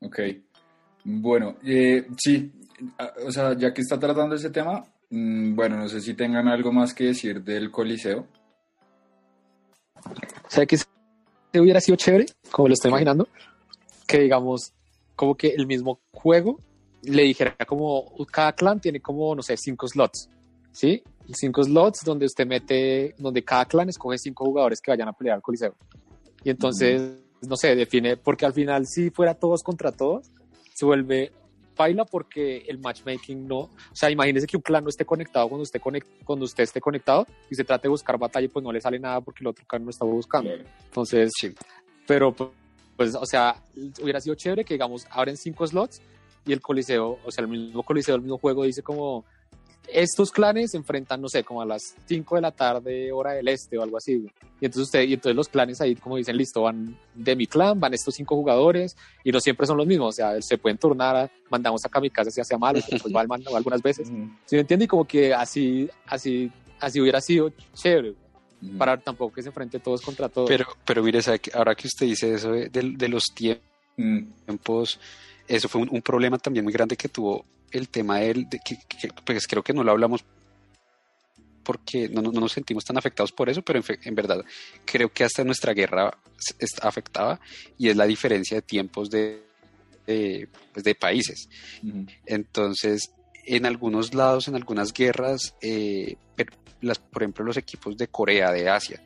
Ok. 0.00 0.20
Bueno, 1.04 1.56
eh, 1.64 2.06
sí, 2.16 2.50
o 3.26 3.30
sea, 3.30 3.56
ya 3.56 3.72
que 3.74 3.82
está 3.82 3.98
tratando 3.98 4.34
ese 4.34 4.50
tema, 4.50 4.84
mm, 5.10 5.54
bueno, 5.54 5.76
no 5.76 5.88
sé 5.88 6.00
si 6.00 6.14
tengan 6.14 6.48
algo 6.48 6.72
más 6.72 6.94
que 6.94 7.04
decir 7.04 7.42
del 7.42 7.70
Coliseo. 7.70 8.26
O 9.96 10.50
sea, 10.50 10.66
que 10.66 10.76
se 10.76 10.84
hubiera 11.60 11.80
sido 11.80 11.96
chévere, 11.96 12.26
como 12.50 12.68
lo 12.68 12.74
estoy 12.74 12.90
imaginando, 12.90 13.28
que 14.06 14.20
digamos, 14.20 14.72
como 15.16 15.36
que 15.36 15.48
el 15.48 15.66
mismo 15.66 16.00
juego 16.12 16.58
le 17.02 17.22
dijera 17.22 17.56
como 17.66 18.12
cada 18.30 18.52
clan 18.52 18.80
tiene 18.80 19.00
como, 19.00 19.34
no 19.34 19.42
sé, 19.42 19.56
cinco 19.56 19.86
slots, 19.86 20.28
¿sí? 20.72 21.02
Cinco 21.32 21.62
slots 21.62 22.04
donde 22.04 22.26
usted 22.26 22.46
mete, 22.46 23.14
donde 23.18 23.42
cada 23.42 23.64
clan 23.64 23.88
escoge 23.88 24.18
cinco 24.18 24.44
jugadores 24.44 24.80
que 24.80 24.90
vayan 24.90 25.08
a 25.08 25.12
pelear 25.12 25.36
al 25.36 25.42
coliseo. 25.42 25.74
Y 26.42 26.50
entonces, 26.50 27.18
no 27.48 27.56
sé, 27.56 27.74
define, 27.74 28.16
porque 28.16 28.46
al 28.46 28.52
final 28.52 28.86
si 28.86 29.10
fuera 29.10 29.34
todos 29.34 29.62
contra 29.62 29.92
todos, 29.92 30.30
se 30.74 30.84
vuelve 30.84 31.32
baila 31.76 32.04
porque 32.04 32.58
el 32.68 32.78
matchmaking 32.78 33.46
no, 33.46 33.58
o 33.58 33.70
sea, 33.92 34.10
imagínese 34.10 34.46
que 34.46 34.56
un 34.56 34.62
clan 34.62 34.84
no 34.84 34.90
esté 34.90 35.04
conectado 35.04 35.48
cuando 35.48 35.62
usted, 35.62 35.80
conect, 35.80 36.06
cuando 36.24 36.44
usted 36.44 36.64
esté 36.64 36.80
conectado 36.80 37.26
y 37.50 37.54
se 37.54 37.64
trate 37.64 37.82
de 37.84 37.90
buscar 37.90 38.18
batalla, 38.18 38.48
pues 38.52 38.62
no 38.64 38.72
le 38.72 38.80
sale 38.80 38.98
nada 38.98 39.20
porque 39.20 39.42
el 39.42 39.48
otro 39.48 39.64
clan 39.66 39.84
no 39.84 39.90
estaba 39.90 40.10
buscando. 40.10 40.50
Entonces, 40.84 41.32
Sí. 41.38 41.54
pero 42.06 42.34
pues, 42.96 43.14
o 43.14 43.26
sea, 43.26 43.56
hubiera 44.00 44.20
sido 44.20 44.34
chévere 44.36 44.64
que, 44.64 44.74
digamos, 44.74 45.06
abren 45.10 45.36
cinco 45.36 45.66
slots 45.66 46.00
y 46.46 46.52
el 46.52 46.60
coliseo, 46.60 47.18
o 47.24 47.30
sea, 47.30 47.42
el 47.42 47.48
mismo 47.48 47.82
coliseo, 47.82 48.14
el 48.14 48.20
mismo 48.22 48.38
juego 48.38 48.64
dice 48.64 48.82
como, 48.82 49.24
estos 49.88 50.30
clanes 50.30 50.70
se 50.72 50.76
enfrentan, 50.76 51.20
no 51.20 51.28
sé, 51.28 51.44
como 51.44 51.62
a 51.62 51.66
las 51.66 51.94
5 52.06 52.34
de 52.36 52.40
la 52.40 52.50
tarde, 52.50 53.12
hora 53.12 53.32
del 53.32 53.48
este 53.48 53.78
o 53.78 53.82
algo 53.82 53.96
así. 53.98 54.16
güey. 54.16 54.32
Y 54.60 54.64
entonces 54.66 54.84
usted, 54.84 55.02
y 55.02 55.14
entonces 55.14 55.36
los 55.36 55.48
clanes 55.48 55.80
ahí, 55.80 55.94
como 55.94 56.16
dicen, 56.16 56.36
listo, 56.36 56.62
van 56.62 56.96
de 57.14 57.36
mi 57.36 57.46
clan, 57.46 57.78
van 57.78 57.92
estos 57.94 58.14
cinco 58.14 58.34
jugadores, 58.36 58.96
y 59.22 59.30
no 59.30 59.40
siempre 59.40 59.66
son 59.66 59.76
los 59.76 59.86
mismos, 59.86 60.08
o 60.08 60.12
sea, 60.12 60.40
se 60.40 60.56
pueden 60.58 60.78
turnar, 60.78 61.16
a- 61.16 61.30
mandamos 61.50 61.84
a 61.84 61.88
Kamikaze 61.88 62.30
si 62.30 62.40
hace 62.40 62.56
malo, 62.56 62.80
pues 63.02 63.14
va 63.14 63.20
al 63.20 63.28
mando 63.28 63.54
algunas 63.56 63.82
veces. 63.82 64.08
Ujú, 64.08 64.28
¿Sí 64.46 64.56
me 64.56 64.60
entiende? 64.62 64.86
Y 64.86 64.88
como 64.88 65.04
que 65.04 65.34
así, 65.34 65.88
así, 66.06 66.50
así 66.80 67.00
hubiera 67.00 67.20
sido 67.20 67.52
chévere, 67.74 68.14
para 68.78 68.96
tampoco 68.96 69.34
que 69.34 69.42
se 69.42 69.48
enfrente 69.48 69.78
todos 69.78 70.00
contra 70.00 70.28
todos. 70.28 70.48
Pero, 70.48 70.64
pero 70.86 71.02
mire, 71.02 71.20
ahora 71.52 71.74
que 71.74 71.86
usted 71.88 72.06
dice 72.06 72.32
eso 72.34 72.52
de, 72.52 72.68
de- 72.68 72.94
de 72.96 73.08
los 73.08 73.24
Mm, 73.96 74.32
tiempos, 74.46 74.98
eso 75.46 75.68
fue 75.68 75.82
un, 75.82 75.88
un 75.90 76.02
problema 76.02 76.36
también 76.38 76.64
muy 76.64 76.72
grande 76.72 76.96
que 76.96 77.08
tuvo 77.08 77.44
el 77.74 77.88
tema 77.88 78.18
del, 78.20 78.48
de 78.48 78.58
que, 78.64 78.76
que- 78.88 79.08
pues 79.24 79.46
creo 79.46 79.62
que 79.62 79.72
no 79.72 79.82
lo 79.84 79.92
hablamos 79.92 80.24
porque 81.62 82.08
no, 82.08 82.20
no- 82.20 82.30
no 82.32 82.40
nos 82.40 82.52
sentimos 82.52 82.84
tan 82.84 82.98
afectados 82.98 83.32
por 83.32 83.48
eso, 83.48 83.62
pero 83.62 83.78
en, 83.78 83.82
fe- 83.82 83.98
en 84.04 84.14
verdad 84.14 84.44
creo 84.84 85.10
que 85.12 85.24
hasta 85.24 85.44
nuestra 85.44 85.72
guerra 85.72 86.16
está 86.58 86.88
afectada 86.88 87.40
y 87.78 87.88
es 87.88 87.96
la 87.96 88.06
diferencia 88.06 88.56
de 88.58 88.62
tiempos 88.62 89.08
de, 89.10 89.42
de, 90.06 90.48
pues, 90.72 90.84
de 90.84 90.94
países. 90.94 91.48
ujú. 91.82 92.06
Entonces, 92.26 93.10
en 93.46 93.64
algunos 93.66 94.14
lados, 94.14 94.48
en 94.48 94.56
algunas 94.56 94.92
guerras, 94.92 95.54
eh, 95.62 96.16
las, 96.82 96.98
por 96.98 97.22
ejemplo, 97.22 97.44
los 97.44 97.56
equipos 97.56 97.96
de 97.96 98.08
Corea, 98.08 98.52
de 98.52 98.68
Asia, 98.68 99.02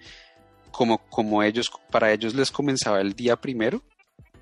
como, 0.72 0.98
como 1.08 1.42
ellos, 1.44 1.70
para 1.90 2.12
ellos 2.12 2.34
les 2.34 2.50
comenzaba 2.50 3.00
el 3.00 3.14
día 3.14 3.36
primero, 3.36 3.82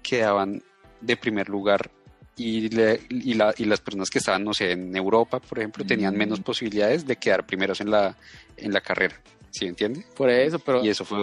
quedaban 0.03 0.63
de 1.03 1.17
primer 1.19 1.49
lugar 1.51 1.91
y, 2.37 2.69
le- 2.69 3.01
y, 3.09 3.35
la- 3.35 3.55
y 3.57 3.65
las 3.65 3.81
personas 3.81 4.11
que 4.11 4.19
estaban, 4.19 4.45
no 4.45 4.53
sé, 4.53 4.73
en 4.73 4.95
Europa, 4.97 5.41
por 5.41 5.59
ejemplo, 5.59 5.85
tenían 5.87 6.15
Mm. 6.15 6.19
menos 6.19 6.41
posibilidades 6.41 7.07
de 7.07 7.17
quedar 7.17 7.47
primeros 7.47 7.81
en 7.81 7.91
la, 7.91 8.17
en 8.57 8.73
la 8.73 8.81
carrera. 8.81 9.21
¿Sí 9.51 9.65
entiende? 9.67 10.05
Por 10.17 10.29
eso, 10.31 10.59
pero... 10.59 10.85
Y 10.85 10.89
eso 10.91 11.05
fue, 11.05 11.19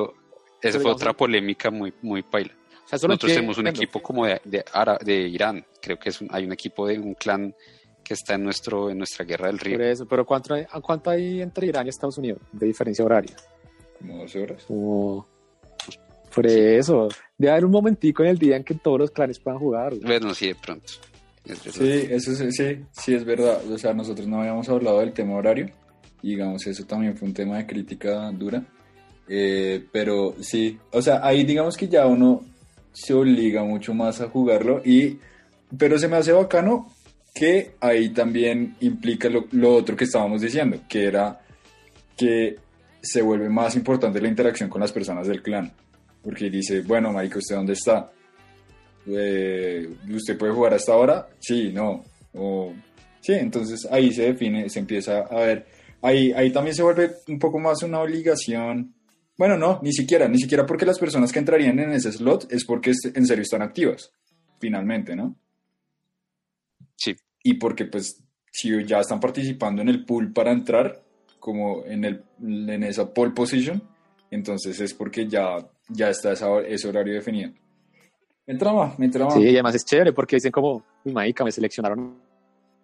eso 0.62 0.80
fue 0.80 0.91
otra 0.91 1.13
polémica 1.13 1.69
muy, 1.69 1.93
muy 2.02 2.23
paila. 2.23 2.54
o 2.86 2.88
sea, 2.88 2.97
Nosotros 3.08 3.32
tenemos 3.32 3.58
un 3.58 3.67
entiendo. 3.67 3.84
equipo 3.84 4.02
como 4.02 4.26
de, 4.26 4.41
de, 4.43 4.65
Ara- 4.73 4.97
de 5.04 5.13
Irán, 5.28 5.63
creo 5.82 5.99
que 5.99 6.10
es 6.10 6.19
un- 6.21 6.30
hay 6.32 6.45
un 6.45 6.52
equipo 6.54 6.88
de 6.88 6.97
un 6.99 7.13
clan 7.13 7.54
que 8.04 8.15
está 8.15 8.34
en 8.34 8.43
nuestro 8.43 8.89
en 8.89 8.97
nuestra 8.97 9.23
guerra 9.23 9.47
del 9.47 9.60
río. 9.60 9.78
Por 9.78 9.86
eso, 9.86 10.06
pero 10.08 10.26
¿cuánto 10.26 10.54
hay, 10.56 10.65
¿cuánto 10.82 11.10
hay 11.10 11.41
entre 11.41 11.67
Irán 11.67 11.86
y 11.86 11.89
Estados 11.89 12.17
Unidos 12.17 12.41
de 12.52 12.65
diferencia 12.67 13.06
horaria? 13.06 13.36
Como 13.99 14.17
12 14.17 14.41
horas. 14.43 14.63
Como- 14.65 15.28
Por 16.34 16.48
eso, 16.48 17.10
debe 17.38 17.52
haber 17.52 17.65
un 17.65 17.72
momentico 17.72 18.24
en 18.24 18.30
el 18.30 18.38
día 18.38 18.58
en 18.58 18.63
que 18.63 18.74
todos 18.74 19.00
los 19.00 19.12
clanes 19.12 19.39
puedan 19.39 19.60
jugar. 19.60 19.93
Bueno, 20.02 20.34
sí, 20.34 20.48
de 20.48 20.56
pronto. 20.56 20.93
Es. 21.46 21.60
Sí, 21.60 22.08
eso 22.10 22.34
sí, 22.36 22.52
sí, 22.52 22.80
sí 22.91 23.13
es 23.13 23.24
verdad. 23.24 23.62
O 23.69 23.78
sea, 23.78 23.93
nosotros 23.93 24.28
no 24.28 24.39
habíamos 24.39 24.67
hablado 24.69 25.00
del 25.00 25.13
tema 25.13 25.36
horario. 25.36 25.69
Y 26.22 26.32
digamos, 26.32 26.65
eso 26.65 26.86
también 26.86 27.15
fue 27.17 27.28
un 27.28 27.34
tema 27.34 27.58
de 27.58 27.67
crítica 27.67 28.32
dura. 28.32 28.63
Eh, 29.28 29.86
pero 29.91 30.36
sí, 30.41 30.78
o 30.91 31.02
sea, 31.02 31.19
ahí 31.24 31.43
digamos 31.43 31.78
que 31.78 31.88
ya 31.88 32.06
uno 32.08 32.43
se 32.91 33.13
obliga 33.13 33.63
mucho 33.63 33.93
más 33.93 34.22
a 34.22 34.30
jugarlo. 34.30 34.82
Y, 34.84 35.19
pero 35.78 36.00
se 36.00 36.08
me 36.08 36.17
hace 36.17 36.32
bacano 36.32 36.91
que 37.34 37.76
ahí 37.80 38.10
también 38.10 38.76
implica 38.80 39.28
lo, 39.28 39.46
lo 39.52 39.76
otro 39.76 39.96
que 39.96 40.04
estábamos 40.06 40.41
diciendo, 40.41 40.80
que 40.88 41.06
era 41.06 41.41
que 42.15 42.58
se 43.02 43.22
vuelve 43.22 43.50
más 43.50 43.76
importante 43.76 44.22
la 44.22 44.28
interacción 44.30 44.69
con 44.69 44.82
las 44.82 44.91
personas 44.91 45.28
del 45.28 45.41
clan. 45.41 45.72
Porque 46.24 46.50
dice, 46.50 46.82
bueno, 46.82 47.12
marica, 47.12 47.38
¿usted 47.38 47.56
dónde 47.56 47.74
está? 47.74 48.12
Eh, 49.06 49.90
¿Usted 50.10 50.38
puede 50.38 50.54
jugar 50.54 50.74
hasta 50.74 50.94
ahora? 50.94 51.28
Sí, 51.40 51.72
no. 51.74 52.04
O, 52.34 52.74
sí, 53.20 53.34
entonces 53.34 53.88
ahí 53.92 54.12
se 54.14 54.24
define, 54.24 54.70
se 54.70 54.80
empieza 54.80 55.20
a 55.20 55.36
ver. 55.42 55.68
Ahí, 56.02 56.32
ahí 56.34 56.52
también 56.52 56.76
se 56.76 56.84
vuelve 56.84 57.12
un 57.28 57.40
poco 57.40 57.60
más 57.60 57.84
una 57.84 58.00
obligación. 58.00 58.96
Bueno, 59.38 59.58
no, 59.58 59.80
ni 59.82 59.92
siquiera, 59.92 60.28
ni 60.28 60.40
siquiera 60.40 60.66
porque 60.66 60.86
las 60.86 61.00
personas 61.00 61.32
que 61.32 61.40
entrarían 61.40 61.80
en 61.80 61.92
ese 61.92 62.12
slot 62.12 62.52
es 62.52 62.66
porque 62.66 62.94
en 63.14 63.26
serio 63.26 63.42
están 63.42 63.62
activas, 63.62 64.12
finalmente, 64.60 65.16
¿no? 65.16 65.36
Sí. 66.96 67.16
Y 67.44 67.56
porque 67.56 67.86
pues 67.86 68.24
si 68.52 68.86
ya 68.86 69.00
están 69.00 69.20
participando 69.20 69.82
en 69.82 69.90
el 69.90 70.06
pool 70.06 70.32
para 70.32 70.52
entrar, 70.52 71.04
como 71.40 71.84
en, 71.86 72.06
el, 72.06 72.24
en 72.42 72.84
esa 72.84 73.14
pole 73.14 73.32
position, 73.32 73.84
entonces 74.32 74.80
es 74.80 74.94
porque 74.94 75.28
ya, 75.28 75.58
ya 75.89 76.10
está 76.10 76.34
esa- 76.34 76.62
ese 76.62 76.88
horario 76.88 77.13
definido. 77.13 77.52
Me 78.46 78.56
trama, 78.56 78.93
me 78.98 79.08
trama. 79.10 79.32
Sí, 79.32 79.41
y 79.41 79.50
además 79.54 79.76
es 79.76 79.86
chévere 79.86 80.12
porque 80.13 80.36
dicen 80.36 80.52
como, 80.52 80.84
uy, 81.06 81.13
marica, 81.13 81.43
me 81.43 81.52
seleccionaron 81.52 82.17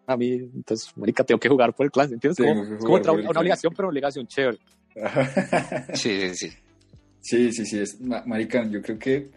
a 0.08 0.18
mí, 0.18 0.32
entonces, 0.56 0.96
marica, 0.98 1.24
tengo 1.24 1.40
que 1.40 1.50
jugar 1.50 1.74
por 1.76 1.86
el 1.86 1.92
clan, 1.92 2.12
¿entiendes? 2.14 2.38
Como, 2.38 2.96
una 2.96 3.12
obligación, 3.40 3.74
pero 3.76 3.88
una 3.88 3.92
obligación 3.94 4.26
chévere. 4.28 4.58
Sí, 5.94 6.34
sí, 6.34 6.36
sí. 6.36 6.54
Sí, 7.22 7.52
sí, 7.52 7.66
sí, 7.66 7.80
es 7.80 8.00
marica, 8.02 8.66
yo 8.70 8.82
creo 8.82 8.98
que 8.98 9.30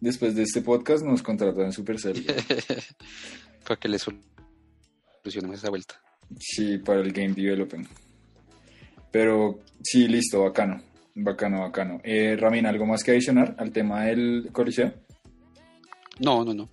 después 0.00 0.34
de 0.34 0.42
este 0.44 0.62
podcast 0.62 1.04
nos 1.04 1.22
contratan 1.22 1.72
Supercell. 1.72 2.24
Para 3.66 3.78
que 3.80 3.88
le 3.88 3.98
sol- 3.98 4.20
solucionemos 5.22 5.58
esa 5.58 5.68
vuelta. 5.70 6.00
Sí, 6.38 6.78
para 6.78 7.00
el 7.00 7.12
game 7.12 7.34
development. 7.34 7.88
Pero 9.10 9.58
sí, 9.82 10.06
listo, 10.08 10.42
bacano. 10.42 10.80
Bacano, 11.18 11.60
bacano. 11.62 11.98
Eh, 12.04 12.36
Ramin, 12.38 12.66
¿algo 12.66 12.84
más 12.86 13.02
que 13.02 13.12
adicionar 13.12 13.54
al 13.58 13.70
tema 13.72 14.04
del 14.04 14.50
coliseo? 14.52 14.92
No, 16.20 16.44
no, 16.44 16.52
no. 16.52 16.68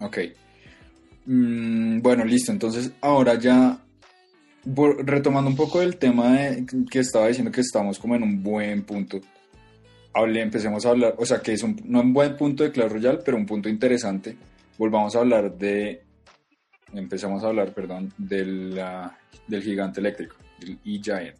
Ok. 0.00 0.18
Mm, 1.26 2.00
bueno, 2.00 2.24
listo. 2.24 2.50
Entonces, 2.50 2.92
ahora 3.02 3.34
ya, 3.38 3.78
por- 4.74 5.06
retomando 5.06 5.50
un 5.50 5.56
poco 5.56 5.82
el 5.82 5.96
tema 5.98 6.32
de, 6.32 6.64
que 6.90 7.00
estaba 7.00 7.28
diciendo 7.28 7.52
que 7.52 7.60
estamos 7.60 7.98
como 7.98 8.14
en 8.16 8.22
un 8.22 8.42
buen 8.42 8.82
punto. 8.84 9.20
Hable, 10.14 10.40
empecemos 10.40 10.84
a 10.86 10.90
hablar, 10.90 11.14
o 11.18 11.26
sea, 11.26 11.40
que 11.40 11.52
es 11.52 11.62
un, 11.62 11.80
no 11.84 12.00
un 12.00 12.12
buen 12.14 12.36
punto 12.36 12.64
de 12.64 12.72
Clash 12.72 12.90
Royale, 12.90 13.18
pero 13.24 13.36
un 13.36 13.46
punto 13.46 13.68
interesante. 13.68 14.34
Volvamos 14.78 15.14
a 15.14 15.18
hablar 15.20 15.56
de, 15.58 16.02
empezamos 16.94 17.44
a 17.44 17.48
hablar, 17.48 17.72
perdón, 17.74 18.12
de 18.16 18.44
la- 18.46 19.16
del 19.46 19.62
gigante 19.62 20.00
eléctrico, 20.00 20.36
del 20.58 20.78
E-Giant. 20.86 21.36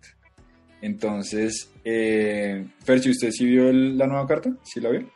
Entonces, 0.82 1.70
eh, 1.84 2.66
Ferchi, 2.84 3.10
¿usted 3.10 3.30
sí 3.30 3.44
vio 3.46 3.68
el- 3.68 3.96
la 3.98 4.06
nueva 4.06 4.26
carta? 4.26 4.50
¿Sí 4.62 4.80
la 4.80 4.90
vio? 4.90 5.08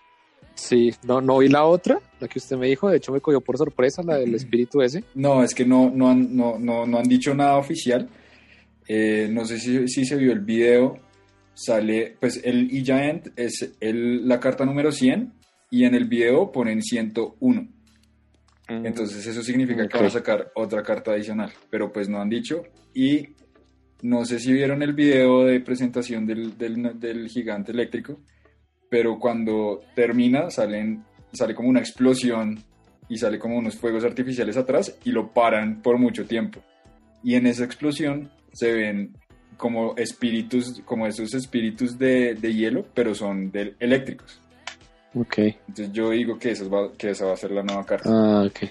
Sí, 0.55 0.92
no, 1.07 1.20
no 1.20 1.38
vi 1.38 1.48
la 1.48 1.64
otra, 1.64 1.98
la 2.20 2.29
que 2.29 2.38
usted 2.38 2.57
me 2.57 2.68
dijo, 2.68 2.88
de 2.88 2.98
hecho 2.98 3.11
me 3.12 3.20
cogió 3.20 3.40
por 3.40 3.59
sorpresa, 3.59 4.03
la 4.05 4.16
del 4.18 4.35
espíritu 4.35 4.83
ese. 4.83 5.03
No, 5.14 5.42
es 5.42 5.53
que 5.55 5.64
no, 5.64 5.90
no, 5.92 6.09
han, 6.11 6.37
no, 6.37 6.59
no, 6.59 6.87
no 6.87 6.98
han 6.98 7.09
dicho 7.09 7.35
nada 7.35 7.57
oficial. 7.57 8.09
Eh, 8.87 9.29
no 9.33 9.44
sé 9.46 9.59
si, 9.59 9.88
si 9.88 10.05
se 10.05 10.16
vio 10.16 10.33
el 10.33 10.40
video. 10.40 10.96
Sale, 11.55 12.16
pues 12.20 12.40
el 12.44 12.68
E-Giant 12.77 13.29
es 13.37 13.74
el, 13.81 14.27
la 14.29 14.38
carta 14.40 14.64
número 14.64 14.90
100 14.92 15.33
y 15.70 15.85
en 15.85 15.94
el 15.94 16.05
video 16.07 16.50
ponen 16.53 16.83
101. 16.83 17.68
Entonces 18.68 19.27
eso 19.27 19.42
significa 19.42 19.87
que 19.87 19.96
van 19.96 20.07
a 20.07 20.11
sacar 20.11 20.50
otra 20.55 20.83
carta 20.83 21.12
adicional, 21.12 21.53
pero 21.70 21.92
pues 21.92 22.09
no 22.09 22.20
han 22.20 22.29
dicho. 22.31 22.62
Y 22.94 23.29
no 24.03 24.25
sé 24.25 24.39
si 24.39 24.53
vieron 24.53 24.83
el 24.83 24.93
video 24.93 25.45
de 25.45 25.61
presentación 25.61 26.27
del, 26.27 26.57
del, 26.59 26.99
del 26.99 27.29
gigante 27.29 27.73
eléctrico, 27.73 28.21
pero 28.89 29.19
cuando 29.19 29.81
termina 29.95 30.51
salen, 30.51 31.05
sale 31.33 31.55
como 31.55 31.69
una 31.69 31.81
explosión 31.81 32.63
y 33.09 33.19
sale 33.19 33.39
como 33.39 33.59
unos 33.59 33.77
fuegos 33.77 34.05
artificiales 34.05 34.57
atrás 34.57 34.99
y 35.05 35.11
lo 35.11 35.33
paran 35.33 35.83
por 35.83 35.99
mucho 35.99 36.27
tiempo. 36.27 36.61
Y 37.23 37.35
en 37.35 37.47
esa 37.47 37.65
explosión 37.65 38.31
se 38.53 38.73
ven 38.73 39.17
como 39.57 39.97
espíritus, 39.97 40.83
como 40.85 41.07
esos 41.07 41.33
espíritus 41.35 41.99
de, 41.99 42.35
de 42.35 42.55
hielo, 42.55 42.85
pero 42.95 43.15
son 43.15 43.51
del, 43.51 43.77
eléctricos. 43.79 44.41
Ok. 45.15 45.39
Entonces 45.39 45.93
yo 45.93 46.11
digo 46.11 46.39
que, 46.39 46.51
eso 46.51 46.69
va, 46.69 46.93
que 46.93 47.11
esa 47.11 47.27
va 47.27 47.35
a 47.35 47.37
ser 47.37 47.53
la 47.53 47.63
nueva 47.63 47.85
carta. 47.85 48.11
Ah, 48.13 48.45
ok. 48.47 48.69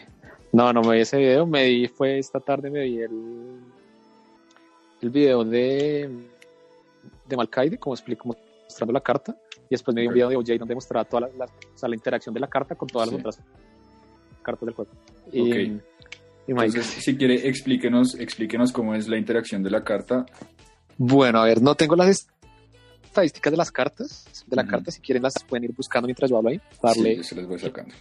No, 0.52 0.72
no 0.72 0.82
me 0.82 0.96
vi 0.96 1.02
ese 1.02 1.18
video, 1.18 1.48
me 1.48 1.66
vi, 1.68 1.88
fue 1.88 2.20
esta 2.20 2.40
tarde, 2.40 2.70
me 2.70 2.84
vi 2.84 3.00
el, 3.00 3.60
el 5.04 5.10
video 5.10 5.44
de, 5.44 6.10
de 7.28 7.38
Malkaide, 7.38 7.78
como 7.78 7.94
explico, 7.94 8.36
mostrando 8.68 8.94
la 8.94 9.02
carta, 9.02 9.36
y 9.66 9.68
después 9.72 9.94
me 9.94 10.02
vi 10.02 10.08
un 10.08 10.14
video 10.14 10.30
de 10.30 10.36
OJ 10.38 10.58
donde 10.60 10.76
mostraba 10.76 11.06
toda 11.06 11.22
la, 11.28 11.30
la- 11.38 11.46
o 11.46 11.78
sea, 11.78 11.90
la 11.90 11.96
interacción 11.96 12.34
de 12.34 12.40
la 12.40 12.48
carta 12.48 12.76
con 12.76 12.88
todas 12.88 13.10
Sí. 13.10 13.16
las 13.16 13.20
otras 13.20 13.40
cartas 14.42 14.66
del 14.66 14.76
juego. 14.76 14.92
Y, 15.32 15.80
Entonces, 16.48 16.86
si 16.86 17.16
quiere, 17.16 17.48
explíquenos, 17.48 18.16
explíquenos 18.16 18.72
cómo 18.72 18.96
es 18.96 19.08
la 19.08 19.18
interacción 19.18 19.64
de 19.64 19.70
la 19.72 19.84
carta. 19.84 20.26
Bueno, 20.98 21.40
a 21.40 21.46
ver, 21.46 21.62
no 21.62 21.76
tengo 21.76 21.96
las 21.96 22.28
estadísticas 23.04 23.52
de 23.52 23.58
las 23.58 23.72
cartas, 23.72 24.44
de 24.48 24.56
la 24.56 24.64
Ujú. 24.64 24.72
carta, 24.72 24.92
si 24.92 25.00
quieren 25.02 25.24
las 25.24 25.34
pueden 25.48 25.64
ir 25.66 25.72
buscando 25.74 26.08
mientras 26.08 26.30
yo 26.30 26.38
hablo 26.38 26.50
ahí, 26.50 26.62
darle 26.82 27.18
Sí, 27.18 27.24
se 27.24 27.36
las 27.36 27.48
voy 27.48 27.60
sacando. 27.60 27.94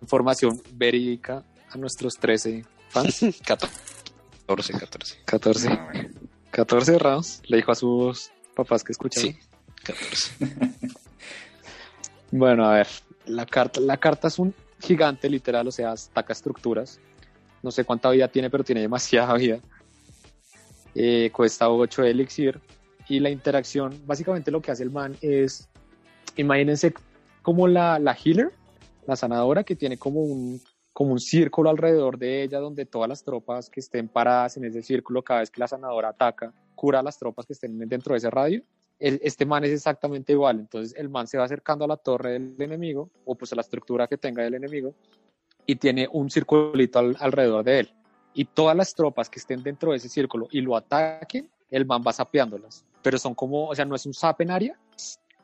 información 0.00 0.60
verídica 0.74 1.44
a 1.70 1.76
nuestros 1.78 2.14
13 2.18 2.64
fans, 2.88 3.20
14, 3.46 4.72
14. 4.78 5.16
14, 5.24 5.68
Ah, 5.68 5.88
bueno. 5.92 6.08
14 6.52 6.98
rounds, 6.98 7.42
le 7.46 7.56
dijo 7.56 7.72
a 7.72 7.74
sus 7.74 8.30
papás 8.54 8.84
que 8.84 8.92
escuchaban. 8.92 9.32
Sí, 9.32 9.38
14. 9.84 10.32
Bueno, 12.34 12.64
a 12.64 12.72
ver, 12.76 12.86
la 13.26 13.44
carta, 13.44 13.78
la 13.78 13.98
carta 13.98 14.28
es 14.28 14.38
un 14.38 14.54
gigante 14.80 15.28
literal, 15.28 15.68
o 15.68 15.70
sea, 15.70 15.92
ataca 15.92 16.32
estructuras. 16.32 16.98
No 17.62 17.70
sé 17.70 17.84
cuánta 17.84 18.08
vida 18.08 18.26
tiene, 18.28 18.48
pero 18.48 18.64
tiene 18.64 18.80
demasiada 18.80 19.34
vida. 19.34 19.60
Eh, 20.94 21.30
cuesta 21.30 21.68
8 21.68 22.04
elixir. 22.04 22.58
Y 23.06 23.20
la 23.20 23.28
interacción, 23.28 24.00
básicamente 24.06 24.50
lo 24.50 24.62
que 24.62 24.70
hace 24.70 24.82
el 24.82 24.90
man 24.90 25.14
es, 25.20 25.68
imagínense 26.36 26.94
como 27.42 27.68
la, 27.68 27.98
la 27.98 28.16
healer, 28.16 28.50
la 29.06 29.14
sanadora, 29.14 29.62
que 29.62 29.76
tiene 29.76 29.98
como 29.98 30.22
un, 30.22 30.58
como 30.92 31.12
un 31.12 31.20
círculo 31.20 31.70
alrededor 31.70 32.18
de 32.18 32.42
ella, 32.42 32.58
donde 32.58 32.84
todas 32.86 33.08
las 33.08 33.24
tropas 33.24 33.70
que 33.70 33.80
estén 33.80 34.08
paradas 34.08 34.56
en 34.56 34.64
ese 34.64 34.82
círculo, 34.82 35.22
cada 35.22 35.40
vez 35.40 35.50
que 35.50 35.60
la 35.60 35.68
sanadora 35.68 36.10
ataca, 36.10 36.52
cura 36.74 37.00
a 37.00 37.02
las 37.02 37.18
tropas 37.18 37.46
que 37.46 37.52
estén 37.54 37.78
dentro 37.88 38.12
de 38.14 38.18
ese 38.18 38.30
radio 38.30 38.62
el- 38.98 39.18
este 39.24 39.44
man 39.44 39.64
es 39.64 39.70
exactamente 39.72 40.32
igual. 40.32 40.60
Entonces 40.60 40.94
el 40.96 41.08
man 41.08 41.26
se 41.26 41.36
va 41.36 41.44
acercando 41.44 41.84
a 41.84 41.88
la 41.88 41.96
torre 41.96 42.32
del 42.32 42.54
enemigo 42.60 43.10
o 43.24 43.34
pues 43.34 43.52
a 43.52 43.56
la 43.56 43.62
estructura 43.62 44.06
que 44.06 44.16
tenga 44.16 44.46
el 44.46 44.54
enemigo 44.54 44.94
y 45.66 45.74
tiene 45.74 46.08
un 46.12 46.30
circulito 46.30 47.00
al- 47.00 47.16
alrededor 47.18 47.64
de 47.64 47.80
él. 47.80 47.94
Y 48.32 48.44
todas 48.44 48.76
las 48.76 48.94
tropas 48.94 49.28
que 49.28 49.40
estén 49.40 49.60
dentro 49.62 49.90
de 49.90 49.96
ese 49.96 50.08
círculo 50.08 50.46
y 50.52 50.60
lo 50.60 50.76
ataquen, 50.76 51.50
el 51.70 51.84
man 51.84 52.02
va 52.06 52.12
sapeándolas. 52.12 52.84
Pero 53.02 53.18
son 53.18 53.34
como, 53.34 53.66
o 53.68 53.74
sea, 53.74 53.84
no 53.84 53.96
es 53.96 54.06
un 54.06 54.14
zap 54.14 54.40
en 54.40 54.52
área, 54.52 54.78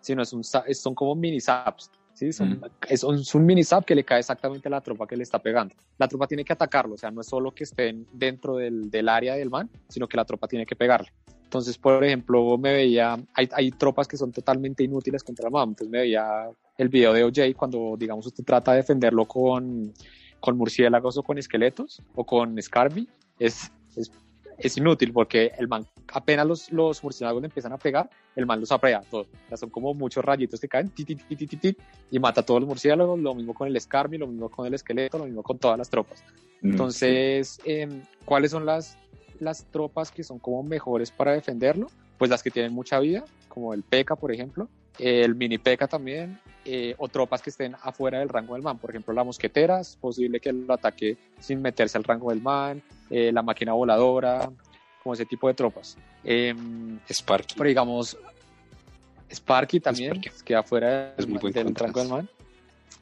sino 0.01 0.23
es 0.23 0.33
un, 0.33 0.45
son 0.45 0.95
como 0.95 1.17
mini 1.17 1.41
zaps. 1.41 1.91
¿Sí? 2.19 2.33
Son, 2.33 2.53
Ujú. 2.53 2.67
es, 2.89 3.05
un, 3.05 3.15
es 3.17 3.35
un 3.35 3.47
mini 3.47 3.63
zap 3.63 3.85
que 3.85 3.95
le 3.95 4.05
cae 4.05 4.19
exactamente 4.19 4.69
a 4.69 4.71
la 4.71 4.81
tropa 4.81 5.07
que 5.07 5.17
le 5.17 5.23
está 5.23 5.39
pegando. 5.39 5.75
La 5.99 6.09
tropa 6.09 6.27
tiene 6.27 6.45
que 6.45 6.53
atacarlo, 6.53 6.95
o 6.95 6.99
sea, 6.99 7.11
no 7.11 7.21
es 7.21 7.29
solo 7.29 7.53
que 7.53 7.65
estén 7.65 8.07
dentro 8.13 8.57
del, 8.57 8.91
del 8.91 9.09
área 9.09 9.35
del 9.35 9.51
man, 9.51 9.71
sino 9.89 10.09
que 10.09 10.17
la 10.17 10.25
tropa 10.25 10.49
tiene 10.49 10.67
que 10.67 10.75
pegarle. 10.75 11.09
Entonces, 11.45 11.79
por 11.79 12.05
ejemplo, 12.05 12.59
me 12.59 12.75
veía, 12.75 13.17
hay, 13.33 13.49
hay 13.53 13.71
tropas 13.71 14.07
que 14.07 14.19
son 14.19 14.33
totalmente 14.33 14.85
inútiles 14.85 15.23
contra 15.23 15.45
la 15.45 15.51
MAM. 15.51 15.71
Entonces 15.71 15.91
me 15.91 16.01
veía 16.01 16.51
el 16.77 16.89
video 16.89 17.15
de 17.15 17.25
OJ 17.25 17.57
cuando, 17.57 17.97
digamos, 17.97 18.27
usted 18.27 18.45
trata 18.45 18.73
de 18.73 18.79
defenderlo 18.79 19.25
con, 19.25 19.95
con 20.41 20.59
murciélagos 20.59 21.17
o 21.17 21.23
con 21.23 21.39
esqueletos 21.39 22.03
o 22.15 22.25
con 22.25 22.61
Scarby. 22.61 23.09
Es, 23.39 23.73
es, 23.97 24.11
es 24.59 24.77
inútil 24.77 25.13
porque 25.13 25.53
el 25.57 25.69
man, 25.69 25.87
apenas 26.13 26.47
los, 26.47 26.73
los 26.73 27.03
murciélagos 27.03 27.41
le 27.41 27.47
empiezan 27.47 27.73
a 27.73 27.79
pegar, 27.79 28.11
el 28.35 28.45
man 28.45 28.61
los 28.61 28.73
aprea 28.73 29.03
todos. 29.09 29.29
O 29.29 29.49
sea, 29.49 29.57
son 29.57 29.71
como 29.71 29.95
muchos 29.95 30.25
rayitos 30.25 30.61
que 30.61 30.69
caen 30.69 30.91
ti, 30.91 31.05
ti, 31.05 31.15
ti, 31.15 31.37
ti, 31.37 31.47
ti, 31.47 31.57
ti, 31.57 31.77
y 32.11 32.19
mata 32.19 32.41
a 32.41 32.45
todos 32.45 32.61
los 32.61 32.69
murciélagos. 32.69 33.19
Lo 33.19 33.35
mismo 33.35 33.55
con 33.55 33.69
el 33.69 33.81
Scarby, 33.81 34.19
lo 34.19 34.27
mismo 34.27 34.49
con 34.51 34.67
el 34.67 34.75
esqueleto, 34.75 35.19
lo 35.19 35.27
mismo 35.27 35.43
con 35.43 35.59
todas 35.59 35.79
las 35.79 35.89
tropas. 35.89 36.25
Mm, 36.61 36.71
Entonces, 36.71 37.61
em, 37.65 38.03
¿cuáles 38.25 38.51
son 38.51 38.67
las, 38.67 38.99
las 39.39 39.65
tropas 39.65 40.11
que 40.11 40.25
son 40.25 40.39
como 40.39 40.63
mejores 40.63 41.11
para 41.11 41.33
defenderlo? 41.33 41.89
Pues 42.19 42.31
las 42.31 42.43
que 42.43 42.51
tienen 42.51 42.73
mucha 42.73 42.99
vida, 42.99 43.25
como 43.49 43.75
el 43.75 43.83
P.E.K.K.A, 43.85 44.17
por 44.17 44.33
ejemplo, 44.33 44.69
el 44.99 45.37
mini 45.37 45.59
P.E.K.K.A 45.59 45.87
también, 45.89 46.39
eh, 46.71 46.95
o 46.99 47.09
tropas 47.09 47.41
que 47.41 47.49
estén 47.49 47.75
afuera 47.83 48.19
del 48.19 48.29
rango 48.29 48.53
del 48.53 48.63
man. 48.63 48.77
Por 48.77 48.91
ejemplo, 48.91 49.15
la 49.15 49.25
mosquetera, 49.25 49.81
es 49.81 49.97
posible 49.97 50.39
que 50.39 50.53
lo 50.53 50.75
ataque 50.75 51.17
sin 51.41 51.63
meterse 51.63 51.97
al 51.97 52.05
rango 52.05 52.29
del 52.29 52.43
man, 52.43 52.83
eh, 53.09 53.33
la 53.33 53.41
máquina 53.43 53.73
voladora, 53.73 54.51
como 55.03 55.15
ese 55.15 55.25
tipo 55.25 55.49
de 55.49 55.55
tropas. 55.55 55.97
Em, 56.23 56.99
Sparky. 57.09 57.55
pero 57.57 57.69
digamos, 57.69 58.19
Sparky 59.31 59.81
también, 59.81 60.17
Sparky. 60.17 60.29
que 60.29 60.45
queda 60.45 60.63
fuera 60.63 61.15
del 61.17 61.39
contraste. 61.41 61.83
rango 61.83 62.01
del 62.01 62.09
man. 62.11 62.29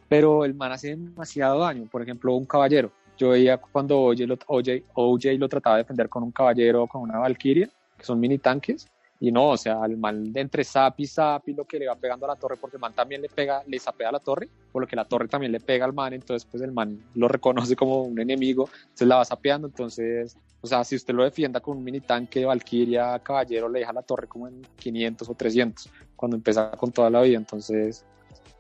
Pero 0.09 0.45
el 0.45 0.55
man 0.55 0.71
hace 0.71 0.91
demasiado 0.91 1.59
daño. 1.59 1.89
Por 1.91 2.03
ejemplo, 2.03 2.35
un 2.37 2.47
caballero. 2.47 2.93
Yo 3.19 3.31
veía 3.31 3.57
cuando 3.57 3.99
OJ 4.01 4.21
lo, 4.29 4.39
OJ, 4.47 4.69
OJ 4.95 5.25
lo 5.39 5.49
trataba 5.49 5.77
de 5.77 5.83
defender 5.83 6.09
con 6.09 6.23
un 6.23 6.31
caballero 6.31 6.85
o 6.85 6.87
con 6.87 7.03
una 7.03 7.19
valquiria, 7.19 7.69
que 7.99 8.05
son 8.05 8.21
mini 8.21 8.39
tanques. 8.39 8.87
Y 9.21 9.33
no, 9.33 9.51
o 9.51 9.57
sea, 9.57 9.85
el 9.87 9.97
man 9.97 10.33
de 10.33 10.41
entre 10.41 10.63
zap 10.63 11.01
y 11.01 11.07
zap 11.07 11.49
y 11.49 11.55
lo 11.55 11.65
que 11.65 11.79
le 11.79 11.89
va 11.89 11.97
pegando 11.97 12.27
a 12.27 12.29
la 12.29 12.37
torre, 12.37 12.57
porque 12.57 12.77
el 12.77 12.81
man 12.81 12.93
también 12.95 13.23
le 13.23 13.29
pega, 13.29 13.63
le 13.67 13.79
zapea 13.79 14.11
a 14.11 14.13
la 14.13 14.19
torre, 14.19 14.49
por 14.71 14.83
lo 14.83 14.89
que 14.89 14.97
la 14.97 15.05
torre 15.05 15.29
también 15.29 15.53
le 15.53 15.61
pega 15.61 15.87
al 15.87 15.95
man, 15.95 16.13
entonces 16.13 16.47
pues 16.51 16.63
el 16.63 16.73
man 16.73 17.01
lo 17.15 17.29
reconoce 17.29 17.75
como 17.77 18.03
un 18.03 18.21
enemigo, 18.21 18.69
entonces 18.83 19.09
la 19.09 19.17
va 19.17 19.25
sapeando, 19.25 19.69
entonces, 19.69 20.37
o 20.61 20.67
sea, 20.67 20.85
si 20.85 20.97
usted 20.97 21.15
lo 21.15 21.25
defienda 21.25 21.61
con 21.61 21.79
un 21.79 21.85
mini 21.85 22.01
tanque 22.01 22.41
de 22.41 23.21
caballero, 23.23 23.69
le 23.69 23.81
deja 23.81 23.93
la 23.93 24.03
torre 24.03 24.27
como 24.27 24.49
en 24.49 24.67
500 24.77 25.29
o 25.29 25.35
300, 25.35 25.91
cuando 26.15 26.37
empieza 26.37 26.71
con 26.73 26.93
toda 26.93 27.09
la 27.09 27.23
vida, 27.23 27.39
entonces, 27.39 28.05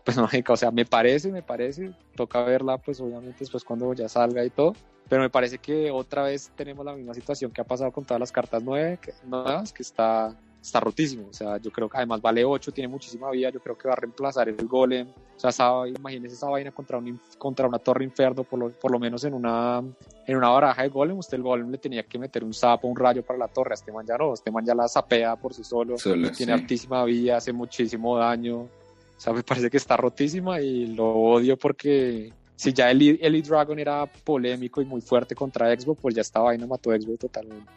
pues 0.07 0.16
no, 0.16 0.27
o 0.49 0.57
sea, 0.57 0.71
me 0.71 0.87
parece, 0.87 1.31
me 1.31 1.42
parece, 1.42 1.90
toca 2.14 2.42
verla 2.45 2.79
pues 2.79 3.01
obviamente 3.01 3.40
después 3.40 3.64
cuando 3.64 3.92
ya 3.92 4.09
salga 4.09 4.42
y 4.45 4.51
todo, 4.51 4.73
pero 5.09 5.21
me 5.21 5.29
parece 5.29 5.59
que 5.59 5.90
otra 5.90 6.23
vez 6.23 6.51
tenemos 6.57 6.87
la 6.87 6.95
misma 6.95 7.12
situación 7.12 7.51
que 7.51 7.61
ha 7.61 7.64
pasado 7.64 7.90
con 7.90 8.05
todas 8.05 8.21
las 8.21 8.33
cartas 8.33 8.62
nueve- 8.62 8.99
que- 9.03 9.12
nuevas, 9.27 9.73
que 9.73 9.83
está 9.83 10.35
está 10.66 10.81
rotísimo. 10.81 11.29
O 11.29 11.33
sea, 11.33 11.59
yo 11.59 11.71
creo 11.71 11.88
que 11.88 11.97
además 11.97 12.21
vale 12.21 12.45
8, 12.45 12.73
tiene 12.73 12.88
muchísima 12.88 13.31
vida. 13.31 13.51
Yo 13.51 13.61
creo 13.61 13.79
que 13.79 13.87
va 13.87 13.95
a 13.95 13.97
reemplazar 13.97 14.49
el 14.49 14.57
golem. 14.66 15.07
O 15.09 15.38
sea, 15.38 15.51
esa, 15.51 15.87
imagínese 15.87 16.35
esa 16.35 16.49
vaina 16.49 16.73
contra, 16.73 16.99
un, 16.99 17.21
contra 17.38 17.69
una 17.69 17.79
torre 17.79 18.05
inferno, 18.05 18.42
por 18.42 18.59
lo, 18.59 18.71
por 18.71 18.90
lo 18.90 18.99
menos 18.99 19.23
en 19.23 19.35
una, 19.35 19.81
en 20.27 20.37
una 20.37 20.49
baraja 20.49 20.83
de 20.83 20.88
golem. 20.88 21.19
Usted 21.19 21.37
el 21.37 21.45
golem 21.45 21.71
le 21.71 21.79
tenía 21.79 22.03
que 22.03 22.19
meter 22.19 22.42
un 22.42 22.53
sapo, 22.53 22.88
un 22.88 22.97
rayo 22.97 23.25
para 23.25 23.38
la 23.38 23.47
torre. 23.49 23.71
A 23.71 23.75
este 23.75 23.92
man 23.92 24.05
ya 24.05 24.19
no. 24.19 24.35
Este 24.35 24.51
man 24.51 24.64
ya 24.64 24.75
la 24.75 24.88
sapea 24.88 25.37
por 25.37 25.55
sí 25.55 25.62
solo. 25.62 25.97
Solo, 25.99 26.33
tiene 26.33 26.53
sí. 26.57 26.61
altísima 26.61 27.05
vida, 27.05 27.37
hace 27.37 27.53
muchísimo 27.53 28.19
daño. 28.19 28.69
O 29.17 29.21
sea, 29.21 29.33
me 29.33 29.43
parece 29.43 29.71
que 29.71 29.77
está 29.77 29.97
rotísima 29.97 30.61
y 30.61 30.87
lo 30.89 31.09
odio 31.09 31.57
porque 31.57 32.33
si 32.55 32.73
ya 32.73 32.91
Elite, 32.91 33.27
Elite 33.27 33.49
Dragon 33.49 33.79
era 33.79 34.07
polémico 34.07 34.83
y 34.83 34.85
muy 34.85 35.01
fuerte 35.01 35.35
contra 35.35 35.75
Xbox, 35.79 36.01
pues 36.01 36.15
ya 36.15 36.23
esta 36.23 36.41
vaina 36.41 36.67
mató 36.67 36.91
a 36.91 37.01
Xbox 37.01 37.19
totalmente. 37.19 37.71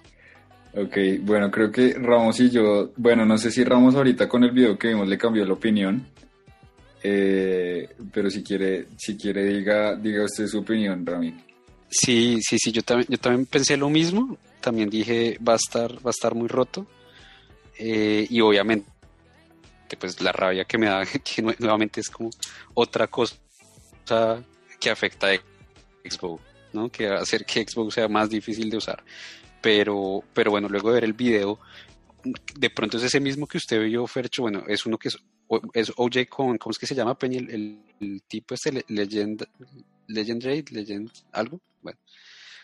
Ok, 0.75 0.97
bueno, 1.21 1.49
creo 1.49 1.71
que 1.71 1.93
Ramos 1.93 2.39
y 2.39 2.49
yo, 2.49 2.91
bueno, 2.97 3.25
no 3.25 3.38
sé 3.38 3.49
si 3.49 3.63
Ramos 3.63 3.95
ahorita 3.95 4.28
con 4.30 4.43
el 4.43 4.52
video 4.52 4.78
que 4.78 4.89
vimos 4.89 5.08
le 5.08 5.17
cambió 5.17 5.43
la 5.45 5.54
opinión, 5.54 6.06
eh, 7.04 7.89
pero 8.12 8.30
si 8.30 8.43
quiere, 8.43 8.88
si 8.97 9.17
quiere 9.17 9.45
diga, 9.45 9.95
diga 9.95 10.23
usted 10.23 10.47
su 10.47 10.60
opinión, 10.60 11.06
Rami. 11.06 11.34
Sí, 11.89 12.39
sí, 12.41 12.58
sí, 12.60 12.71
yo 12.71 12.84
también, 12.84 13.08
yo 13.10 13.17
también 13.17 13.45
pensé 13.45 13.78
lo 13.78 13.89
mismo. 13.89 14.38
También 14.62 14.89
dije 14.89 15.38
va 15.47 15.54
a 15.54 15.56
estar, 15.56 15.93
va 16.06 16.10
a 16.10 16.12
estar 16.12 16.36
muy 16.36 16.47
roto. 16.47 16.86
Eh, 17.78 18.28
y 18.30 18.41
obviamente, 18.41 18.89
pues 19.97 20.21
la 20.21 20.32
rabia 20.32 20.65
que 20.65 20.78
me 20.78 20.88
da, 20.88 21.06
que 21.06 21.43
nue- 21.43 21.58
nuevamente 21.60 22.02
es 22.02 22.10
como 22.10 22.30
otra 22.73 23.08
cosa 23.08 23.36
que 24.80 24.89
afecta 24.89 25.28
a 25.32 25.36
Xbox, 26.10 26.41
¿no? 26.73 26.89
Que 26.89 27.08
hacer 27.08 27.45
que 27.45 27.65
Xbox 27.67 27.93
sea 27.95 28.08
más 28.08 28.30
difícil 28.30 28.69
de 28.69 28.78
usar. 28.78 29.04
Pero, 29.62 30.23
pero 30.34 30.52
bueno, 30.52 30.69
luego 30.69 30.89
de 30.89 30.95
ver 30.95 31.04
el 31.04 31.13
video, 31.13 31.60
de 32.56 32.69
pronto 32.69 32.97
es 32.97 33.04
ese 33.04 33.19
mismo 33.19 33.45
que 33.47 33.58
usted 33.58 33.82
vio, 33.84 34.08
Fercho. 34.08 34.43
Bueno, 34.43 34.63
es 34.67 34.86
uno 34.86 34.97
que 34.97 35.10
es, 35.10 35.17
es 35.73 35.91
OJ 35.95 36.28
con, 36.30 36.58
¿cómo 36.58 36.71
es 36.71 36.80
que 36.80 36.88
se 36.88 36.95
llama, 36.95 37.17
Peña? 37.17 37.39
El, 37.39 38.23
tipo 38.28 38.54
este, 38.54 38.71
Le- 38.71 38.86
Legend, 38.88 39.45
Legendary, 40.08 40.63
Legend, 40.71 41.12
algo, 41.34 41.60
bueno, 41.82 41.99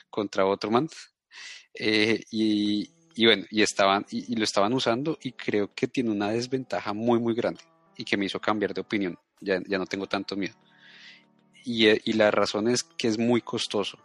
contra 0.09 0.45
otro 0.45 0.71
man. 0.71 0.87
Eh, 1.73 2.23
y, 2.31 2.89
y 3.15 3.25
bueno, 3.25 3.45
y 3.49 3.61
estaban, 3.61 4.05
y, 4.11 4.35
lo 4.35 4.43
estaban 4.43 4.73
usando 4.73 5.17
y 5.23 5.31
creo 5.31 5.73
que 5.73 5.87
tiene 5.87 6.11
una 6.11 6.29
desventaja 6.29 6.93
muy, 6.93 7.19
muy 7.19 7.33
grande 7.33 7.61
y 7.97 8.03
que 8.03 8.17
me 8.17 8.25
hizo 8.25 8.41
cambiar 8.41 8.73
de 8.73 8.81
opinión. 8.81 9.17
Ya, 9.39 9.61
ya 9.65 9.77
no 9.77 9.85
tengo 9.85 10.05
tanto 10.05 10.35
miedo. 10.35 10.55
Y, 11.63 11.87
eh, 11.87 12.01
y 12.03 12.13
la 12.13 12.29
razón 12.29 12.67
es 12.67 12.83
que 12.83 13.07
es 13.07 13.17
muy 13.17 13.41
costoso. 13.41 13.97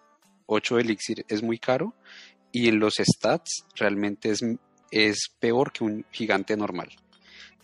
8 0.47 0.79
elixir 0.79 1.25
es 1.29 1.43
muy 1.43 1.59
caro 1.59 1.95
y 2.53 2.69
en 2.69 2.79
los 2.79 2.95
stats 2.97 3.67
realmente 3.75 4.31
es, 4.31 4.45
es 4.91 5.29
peor 5.41 5.73
que 5.73 5.85
un 5.85 6.07
gigante 6.11 6.57
normal. 6.57 6.91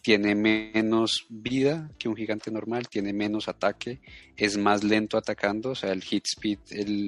Tiene 0.03 0.35
menos 0.35 1.27
vida 1.29 1.91
que 1.99 2.09
un 2.09 2.17
gigante 2.17 2.51
normal, 2.51 2.89
tiene 2.89 3.13
menos 3.13 3.49
ataque, 3.49 4.01
es 4.37 4.57
más 4.57 4.85
lento 4.85 5.17
atacando, 5.17 5.71
o 5.71 5.75
sea, 5.75 5.93
el 5.93 6.03
hit 6.03 6.27
speed, 6.27 6.59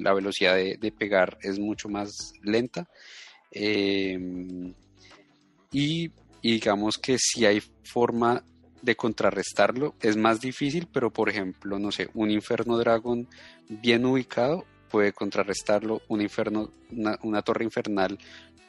la 0.02 0.12
velocidad 0.12 0.56
de, 0.56 0.76
de 0.76 0.92
pegar 0.92 1.38
es 1.42 1.60
mucho 1.60 1.88
más 1.88 2.32
lenta. 2.42 2.88
Eh, 3.50 4.18
y, 5.72 6.10
y 6.42 6.52
digamos 6.52 6.96
que 6.98 7.18
si 7.18 7.44
hay 7.46 7.60
forma 7.84 8.42
de 8.82 8.96
contrarrestarlo, 8.96 9.94
es 10.00 10.16
más 10.16 10.40
difícil, 10.40 10.88
pero 10.92 11.12
por 11.12 11.28
ejemplo, 11.28 11.78
no 11.78 11.90
sé, 11.90 12.08
un 12.14 12.30
Inferno 12.30 12.76
Dragon 12.78 13.28
bien 13.68 14.04
ubicado 14.04 14.64
puede 14.88 15.12
contrarrestarlo, 15.12 16.02
un 16.08 16.22
inferno, 16.22 16.70
una, 16.90 17.18
una 17.22 17.42
torre 17.42 17.64
infernal 17.64 18.18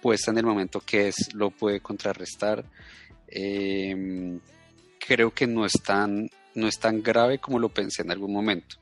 puesta 0.02 0.32
en 0.32 0.38
el 0.38 0.46
momento 0.46 0.82
que 0.82 1.08
es, 1.08 1.34
lo 1.34 1.50
puede 1.50 1.80
contrarrestar. 1.80 2.66
Eh, 3.28 4.40
creo 5.00 5.34
que 5.34 5.48
no 5.48 5.66
es, 5.66 5.74
tan, 5.84 6.30
no 6.56 6.68
es 6.68 6.80
tan 6.80 7.02
grave 7.02 7.40
como 7.40 7.60
lo 7.60 7.70
pensé 7.70 8.02
en 8.02 8.12
algún 8.12 8.34
momento. 8.34 8.78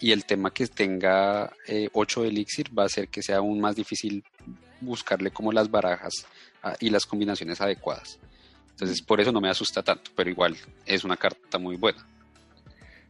Y 0.00 0.10
el 0.12 0.24
tema 0.24 0.52
que 0.52 0.66
tenga 0.66 1.52
eh, 1.66 1.88
8 1.92 2.24
elixir 2.24 2.76
va 2.76 2.84
a 2.84 2.86
hacer 2.86 3.08
que 3.08 3.22
sea 3.22 3.38
aún 3.38 3.60
más 3.60 3.76
difícil 3.76 4.24
buscarle 4.82 5.30
como 5.30 5.52
las 5.52 5.70
barajas 5.70 6.12
ah, 6.62 6.74
y 6.80 6.90
las 6.90 7.06
combinaciones 7.06 7.60
adecuadas. 7.60 8.18
Entonces, 8.70 9.02
por 9.02 9.20
eso 9.20 9.32
no 9.32 9.40
me 9.40 9.48
asusta 9.50 9.82
tanto, 9.82 10.10
pero 10.16 10.30
igual 10.30 10.56
es 10.86 11.04
una 11.04 11.16
carta 11.16 11.58
muy 11.58 11.76
buena. 11.76 12.04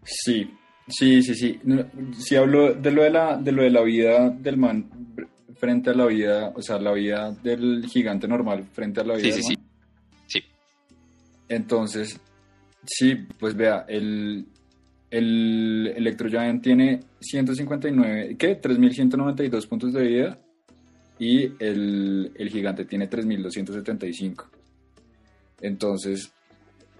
Sí, 0.04 0.50
sí, 0.88 1.22
sí, 1.22 1.34
sí. 1.34 1.60
No, 1.62 1.84
Si 2.18 2.36
hablo 2.36 2.74
de 2.74 2.90
lo 2.90 3.02
de 3.02 3.10
la, 3.10 3.36
de 3.36 3.52
lo 3.52 3.62
de 3.62 3.70
la 3.70 3.82
vida 3.82 4.28
del 4.30 4.56
man 4.56 4.90
frente 5.56 5.90
a 5.90 5.94
la 5.94 6.06
vida, 6.06 6.52
o 6.56 6.60
sea, 6.62 6.78
la 6.78 6.92
vida 6.92 7.30
del 7.42 7.86
gigante 7.86 8.26
normal 8.26 8.64
frente 8.72 9.00
a 9.00 9.04
la 9.04 9.14
vida 9.14 9.24
Sí, 9.24 9.30
del 9.30 9.42
sí, 9.42 9.56
man. 9.56 9.66
sí. 10.26 10.40
Sí. 10.40 10.44
Entonces, 11.48 12.20
sí, 12.84 13.14
pues 13.38 13.54
vea, 13.54 13.84
el, 13.88 14.46
el 15.10 15.92
Electro 15.96 16.28
Giant 16.28 16.62
tiene 16.62 17.00
159, 17.20 18.36
¿qué? 18.36 18.60
3.192 18.60 19.68
puntos 19.68 19.92
de 19.92 20.02
vida 20.02 20.38
y 21.18 21.52
el, 21.62 22.32
el 22.34 22.48
gigante 22.48 22.84
tiene 22.84 23.08
3.275. 23.08 24.46
Entonces, 25.60 26.32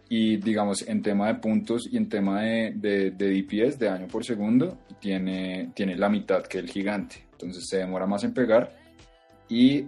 y 0.09 0.37
digamos, 0.37 0.87
en 0.87 1.03
tema 1.03 1.29
de 1.29 1.35
puntos 1.37 1.89
y 1.91 1.97
en 1.97 2.09
tema 2.09 2.43
de, 2.43 2.73
de, 2.77 3.11
de 3.13 3.43
DPS, 3.43 3.79
de 3.79 3.87
daño 3.87 4.07
por 4.09 4.25
segundo, 4.25 4.79
tiene, 5.01 5.73
tiene 5.75 5.97
la 5.97 6.09
mitad 6.09 6.43
que 6.43 6.59
el 6.59 6.69
gigante. 6.69 7.27
Entonces 7.33 7.65
se 7.69 7.79
demora 7.79 8.07
más 8.07 8.23
en 8.25 8.33
pegar 8.33 8.77
y 9.49 9.87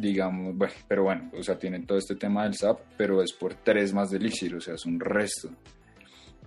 digamos, 0.00 0.56
bueno, 0.56 0.74
pero 0.88 1.04
bueno, 1.04 1.30
o 1.38 1.42
sea, 1.42 1.58
tiene 1.58 1.80
todo 1.80 1.98
este 1.98 2.16
tema 2.16 2.44
del 2.44 2.54
SAP, 2.54 2.80
pero 2.96 3.22
es 3.22 3.32
por 3.32 3.54
3 3.54 3.94
más 3.94 4.10
de 4.10 4.18
elixir, 4.18 4.54
o 4.54 4.60
sea, 4.60 4.74
es 4.74 4.84
un 4.86 4.98
resto. 4.98 5.50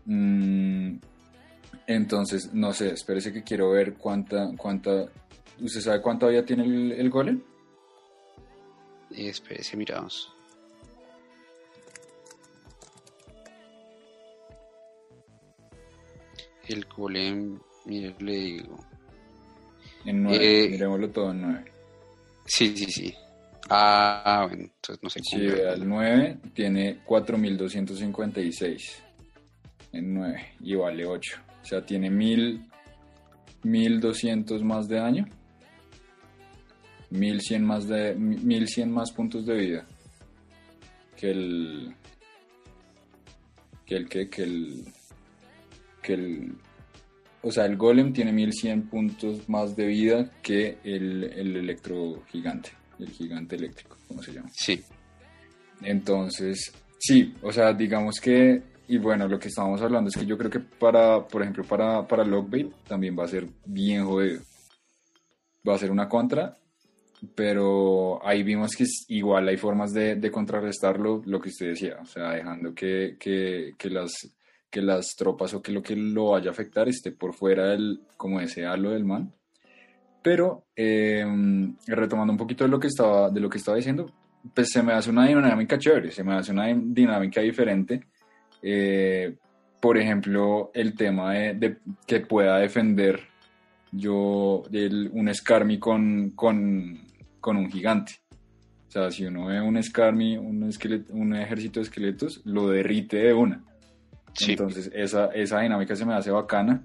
Mm, 0.06 0.98
entonces, 1.88 2.54
no 2.54 2.74
sé, 2.74 2.92
espérese 2.92 3.32
que 3.32 3.44
quiero 3.44 3.72
ver 3.72 3.94
cuánta, 3.94 4.50
cuánta, 4.58 5.06
¿usted 5.60 5.82
sabe 5.82 6.02
cuánta 6.02 6.28
vida 6.28 6.43
tiene 6.46 6.63
el, 6.65 6.91
el 6.93 7.10
golem? 7.10 7.41
Y 9.12 9.28
espérese, 9.28 9.78
miramos. 9.78 10.34
El 16.67 16.86
golem, 16.86 17.60
mire, 17.86 18.13
le 18.20 18.34
digo. 18.34 18.78
En 20.06 20.24
9, 20.24 20.38
Eh, 20.65 20.70
miremoslo 20.70 21.10
todo 21.10 21.32
en 21.32 21.41
9. 21.41 21.72
Sí, 22.46 22.76
sí, 22.76 22.86
sí. 22.91 23.13
Ah, 23.70 24.46
bueno, 24.48 24.63
entonces 24.63 25.04
no 25.04 25.10
sé 25.10 25.20
cómo. 25.30 25.43
vea 25.43 25.74
el 25.74 25.88
9, 25.88 26.38
tiene 26.54 27.00
4256 27.06 29.04
en 29.91 30.13
9 30.13 30.54
y 30.62 30.76
vale 30.76 31.06
8. 31.06 31.38
O 31.62 31.65
sea, 31.65 31.86
tiene 31.86 32.10
1000, 32.10 32.65
1200 33.63 34.63
más 34.63 34.88
de 34.88 34.96
daño. 34.98 35.26
1100 37.10 37.63
más 37.63 37.88
de 37.88 38.15
1100 38.15 38.91
más 38.91 39.12
puntos 39.12 39.46
de 39.46 39.56
vida 39.56 39.88
que 41.15 41.32
el 41.32 41.96
que 43.86 43.96
el 43.96 44.10
que 44.10 44.30
que 44.30 44.43
el 44.43 44.86
que 46.02 46.13
el 46.13 46.56
o 47.48 47.52
sea, 47.52 47.65
el 47.65 47.78
golem 47.78 48.12
tiene 48.12 48.34
1100 48.34 48.89
puntos 48.89 49.48
más 49.48 49.76
de 49.76 49.86
vida 49.86 50.30
que 50.41 50.80
el, 50.84 51.24
el 51.24 51.56
electro 51.56 52.24
gigante, 52.28 52.72
el 53.00 53.10
gigante 53.10 53.56
eléctrico, 53.56 53.96
¿cómo 54.08 54.22
se 54.22 54.34
llama? 54.34 54.50
Sí, 54.52 54.84
Entonces, 55.82 56.74
sí, 56.98 57.34
o 57.41 57.52
sea, 57.52 57.74
digamos 57.74 58.20
que, 58.20 58.62
y 58.88 58.98
bueno, 58.98 59.28
lo 59.28 59.39
que 59.39 59.48
estábamos 59.48 59.82
hablando 59.82 60.10
es 60.10 60.17
que 60.17 60.26
yo 60.26 60.38
creo 60.38 60.50
que 60.50 60.60
para, 60.60 61.26
por 61.26 61.41
ejemplo, 61.41 61.63
para, 61.63 62.06
para 62.06 62.26
Lockbait 62.26 62.70
también 62.88 63.17
va 63.17 63.26
a 63.26 63.30
ser 63.30 63.48
bien 63.65 64.06
jodido. 64.06 64.41
Va 65.67 65.76
a 65.76 65.80
ser 65.80 65.91
una 65.91 66.10
contra, 66.10 66.54
pero 67.36 68.25
ahí 68.25 68.43
vimos 68.43 68.75
que 68.75 68.86
igual 69.08 69.47
hay 69.47 69.58
formas 69.58 69.91
de, 69.93 70.15
de 70.15 70.32
contrarrestarlo, 70.32 71.21
lo 71.25 71.39
que 71.39 71.49
usted 71.49 71.69
decía, 71.69 71.97
o 72.01 72.06
sea, 72.06 72.32
dejando 72.32 72.73
que, 72.73 73.17
que, 73.19 73.73
que 73.77 73.89
las 73.89 74.12
que 74.69 74.82
las 74.82 75.15
tropas 75.15 75.53
o 75.53 75.62
que 75.62 75.71
lo 75.71 75.82
que 75.82 75.95
lo 75.95 76.32
vaya 76.32 76.49
a 76.49 76.51
afectar 76.51 76.88
esté 76.89 77.12
por 77.12 77.34
fuera 77.34 77.69
del, 77.69 78.01
como 78.17 78.39
ese 78.39 78.65
halo 78.65 78.91
del 78.91 79.06
man. 79.06 79.34
Pero 80.21 80.65
eh, 80.75 81.25
retomando 81.88 82.34
un 82.34 82.38
poquito 82.38 82.65
de 82.65 82.69
lo 82.69 82.80
que 82.80 82.88
estaba, 82.88 83.30
de 83.30 83.39
lo 83.39 83.49
que 83.49 83.60
estaba 83.60 83.77
diciendo, 83.77 84.12
pues 84.53 84.69
se 84.69 84.84
me 84.84 84.93
hace 84.93 85.10
una 85.10 85.25
dinámica 85.25 85.77
chévere, 85.77 86.12
se 86.12 86.23
me 86.23 86.34
hace 86.34 86.51
una 86.51 86.67
dinámica 86.67 87.41
diferente. 87.41 88.08
Eh, 88.62 89.38
por 89.80 89.97
ejemplo, 89.97 90.71
el 90.73 90.95
tema 90.95 91.34
de, 91.34 91.53
de 91.53 91.77
que 92.06 92.19
pueda 92.21 92.58
defender 92.58 93.21
yo 93.91 94.63
el- 94.71 95.10
un 95.13 95.34
Scarmy 95.34 95.80
con, 95.80 96.32
con, 96.32 97.00
con 97.39 97.58
un 97.58 97.69
gigante. 97.71 98.13
O 98.88 98.91
sea, 98.91 99.12
si 99.12 99.26
uno 99.26 99.47
ve 99.47 99.60
un 99.62 99.82
Scarmy, 99.82 100.38
un, 100.38 100.69
un 101.10 101.36
ejército 101.36 101.80
de 101.80 101.84
esqueletos, 101.86 102.41
lo 102.45 102.69
derrite 102.69 103.17
de 103.17 103.34
una. 103.34 103.63
sí. 104.34 104.52
Entonces, 104.52 104.89
esa, 104.93 105.28
esa 105.28 105.60
dinámica 105.62 105.95
se 105.95 106.06
me 106.06 106.13
hace 106.13 106.32
bacana. 106.32 106.84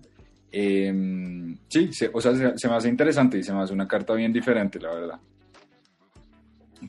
Eh, 0.50 1.54
sí, 1.68 1.92
se- 1.92 2.10
o 2.12 2.20
sea, 2.20 2.34
se, 2.34 2.58
se 2.58 2.68
me 2.68 2.74
hace 2.74 2.88
interesante 2.88 3.38
y 3.38 3.42
se 3.42 3.52
me 3.54 3.60
hace 3.62 3.72
una 3.72 3.86
carta 3.88 4.14
bien 4.14 4.32
diferente, 4.32 4.78
la 4.80 4.92
verdad. 4.94 5.20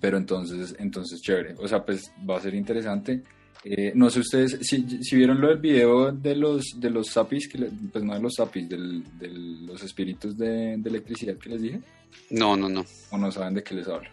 Pero 0.02 0.18
entonces, 0.18 0.76
entonces 0.80 1.22
chévere. 1.22 1.54
O 1.60 1.68
sea, 1.68 1.86
pues 1.86 2.12
va 2.28 2.38
a 2.38 2.42
ser 2.42 2.56
interesante. 2.56 3.22
Eh, 3.66 3.94
no 3.96 4.10
sé 4.10 4.20
ustedes 4.20 4.58
si, 4.62 5.04
si, 5.04 5.16
vieron 5.16 5.40
lo 5.40 5.48
del 5.48 5.60
video 5.60 6.12
de 6.12 6.36
los 6.36 6.66
de 6.76 6.90
los 6.90 7.08
sapis, 7.08 7.48
que 7.48 7.58
pues 7.92 8.04
no 8.04 8.14
de 8.14 8.20
los 8.20 8.34
sapis, 8.36 8.68
del, 8.68 9.04
de 9.18 9.30
los 9.30 9.82
espíritus 9.84 10.38
de, 10.38 10.76
de, 10.78 10.90
electricidad 10.90 11.38
que 11.38 11.50
les 11.50 11.62
dije. 11.62 11.82
No, 12.30 12.58
no, 12.58 12.68
no. 12.68 12.86
O 13.12 13.18
no 13.18 13.32
saben 13.32 13.54
de 13.54 13.64
qué 13.64 13.76
les 13.76 13.88
hablo. 13.88 14.10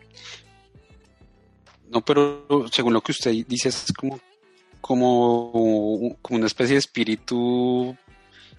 No, 1.90 2.00
pero 2.04 2.46
según 2.70 2.92
lo 2.92 3.00
que 3.00 3.10
usted 3.10 3.32
dice 3.48 3.70
es 3.70 3.92
como, 3.92 4.20
como, 4.80 6.16
como 6.22 6.38
una 6.38 6.46
especie 6.46 6.74
de 6.74 6.78
espíritu 6.78 7.96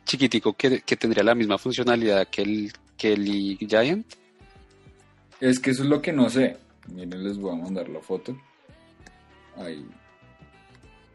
chiquitico 0.03 0.53
que, 0.53 0.81
que 0.81 0.97
tendría 0.97 1.23
la 1.23 1.35
misma 1.35 1.57
funcionalidad 1.57 2.27
que 2.27 2.41
el, 2.41 2.73
que 2.97 3.13
el 3.13 3.57
Giant. 3.57 4.05
Es 5.39 5.59
que 5.59 5.71
eso 5.71 5.83
es 5.83 5.89
lo 5.89 6.01
que 6.01 6.11
no 6.11 6.29
sé. 6.29 6.57
Miren, 6.87 7.23
les 7.23 7.37
voy 7.37 7.53
a 7.53 7.63
mandar 7.63 7.87
la 7.87 8.01
foto. 8.01 8.37
Ahí. 9.55 9.85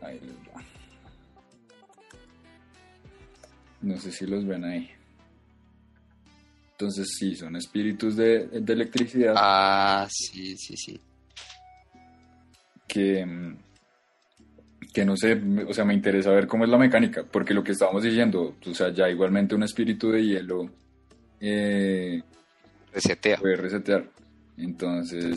Ahí 0.00 0.20
les 0.20 0.36
va. 0.48 0.62
No 3.82 3.98
sé 3.98 4.10
si 4.10 4.26
los 4.26 4.44
ven 4.46 4.64
ahí. 4.64 4.90
Entonces 6.72 7.08
sí, 7.18 7.34
son 7.34 7.56
espíritus 7.56 8.16
de, 8.16 8.48
de 8.48 8.72
electricidad. 8.72 9.34
Ah, 9.36 10.06
sí, 10.10 10.56
sí, 10.56 10.76
sí. 10.76 11.00
Que, 12.86 13.54
que 14.92 15.04
no 15.04 15.16
sé, 15.16 15.40
o 15.66 15.72
sea, 15.72 15.84
me 15.84 15.94
interesa 15.94 16.30
ver 16.30 16.46
cómo 16.46 16.64
es 16.64 16.70
la 16.70 16.78
mecánica, 16.78 17.24
porque 17.24 17.54
lo 17.54 17.64
que 17.64 17.72
estábamos 17.72 18.02
diciendo, 18.02 18.56
o 18.64 18.74
sea, 18.74 18.92
ya 18.92 19.08
igualmente 19.08 19.54
un 19.54 19.62
espíritu 19.62 20.10
de 20.10 20.24
hielo 20.24 20.70
eh, 21.40 22.22
resetea. 22.92 23.38
Puede 23.38 23.56
resetear. 23.56 24.10
Entonces, 24.58 25.36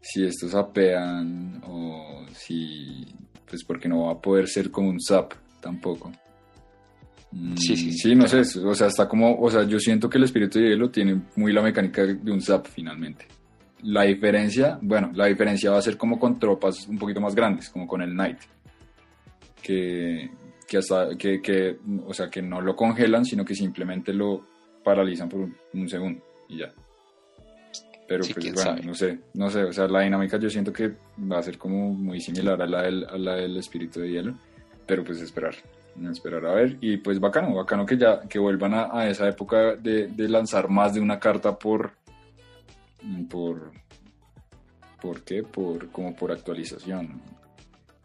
si 0.00 0.24
estos 0.24 0.54
apean 0.54 1.62
o 1.66 2.24
si, 2.32 3.06
pues 3.48 3.64
porque 3.64 3.88
no 3.88 4.06
va 4.06 4.12
a 4.12 4.20
poder 4.20 4.48
ser 4.48 4.70
como 4.70 4.88
un 4.88 5.00
zap 5.00 5.32
tampoco. 5.60 6.12
Sí, 7.56 7.76
sí, 7.76 7.92
sí, 7.92 8.14
no 8.14 8.26
sé, 8.26 8.40
o 8.60 8.74
sea, 8.74 8.86
está 8.86 9.06
como, 9.06 9.38
o 9.38 9.50
sea, 9.50 9.64
yo 9.64 9.78
siento 9.78 10.08
que 10.08 10.16
el 10.16 10.24
espíritu 10.24 10.58
de 10.58 10.70
hielo 10.70 10.90
tiene 10.90 11.20
muy 11.36 11.52
la 11.52 11.60
mecánica 11.60 12.06
de 12.06 12.32
un 12.32 12.40
zap 12.40 12.66
finalmente. 12.66 13.26
La 13.82 14.04
diferencia, 14.04 14.78
bueno, 14.80 15.10
la 15.14 15.26
diferencia 15.26 15.70
va 15.70 15.78
a 15.78 15.82
ser 15.82 15.98
como 15.98 16.18
con 16.18 16.38
tropas 16.38 16.88
un 16.88 16.98
poquito 16.98 17.20
más 17.20 17.34
grandes, 17.34 17.68
como 17.68 17.86
con 17.86 18.00
el 18.00 18.12
Knight, 18.12 18.38
que, 19.62 20.30
que 20.66 20.78
hasta, 20.78 21.16
que, 21.18 21.42
que, 21.42 21.76
o 22.06 22.14
sea, 22.14 22.30
que 22.30 22.40
no 22.40 22.62
lo 22.62 22.74
congelan, 22.74 23.26
sino 23.26 23.44
que 23.44 23.54
simplemente 23.54 24.14
lo 24.14 24.42
paralizan 24.82 25.28
por 25.28 25.40
un, 25.40 25.56
un 25.74 25.88
segundo 25.88 26.22
y 26.48 26.58
ya. 26.58 26.72
Pero 28.08 28.24
Sí, 28.24 28.32
pues 28.32 28.54
bueno, 28.54 28.70
sabe. 28.70 28.82
no 28.82 28.94
sé, 28.94 29.18
no 29.34 29.50
sé, 29.50 29.62
o 29.64 29.72
sea, 29.72 29.86
la 29.86 30.00
dinámica 30.00 30.38
yo 30.38 30.48
siento 30.48 30.72
que 30.72 30.94
va 31.30 31.38
a 31.38 31.42
ser 31.42 31.58
como 31.58 31.90
muy 31.92 32.20
similar 32.20 32.60
a 32.62 32.66
la 32.66 32.82
del, 32.82 33.04
a 33.04 33.18
la 33.18 33.34
del 33.34 33.56
espíritu 33.58 34.00
de 34.00 34.10
hielo, 34.10 34.34
pero 34.86 35.04
pues 35.04 35.20
esperar, 35.20 35.54
esperar 36.10 36.46
a 36.46 36.54
ver, 36.54 36.78
y 36.80 36.96
pues 36.96 37.20
bacano, 37.20 37.54
bacano 37.54 37.84
que 37.84 37.98
ya, 37.98 38.22
que 38.22 38.38
vuelvan 38.38 38.72
a, 38.72 38.88
a 38.98 39.08
esa 39.10 39.28
época 39.28 39.76
de, 39.76 40.06
de 40.08 40.28
lanzar 40.28 40.70
más 40.70 40.94
de 40.94 41.00
una 41.00 41.20
carta 41.20 41.58
por, 41.58 41.92
por, 43.28 43.72
¿por 45.02 45.22
qué? 45.22 45.42
Por, 45.42 45.90
como 45.90 46.16
por 46.16 46.32
actualización, 46.32 47.20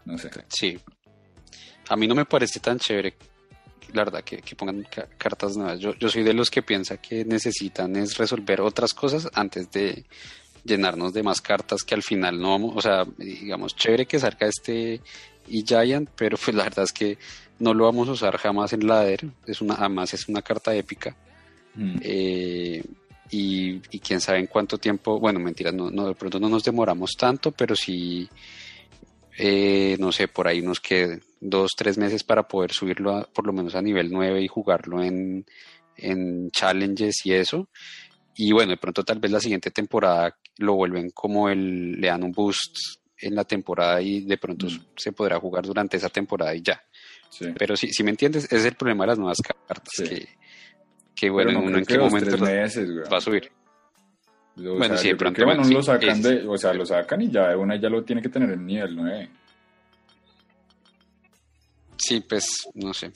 no 0.03 0.17
sé. 0.17 0.29
Sí. 0.49 0.77
A 1.89 1.95
mí 1.95 2.07
no 2.07 2.15
me 2.15 2.25
parece 2.25 2.59
tan 2.59 2.77
chévere, 2.77 3.15
la 3.93 4.03
verdad, 4.03 4.23
que, 4.23 4.37
que 4.41 4.55
pongan 4.55 4.83
ca- 4.83 5.07
cartas 5.17 5.55
nuevas. 5.57 5.79
Yo, 5.79 5.93
yo 5.95 6.09
soy 6.09 6.23
de 6.23 6.33
los 6.33 6.49
que 6.49 6.61
piensa 6.63 6.97
que 6.97 7.23
necesitan 7.25 7.95
es 7.95 8.17
resolver 8.17 8.61
otras 8.61 8.93
cosas 8.93 9.29
antes 9.33 9.71
de 9.71 10.05
llenarnos 10.65 11.13
de 11.13 11.23
más 11.23 11.41
cartas 11.41 11.83
que 11.83 11.93
al 11.95 12.03
final 12.03 12.39
no 12.39 12.51
vamos, 12.51 12.73
o 12.75 12.81
sea, 12.81 13.05
digamos, 13.17 13.75
chévere 13.75 14.05
que 14.05 14.19
salga 14.19 14.47
este 14.47 15.01
y 15.47 15.63
Giant, 15.63 16.09
pero 16.15 16.37
pues 16.37 16.55
la 16.55 16.63
verdad 16.63 16.85
es 16.85 16.93
que 16.93 17.17
no 17.59 17.73
lo 17.73 17.83
vamos 17.85 18.07
a 18.09 18.13
usar 18.13 18.37
jamás 18.37 18.71
en 18.73 18.87
ladder. 18.87 19.25
Es 19.45 19.61
una, 19.61 19.75
además 19.75 20.13
es 20.13 20.27
una 20.29 20.41
carta 20.41 20.73
épica. 20.73 21.15
Mm. 21.75 21.95
Eh, 22.01 22.83
y, 23.29 23.81
y 23.91 23.99
quién 23.99 24.21
sabe 24.21 24.39
en 24.39 24.47
cuánto 24.47 24.77
tiempo, 24.77 25.19
bueno, 25.19 25.39
mentiras, 25.39 25.73
no, 25.73 25.89
no, 25.89 26.07
de 26.07 26.15
pronto 26.15 26.39
no 26.39 26.47
nos 26.47 26.63
demoramos 26.63 27.11
tanto, 27.17 27.51
pero 27.51 27.75
sí, 27.75 28.29
eh, 29.37 29.97
no 29.99 30.11
sé, 30.11 30.27
por 30.27 30.47
ahí 30.47 30.59
unos 30.61 30.79
que 30.79 31.19
dos, 31.49 31.71
tres 31.77 31.97
meses 31.97 32.23
para 32.23 32.47
poder 32.47 32.71
subirlo 32.71 33.15
a- 33.15 33.23
por 33.25 33.45
lo 33.45 33.53
menos 33.53 33.75
a 33.75 33.81
nivel 33.81 34.09
9 34.11 34.41
y 34.41 34.47
jugarlo 34.47 35.01
en, 35.03 35.45
en 35.97 36.49
challenges 36.51 37.25
y 37.25 37.33
eso. 37.33 37.69
Y 38.35 38.51
bueno, 38.51 38.71
de 38.71 38.77
pronto 38.77 39.03
tal 39.03 39.19
vez 39.19 39.31
la 39.31 39.39
siguiente 39.39 39.69
temporada 39.71 40.35
lo 40.57 40.73
vuelven 40.75 41.09
como 41.11 41.49
el, 41.49 41.93
le 41.99 42.07
dan 42.07 42.23
un 42.23 42.31
boost 42.31 42.75
en 43.17 43.35
la 43.35 43.43
temporada 43.43 44.01
y 44.01 44.21
de 44.25 44.37
pronto 44.37 44.67
Mm. 44.67 44.79
se 44.97 45.11
podrá 45.11 45.39
jugar 45.39 45.65
durante 45.65 45.97
esa 45.97 46.09
temporada 46.09 46.53
y 46.55 46.61
ya. 46.61 46.81
Sí. 47.29 47.47
Pero 47.57 47.75
si, 47.75 47.87
si 47.93 48.03
me 48.03 48.11
entiendes, 48.11 48.45
ese 48.45 48.57
es 48.57 48.65
el 48.65 48.75
problema 48.75 49.03
de 49.03 49.07
las 49.09 49.17
nuevas 49.19 49.37
cartas, 49.41 49.87
Sí. 49.95 50.03
que, 50.03 50.27
que 51.15 51.29
bueno, 51.29 51.51
no 51.53 51.61
uno 51.61 51.77
en 51.77 51.85
qué 51.85 51.97
momento 51.97 52.37
meses, 52.37 52.89
va 53.11 53.17
a 53.17 53.21
subir. 53.21 53.51
O 54.55 54.61
Bueno, 54.77 54.85
sea, 54.95 54.97
sí, 54.97 55.07
de 55.09 55.15
pronto, 55.15 55.43
bueno, 55.45 55.63
sí, 55.63 55.73
lo 55.73 55.81
sacan 55.81 56.09
es- 56.17 56.23
de, 56.23 56.47
o 56.47 56.57
sea, 56.57 56.73
lo 56.73 56.85
sacan 56.85 57.21
y 57.21 57.31
ya 57.31 57.49
de 57.49 57.55
una 57.55 57.75
ya 57.79 57.89
lo 57.89 58.03
tiene 58.03 58.21
que 58.21 58.29
tener 58.29 58.51
en 58.51 58.65
nivel 58.65 58.95
9. 58.95 59.29
Sí, 61.97 62.23
pues, 62.27 62.45
no 62.75 62.93
sé, 62.93 63.11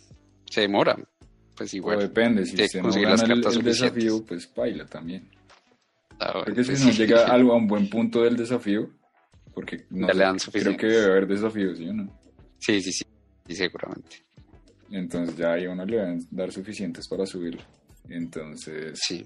se 0.50 0.62
demora, 0.62 0.98
pues 1.56 1.74
O 1.74 1.78
igual. 1.78 2.00
depende, 2.00 2.46
si 2.46 2.56
de 2.56 2.70
no 2.76 2.82
conseguir 2.84 3.10
las 3.10 3.22
el, 3.22 3.28
cartas 3.28 3.46
el 3.56 3.62
suficientes. 3.62 3.96
desafío, 4.04 4.26
pues 4.26 4.54
baila 4.56 4.86
también. 4.86 5.30
Ah, 6.20 6.32
bueno, 6.34 6.44
Creo 6.46 6.56
que 6.56 6.64
si 6.64 6.70
pues 6.72 6.86
no 6.86 6.92
llega 6.92 7.26
algo 7.34 7.54
a 7.54 7.58
un 7.58 7.68
buen 7.68 7.90
punto 7.90 8.22
del 8.24 8.38
desafío, 8.38 8.90
porque 9.54 9.86
no 9.90 10.08
Ya 10.08 10.14
sé, 10.14 10.20
le 10.20 10.24
dan 10.26 10.38
creo 10.52 10.78
que 10.78 10.88
debe 10.88 11.06
haber 11.06 11.28
desafíos, 11.28 11.78
¿sí 11.78 11.90
o 11.90 11.94
no? 11.94 12.20
Sí, 12.60 12.82
sí, 12.82 12.92
sí, 12.92 13.04
sí, 13.48 13.56
seguramente. 13.56 14.24
Entonces 14.90 15.36
ya 15.38 15.54
ahí 15.54 15.66
a 15.66 15.72
uno 15.72 15.86
le 15.86 15.98
deben 15.98 16.28
dar 16.32 16.52
suficientes 16.52 17.08
para 17.08 17.26
subirlo. 17.26 17.62
Entonces, 18.10 18.98
Sí, 19.06 19.26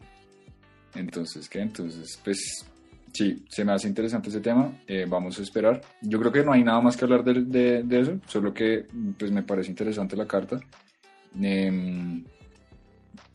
entonces, 0.96 1.48
¿qué? 1.48 1.60
Entonces, 1.62 2.20
pues 2.24 2.66
sí, 3.14 3.44
se 3.50 3.66
me 3.66 3.74
hace 3.74 3.88
interesante 3.88 4.30
ese 4.30 4.40
tema. 4.42 4.72
eh, 4.88 5.06
vamos 5.08 5.38
a 5.40 5.42
esperar. 5.42 5.82
Yo 6.02 6.20
creo 6.20 6.32
que 6.32 6.44
no 6.44 6.54
hay 6.54 6.64
nada 6.64 6.82
más 6.82 6.96
que 6.98 7.06
hablar 7.06 7.24
de, 7.24 7.34
de- 7.44 7.84
de 7.84 8.00
eso, 8.00 8.20
solo 8.28 8.54
que 8.54 8.86
pues 9.18 9.32
me 9.32 9.44
parece 9.44 9.70
interesante 9.70 10.16
la 10.16 10.28
carta. 10.28 10.60
Em, 11.42 12.24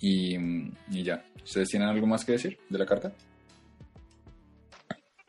y, 0.01 0.37
y 0.91 1.03
ya. 1.03 1.25
¿Ustedes 1.45 1.69
tienen 1.71 1.89
algo 1.89 2.07
más 2.07 2.25
que 2.25 2.33
decir 2.33 2.59
de 2.69 2.79
la 2.79 2.87
carta? 2.87 3.13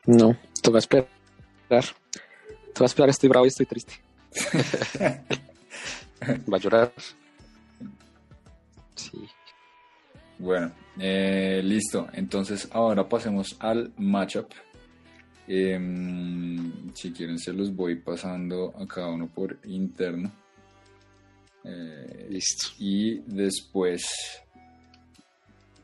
No, 0.05 0.35
toca 0.61 0.79
esperar. 0.79 1.07
Toca 2.73 2.85
esperar, 2.85 3.09
estoy 3.09 3.29
bravo 3.29 3.45
y 3.45 3.49
estoy 3.49 3.65
triste. 3.65 3.93
va 6.51 6.57
a 6.57 6.59
llorar. 6.59 6.91
Sí, 8.95 9.27
Bueno, 10.39 10.71
eh, 10.99 11.61
listo. 11.63 12.07
Entonces 12.13 12.67
ahora 12.71 13.07
pasemos 13.07 13.55
al 13.59 13.91
matchup. 13.97 14.47
Em, 15.47 16.93
si 16.93 17.11
quieren 17.13 17.39
se 17.39 17.53
los 17.53 17.73
voy 17.75 17.95
pasando 17.95 18.73
a 18.77 18.85
cada 18.85 19.07
uno 19.09 19.27
por 19.27 19.57
interno. 19.65 20.31
Eh, 21.63 22.27
listo. 22.29 22.67
y 22.79 23.19
después, 23.25 24.05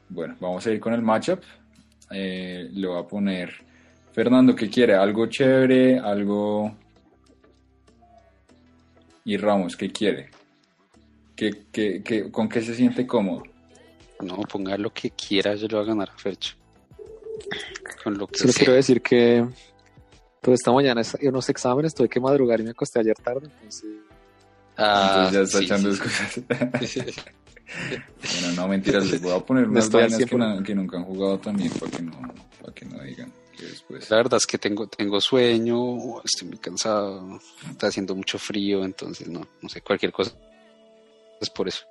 bueno, 0.07 0.35
vamos 0.39 0.65
a 0.65 0.71
ir 0.71 0.79
con 0.79 0.93
el 0.93 1.01
matchup. 1.01 1.41
Eh, 2.11 2.69
le 2.71 2.87
voy 2.87 2.99
a 2.99 3.07
poner 3.07 3.51
Fernando, 4.13 4.55
¿qué 4.55 4.69
quiere? 4.69 4.93
¿Algo 4.95 5.25
chévere? 5.27 5.97
¿Algo...? 5.97 6.75
Y 9.25 9.37
Ramos, 9.37 9.75
¿qué 9.75 9.89
quiere? 9.89 10.29
¿Qué, 11.35 11.49
qué- 11.71 12.03
qué- 12.03 12.29
con 12.31 12.47
qué 12.47 12.61
se 12.61 12.75
siente 12.75 13.07
cómodo? 13.07 13.43
No, 14.23 14.37
ponga 14.43 14.77
lo 14.77 14.91
que 14.93 15.11
quiera, 15.11 15.55
yo 15.55 15.67
le 15.67 15.75
voy 15.75 15.83
a 15.83 15.87
ganar 15.87 16.09
a 16.09 16.17
Fercho. 16.17 16.55
Con 18.03 18.17
lo 18.17 18.27
que 18.27 18.39
Solo 18.39 18.51
sea. 18.53 18.59
quiero 18.59 18.73
decir 18.73 19.01
que 19.01 19.45
toda 20.41 20.55
esta 20.55 20.71
mañana 20.71 21.01
es- 21.01 21.17
unos 21.21 21.49
exámenes, 21.49 21.93
tuve 21.93 22.09
que 22.09 22.19
madrugar 22.19 22.59
y 22.59 22.63
me 22.63 22.71
acosté 22.71 22.99
ayer 22.99 23.15
tarde. 23.15 23.47
Entonces, 23.53 23.83
Ah, 24.75 25.29
Entonces 25.29 25.33
ya 25.33 25.41
está 25.43 25.57
sí, 25.59 25.65
echando 25.65 25.93
sí, 25.93 26.01
sí. 26.01 26.39
excusas. 26.39 27.25
bueno, 28.41 28.53
no 28.55 28.67
mentiras, 28.67 29.05
les 29.05 29.21
voy 29.21 29.31
a 29.35 29.39
poner 29.39 29.65
No 29.67 29.71
unas 29.73 29.83
estoy 29.85 30.01
al 30.01 30.09
vainas 30.09 30.29
que, 30.29 30.35
100%. 30.35 30.37
no- 30.57 30.63
que 30.63 30.75
nunca 30.75 30.97
han 30.97 31.03
jugado 31.05 31.37
también 31.39 31.69
para 31.73 31.91
que 31.91 32.01
no, 32.01 32.11
para 32.59 32.73
que 32.73 32.85
no 32.85 33.03
digan 33.03 33.31
que 33.55 33.65
después. 33.67 34.09
La 34.09 34.17
verdad 34.17 34.37
es 34.37 34.47
que 34.47 34.57
tengo, 34.57 34.87
tengo 34.87 35.21
sueño, 35.21 36.21
estoy 36.23 36.47
muy 36.47 36.57
cansado, 36.57 37.39
está 37.69 37.85
haciendo 37.87 38.15
mucho 38.15 38.39
frío, 38.39 38.83
entonces 38.83 39.27
no, 39.27 39.47
no 39.61 39.69
sé, 39.69 39.81
cualquier 39.81 40.11
cosa 40.11 40.31
es 41.39 41.49
por 41.51 41.67
eso. 41.67 41.85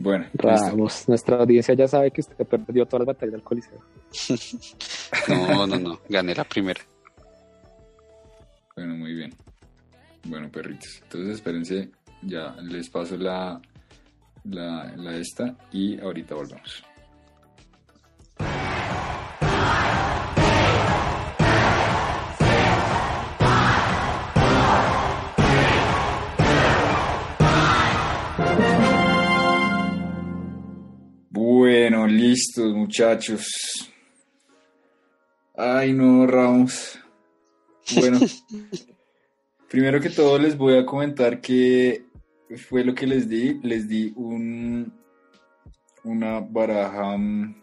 Bueno, 0.00 0.26
listo. 0.32 0.48
Ramos, 0.48 1.08
nuestra 1.08 1.38
audiencia 1.40 1.74
ya 1.74 1.88
sabe 1.88 2.12
que 2.12 2.20
usted 2.20 2.46
perdió 2.46 2.86
todas 2.86 3.00
las 3.06 3.16
batallas 3.16 3.32
del 3.32 3.42
Coliseo. 3.42 3.78
No, 5.28 5.66
no, 5.66 5.78
no, 5.78 6.00
gané 6.08 6.34
la 6.34 6.44
primera. 6.44 6.80
Bueno, 8.76 8.94
muy 8.94 9.14
bien. 9.14 9.34
Bueno, 10.24 10.50
perritos. 10.50 11.00
Entonces 11.02 11.36
espérense, 11.36 11.90
ya 12.22 12.54
les 12.62 12.88
paso 12.90 13.16
la, 13.16 13.60
la, 14.44 14.94
la 14.96 15.16
esta 15.16 15.56
y 15.72 15.98
ahorita 15.98 16.34
volvemos. 16.34 16.84
Listo, 32.38 32.72
muchachos. 32.72 33.90
Ay, 35.56 35.92
no, 35.92 36.24
Ramos. 36.24 36.96
Bueno, 37.96 38.20
primero 39.68 40.00
que 40.00 40.08
todo 40.08 40.38
les 40.38 40.56
voy 40.56 40.78
a 40.78 40.86
comentar 40.86 41.40
que 41.40 42.04
fue 42.68 42.84
lo 42.84 42.94
que 42.94 43.08
les 43.08 43.28
di. 43.28 43.58
Les 43.64 43.88
di 43.88 44.12
un 44.14 44.92
una 46.04 46.38
baraja, 46.38 47.16
mm, 47.18 47.62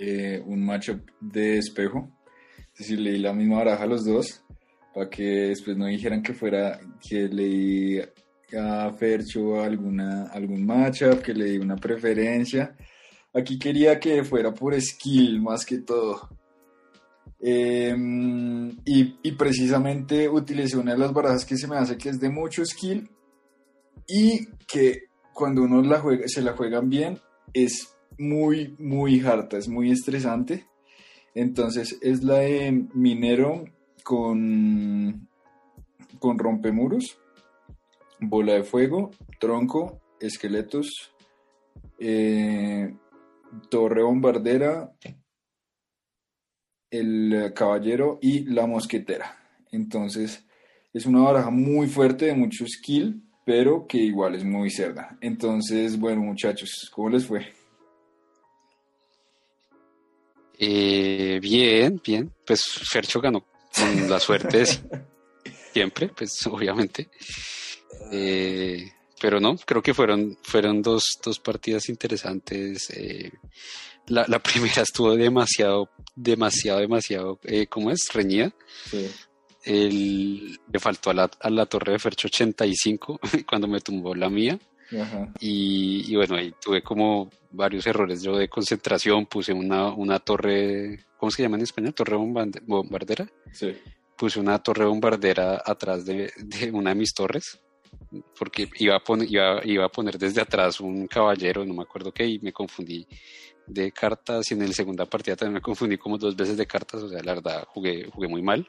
eh, 0.00 0.42
un 0.44 0.66
matchup 0.66 1.08
de 1.18 1.56
espejo. 1.56 2.10
Es 2.74 2.80
decir, 2.80 3.00
leí 3.00 3.16
la 3.16 3.32
misma 3.32 3.56
baraja 3.56 3.84
a 3.84 3.86
los 3.86 4.04
dos 4.04 4.44
para 4.94 5.08
que 5.08 5.48
después 5.48 5.78
no 5.78 5.86
dijeran 5.86 6.22
que 6.22 6.34
fuera 6.34 6.78
que 7.00 7.26
leí 7.26 8.02
a 8.54 8.92
Fercho 8.92 9.62
alguna, 9.62 10.24
algún 10.24 10.66
matchup, 10.66 11.22
que 11.22 11.32
le 11.32 11.52
di 11.52 11.56
una 11.56 11.76
preferencia. 11.76 12.76
Aquí 13.36 13.58
quería 13.58 14.00
que 14.00 14.24
fuera 14.24 14.54
por 14.54 14.80
skill 14.80 15.42
más 15.42 15.66
que 15.66 15.78
todo. 15.78 16.30
Em, 17.38 18.70
y, 18.84 19.18
y, 19.22 19.32
precisamente 19.32 20.28
utilicé 20.28 20.78
una 20.78 20.92
de 20.92 20.98
las 20.98 21.12
barajas 21.12 21.44
que 21.44 21.56
se 21.56 21.68
me 21.68 21.76
hace 21.76 21.98
que 21.98 22.08
es 22.08 22.18
de 22.18 22.30
mucho 22.30 22.64
skill 22.64 23.10
y 24.08 24.46
que 24.66 25.02
cuando 25.34 25.62
uno 25.62 25.82
la 25.82 26.00
juega, 26.00 26.24
se 26.26 26.40
la 26.40 26.54
juegan 26.54 26.88
bien 26.88 27.18
es 27.52 27.94
muy, 28.18 28.74
muy 28.78 29.20
harta, 29.20 29.58
es 29.58 29.68
muy 29.68 29.90
estresante. 29.90 30.66
Entonces 31.34 31.98
es 32.00 32.22
la 32.22 32.38
de 32.38 32.86
minero 32.94 33.64
con, 34.02 35.28
con 36.18 36.38
rompemuros, 36.38 37.18
bola 38.18 38.54
de 38.54 38.64
fuego, 38.64 39.10
tronco, 39.38 40.00
esqueletos, 40.20 41.12
eh, 41.98 42.94
torre 43.68 44.02
bombardera, 44.02 44.92
el 46.90 47.52
caballero 47.54 48.18
y 48.20 48.44
la 48.44 48.66
mosquetera. 48.66 49.38
Entonces 49.72 50.46
es 50.92 51.06
una 51.06 51.20
baraja 51.20 51.50
muy 51.50 51.88
fuerte 51.88 52.26
de 52.26 52.34
mucho 52.34 52.66
skill, 52.66 53.22
pero 53.44 53.86
que 53.86 53.98
igual 53.98 54.34
es 54.34 54.44
muy 54.44 54.70
cerda. 54.70 55.16
Entonces, 55.20 55.98
bueno 55.98 56.22
muchachos, 56.22 56.90
¿cómo 56.92 57.10
les 57.10 57.26
fue? 57.26 57.52
Eh, 60.58 61.38
bien, 61.40 62.00
bien. 62.04 62.32
Pues 62.46 62.64
Fercho 62.64 63.20
ganó 63.20 63.44
con 63.74 64.08
la 64.08 64.18
suerte 64.18 64.58
de 64.58 64.66
siempre, 65.72 66.08
pues 66.08 66.46
obviamente. 66.46 67.08
Eh, 68.10 68.90
pero 69.26 69.40
no, 69.40 69.56
creo 69.56 69.82
que 69.82 69.92
fueron, 69.92 70.38
fueron 70.40 70.80
dos, 70.82 71.18
dos 71.20 71.40
partidas 71.40 71.88
interesantes. 71.88 72.90
Eh, 72.90 73.32
la, 74.06 74.24
primera 74.38 74.82
estuvo 74.82 75.16
demasiado, 75.16 75.90
demasiado, 76.14 76.78
demasiado, 76.78 77.40
eh, 77.42 77.66
¿cómo 77.66 77.90
es? 77.90 78.06
Reñida. 78.14 78.54
le 79.64 80.78
faltó 80.78 81.10
a 81.10 81.14
la, 81.14 81.30
a 81.40 81.50
la 81.50 81.66
torre 81.66 81.94
de 81.94 81.98
Fercho 81.98 82.28
85 82.28 83.18
cuando 83.48 83.66
me 83.66 83.80
tumbó 83.80 84.14
la 84.14 84.30
mía. 84.30 84.60
Y, 85.40 86.14
bueno, 86.14 86.36
ahí 86.36 86.54
tuve 86.62 86.84
como 86.84 87.28
varios 87.50 87.84
errores 87.88 88.22
yo 88.22 88.36
de 88.36 88.48
concentración, 88.48 89.26
puse 89.26 89.52
una, 89.52 89.88
una 89.88 90.20
torre, 90.20 91.04
¿cómo 91.16 91.32
se 91.32 91.42
llama 91.42 91.56
en 91.56 91.64
español? 91.64 91.94
Torre 91.94 92.16
bombardera. 92.16 93.28
Sí. 93.52 93.76
Puse 94.16 94.38
una 94.38 94.60
torre 94.60 94.84
bombardera 94.84 95.60
atrás 95.66 96.04
de, 96.06 96.30
una 96.72 96.90
de 96.90 96.96
mis 96.96 97.12
torres, 97.12 97.60
porque 98.38 98.68
iba 98.78 98.96
a, 98.96 99.00
poner, 99.00 99.30
iba, 99.30 99.60
iba, 99.64 99.84
a 99.84 99.88
poner 99.88 100.18
desde 100.18 100.40
atrás 100.40 100.80
un 100.80 101.06
caballero, 101.06 101.64
no 101.64 101.74
me 101.74 101.82
acuerdo 101.82 102.12
qué, 102.12 102.26
y 102.26 102.38
me 102.38 102.52
confundí 102.52 103.06
de 103.66 103.92
cartas, 103.92 104.50
y 104.50 104.54
en 104.54 104.66
la 104.66 104.72
segunda 104.72 105.06
partida 105.06 105.36
también 105.36 105.54
me 105.54 105.60
confundí 105.60 105.98
como 105.98 106.18
dos 106.18 106.36
veces 106.36 106.56
de 106.56 106.66
cartas, 106.66 107.02
o 107.02 107.08
sea, 107.08 107.22
la 107.22 107.34
verdad, 107.34 107.64
jugué, 107.68 108.08
jugué 108.12 108.28
muy 108.28 108.42
mal. 108.42 108.68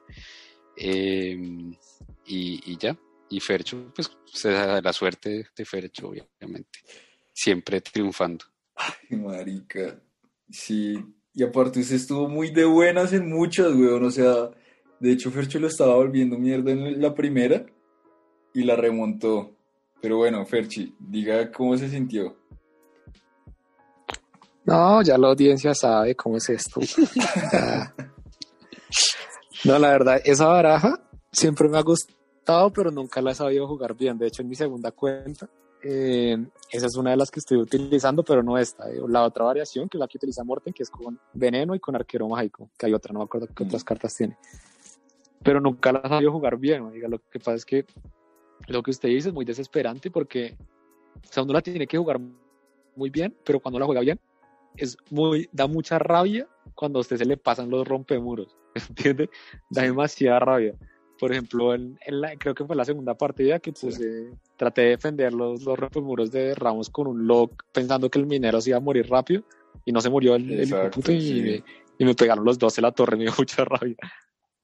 Em, 0.75 1.73
y, 2.25 2.71
y 2.71 2.77
ya, 2.77 2.97
y 3.29 3.39
Fercho, 3.39 3.91
pues 3.93 4.11
se 4.25 4.51
da 4.51 4.81
la 4.81 4.93
suerte 4.93 5.47
de 5.55 5.65
Fercho, 5.65 6.09
obviamente. 6.09 6.79
Siempre 7.33 7.81
triunfando. 7.81 8.45
Ay, 8.75 9.17
marica. 9.17 9.99
Sí. 10.49 10.97
Y 11.33 11.43
aparte 11.43 11.79
usted 11.79 11.95
estuvo 11.95 12.27
muy 12.27 12.51
de 12.51 12.65
buenas 12.65 13.13
en 13.13 13.29
muchas, 13.29 13.73
weón. 13.73 14.05
O 14.05 14.11
sea, 14.11 14.49
de 14.99 15.11
hecho 15.11 15.29
Fercho 15.29 15.59
lo 15.59 15.67
estaba 15.67 15.95
volviendo 15.95 16.37
mierda 16.37 16.71
en 16.71 17.01
la 17.01 17.13
primera 17.13 17.65
y 18.57 18.63
la 18.63 18.75
remontó. 18.75 19.51
Pero 20.01 20.17
bueno, 20.17 20.45
Ferchi, 20.45 20.95
diga 20.99 21.51
cómo 21.51 21.77
se 21.77 21.89
sintió. 21.89 22.35
No, 24.65 25.01
ya 25.01 25.17
la 25.17 25.29
audiencia 25.29 25.73
sabe 25.73 26.15
cómo 26.15 26.37
es 26.37 26.49
esto. 26.49 26.81
no, 29.63 29.79
la 29.79 29.89
verdad, 29.89 30.21
esa 30.25 30.47
baraja 30.47 30.99
siempre 31.31 31.69
me 31.69 31.77
ha 31.77 31.81
gustado 31.81 32.17
pero 32.73 32.91
nunca 32.91 33.21
la 33.21 33.31
he 33.31 33.35
sabido 33.35 33.67
jugar 33.67 33.95
bien. 33.95 34.17
De 34.17 34.27
hecho, 34.27 34.41
en 34.41 34.49
mi 34.49 34.55
segunda 34.55 34.91
cuenta, 34.91 35.49
eh, 35.83 36.37
esa 36.71 36.87
es 36.87 36.95
una 36.95 37.11
de 37.11 37.17
las 37.17 37.29
que 37.29 37.39
estoy 37.39 37.57
utilizando, 37.57 38.23
pero 38.23 38.41
no 38.41 38.57
esta. 38.57 38.89
Eh, 38.89 39.01
la 39.07 39.23
otra 39.23 39.45
variación, 39.45 39.89
que 39.89 39.97
es 39.97 39.99
la 39.99 40.07
que 40.07 40.17
utiliza 40.17 40.43
Morten, 40.43 40.73
que 40.73 40.83
es 40.83 40.89
con 40.89 41.19
veneno 41.33 41.75
y 41.75 41.79
con 41.79 41.95
arquero 41.95 42.27
mágico, 42.27 42.69
que 42.77 42.85
hay 42.85 42.93
otra, 42.93 43.13
no 43.13 43.19
me 43.19 43.25
acuerdo 43.25 43.47
qué 43.53 43.63
otras 43.63 43.83
cartas 43.83 44.15
tiene. 44.15 44.37
Pero 45.43 45.59
nunca 45.59 45.91
la 45.91 46.01
he 46.03 46.09
sabido 46.09 46.31
jugar 46.31 46.57
bien. 46.57 46.89
Diga, 46.91 47.07
lo 47.07 47.19
que 47.19 47.39
pasa 47.39 47.55
es 47.55 47.65
que 47.65 47.85
lo 48.67 48.83
que 48.83 48.91
usted 48.91 49.09
dice 49.09 49.29
es 49.29 49.33
muy 49.33 49.45
desesperante 49.45 50.11
porque 50.11 50.55
o 51.15 51.27
sea, 51.31 51.43
uno 51.43 51.53
la 51.53 51.61
tiene 51.61 51.87
que 51.87 51.97
jugar 51.97 52.19
muy 52.95 53.09
bien, 53.09 53.35
pero 53.43 53.59
cuando 53.59 53.79
la 53.79 53.85
juega 53.85 54.01
bien, 54.01 54.19
es 54.75 54.97
muy, 55.09 55.49
da 55.51 55.67
mucha 55.67 55.99
rabia 55.99 56.47
cuando 56.75 56.99
a 56.99 57.01
usted 57.01 57.17
se 57.17 57.25
le 57.25 57.37
pasan 57.37 57.69
los 57.69 57.87
rompemuros, 57.87 58.55
¿entiende? 58.89 59.29
Da 59.69 59.83
demasiada 59.83 60.39
rabia 60.39 60.75
por 61.17 61.31
ejemplo, 61.31 61.73
en, 61.73 61.97
la, 62.07 62.35
creo 62.37 62.53
que 62.53 62.65
fue 62.65 62.75
la 62.75 62.85
segunda 62.85 63.15
partida 63.15 63.59
que 63.59 63.73
puse, 63.73 64.31
traté 64.55 64.81
de 64.81 64.89
defender 64.89 65.33
los, 65.33 65.63
los 65.63 66.03
muros 66.03 66.31
de 66.31 66.55
Ramos 66.55 66.89
con 66.89 67.07
un 67.07 67.27
lock 67.27 67.63
pensando 67.71 68.09
que 68.09 68.19
el 68.19 68.25
minero 68.25 68.61
se 68.61 68.69
iba 68.69 68.77
a 68.77 68.81
morir 68.81 69.09
rápido 69.09 69.43
y 69.85 69.91
no 69.91 70.01
se 70.01 70.09
murió 70.09 70.35
el, 70.35 70.69
puto 70.91 71.11
y, 71.11 71.63
me, 71.99 72.15
pegaron 72.15 72.45
los 72.45 72.59
dos 72.59 72.77
en 72.77 72.83
la 72.83 72.91
torre, 72.91 73.17
me 73.17 73.23
dio 73.23 73.33
mucha 73.37 73.65
rabia. 73.65 73.97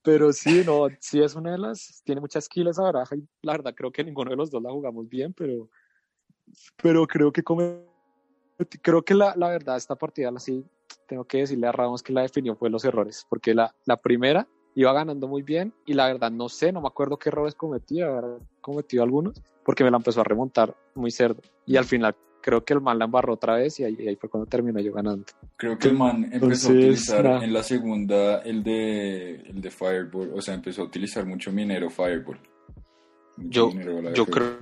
Pero 0.03 0.33
sí, 0.33 0.63
no, 0.65 0.87
sí 0.99 1.21
es 1.21 1.33
una 1.35 1.51
de 1.51 1.57
las, 1.57 2.01
tiene 2.03 2.21
muchas 2.21 2.49
kills 2.49 2.71
esa 2.71 2.83
baraja 2.83 3.15
y 3.15 3.25
la 3.41 3.53
verdad 3.53 3.73
creo 3.75 3.91
que 3.91 4.03
ninguno 4.03 4.31
de 4.31 4.35
los 4.35 4.51
dos 4.51 4.61
la 4.61 4.71
jugamos 4.71 5.07
bien, 5.07 5.33
pero, 5.33 5.69
pero 6.81 7.07
creo 7.07 7.31
que 7.31 7.41
come, 7.41 7.85
creo 8.81 9.01
que 9.01 9.13
la, 9.13 9.33
la 9.37 9.49
verdad 9.49 9.77
esta 9.77 9.95
partida 9.95 10.31
sí 10.39 10.65
tengo 11.07 11.23
que 11.23 11.39
decirle 11.39 11.67
a 11.67 11.71
Ramos 11.71 12.03
que 12.03 12.11
la 12.11 12.21
definió 12.21 12.55
fue 12.55 12.69
los 12.69 12.83
errores, 12.83 13.25
porque 13.29 13.53
la, 13.53 13.73
la 13.85 13.97
primera 13.97 14.47
iba 14.75 14.91
ganando 14.91 15.27
muy 15.27 15.41
bien 15.41 15.73
y 15.85 15.93
la 15.93 16.07
verdad 16.07 16.31
no 16.31 16.49
sé, 16.49 16.71
no 16.71 16.81
me 16.81 16.87
acuerdo 16.87 17.17
qué 17.17 17.29
errores 17.29 17.55
cometí, 17.55 18.01
haber 18.01 18.39
cometido 18.61 19.03
algunos, 19.03 19.41
porque 19.63 19.83
me 19.83 19.91
la 19.91 19.97
empezó 19.97 20.21
a 20.21 20.25
remontar 20.25 20.75
muy 20.95 21.11
cerdo. 21.11 21.41
Y 21.65 21.77
al 21.77 21.85
final 21.85 22.15
creo 22.43 22.63
que 22.63 22.73
el 22.73 22.81
man 22.81 22.99
la 22.99 23.05
embarró 23.05 23.33
otra 23.33 23.55
vez 23.55 23.79
y 23.79 23.85
ahí, 23.85 24.15
fue 24.17 24.29
cuando 24.29 24.45
terminé 24.45 24.83
yo 24.83 24.93
ganando. 24.93 25.25
Creo 25.55 25.79
que 25.79 25.87
el 25.87 25.97
man 25.97 26.29
empezó 26.31 26.69
a 26.69 26.71
utilizar 26.73 27.25
en 27.25 27.53
la 27.53 27.63
segunda 27.63 28.41
el 28.41 28.63
de, 28.63 29.35
el 29.35 29.61
de 29.61 29.71
Fireball, 29.71 30.31
o 30.35 30.41
sea, 30.41 30.53
empezó 30.53 30.83
a 30.83 30.85
utilizar 30.85 31.25
mucho 31.25 31.51
minero 31.51 31.89
Fireball. 31.89 32.39
yo 33.37 33.71
yo 34.13 34.25
creo, 34.25 34.59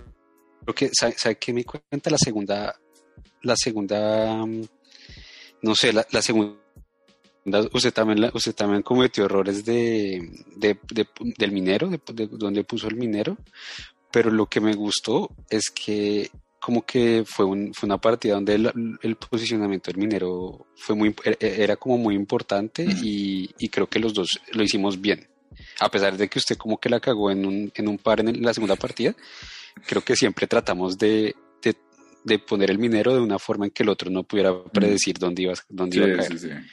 que, 0.75 0.89
¿sabe, 0.93 1.15
¿sabe 1.17 1.35
qué 1.35 1.51
me 1.51 1.65
cuenta 1.65 2.09
la 2.09 2.17
segunda, 2.17 2.79
la 3.41 3.55
segunda, 3.57 4.45
mm, 4.45 4.61
no 5.63 5.75
sé, 5.75 5.91
la, 5.91 6.05
la 6.11 6.21
segunda 6.21 6.61
Usted 7.73 7.91
también, 7.91 8.29
usted 8.35 8.53
también 8.53 8.83
cometió 8.83 9.25
errores 9.25 9.65
de, 9.65 10.29
del 10.55 11.51
minero, 11.51 11.89
de, 11.89 12.27
donde 12.27 12.63
puso 12.63 12.87
el 12.87 12.95
minero, 12.95 13.35
pero 14.11 14.29
lo 14.29 14.45
que 14.45 14.61
me 14.61 14.75
gustó 14.75 15.31
es 15.49 15.71
que 15.71 16.29
como 16.61 16.83
que 16.85 17.23
fue, 17.25 17.43
un, 17.43 17.73
fue 17.73 17.87
una 17.87 17.99
partida 17.99 18.35
donde 18.35 18.53
el, 19.01 19.15
posicionamiento 19.15 19.89
del 19.89 19.99
minero 19.99 20.67
fue 20.75 20.95
muy, 20.95 21.13
era 21.39 21.75
como 21.75 21.97
muy 21.97 22.13
importante 22.13 22.85
y, 23.01 23.49
creo 23.69 23.87
que 23.87 23.99
los 23.99 24.13
dos 24.13 24.39
lo 24.51 24.61
hicimos 24.61 25.01
bien. 25.01 25.27
A 25.79 25.89
pesar 25.89 26.15
de 26.15 26.29
que 26.29 26.37
usted 26.37 26.57
como 26.57 26.79
que 26.79 26.89
la 26.89 26.99
cagó 26.99 27.31
en 27.31 27.47
un, 27.47 27.71
en 27.73 27.87
un 27.87 27.97
par 27.97 28.19
en 28.19 28.43
la 28.43 28.53
segunda 28.53 28.75
partida, 28.75 29.15
creo 29.87 30.03
que 30.03 30.15
siempre 30.15 30.45
tratamos 30.45 30.99
de, 30.99 31.35
de, 32.23 32.37
poner 32.37 32.69
el 32.69 32.77
minero 32.77 33.15
de 33.15 33.19
una 33.19 33.39
forma 33.39 33.65
en 33.65 33.71
que 33.71 33.81
el 33.81 33.89
otro 33.89 34.11
no 34.11 34.21
pudiera 34.21 34.63
predecir 34.63 35.17
dónde 35.17 35.41
iba, 35.41 35.53
dónde 35.67 35.97
iba 35.97 36.13
a 36.13 36.17
caer. 36.17 36.63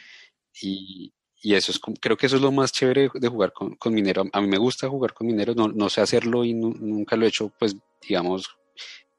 Y, 0.61 1.13
eso 1.43 1.73
es, 1.73 1.81
creo 1.99 2.17
que 2.19 2.27
eso 2.27 2.37
es 2.37 2.43
lo 2.43 2.53
más 2.53 2.73
chévere 2.73 3.09
de 3.15 3.29
jugar 3.29 3.55
con, 3.55 3.95
Minero. 3.95 4.25
A 4.35 4.41
mí 4.43 4.49
me 4.49 4.59
gusta 4.59 4.87
jugar 4.87 5.15
con 5.15 5.27
Minero, 5.27 5.55
no, 5.55 5.69
no 5.69 5.89
sé 5.89 6.03
hacerlo 6.03 6.45
y 6.45 6.53
nunca 6.53 7.17
lo 7.17 7.25
he 7.25 7.29
hecho, 7.29 7.51
pues, 7.59 7.75
digamos, 8.07 8.59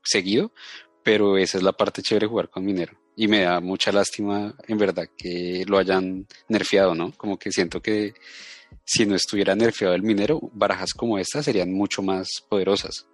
seguido, 0.04 0.52
pero 1.04 1.38
esa 1.38 1.58
es 1.58 1.64
la 1.64 1.74
parte 1.74 2.02
chévere 2.02 2.26
de 2.26 2.30
jugar 2.30 2.50
con 2.50 2.66
Minero. 2.66 2.98
Y 3.16 3.28
me 3.28 3.42
da 3.42 3.60
mucha 3.60 3.92
lástima, 3.92 4.56
en 4.68 4.78
verdad, 4.78 5.10
que 5.18 5.66
lo 5.68 5.78
hayan 5.78 6.26
nerfeado, 6.48 6.96
¿no? 6.96 7.12
Como 7.18 7.38
que 7.38 7.52
siento 7.52 7.82
que 7.82 8.14
si 8.86 9.06
no 9.06 9.16
estuviera 9.16 9.56
nerfeado 9.56 9.94
el 9.94 10.04
Minero, 10.04 10.40
barajas 10.54 10.94
como 10.94 11.18
esta 11.18 11.44
serían 11.44 11.74
mucho 11.74 12.02
más 12.02 12.28
poderosas. 12.48 13.08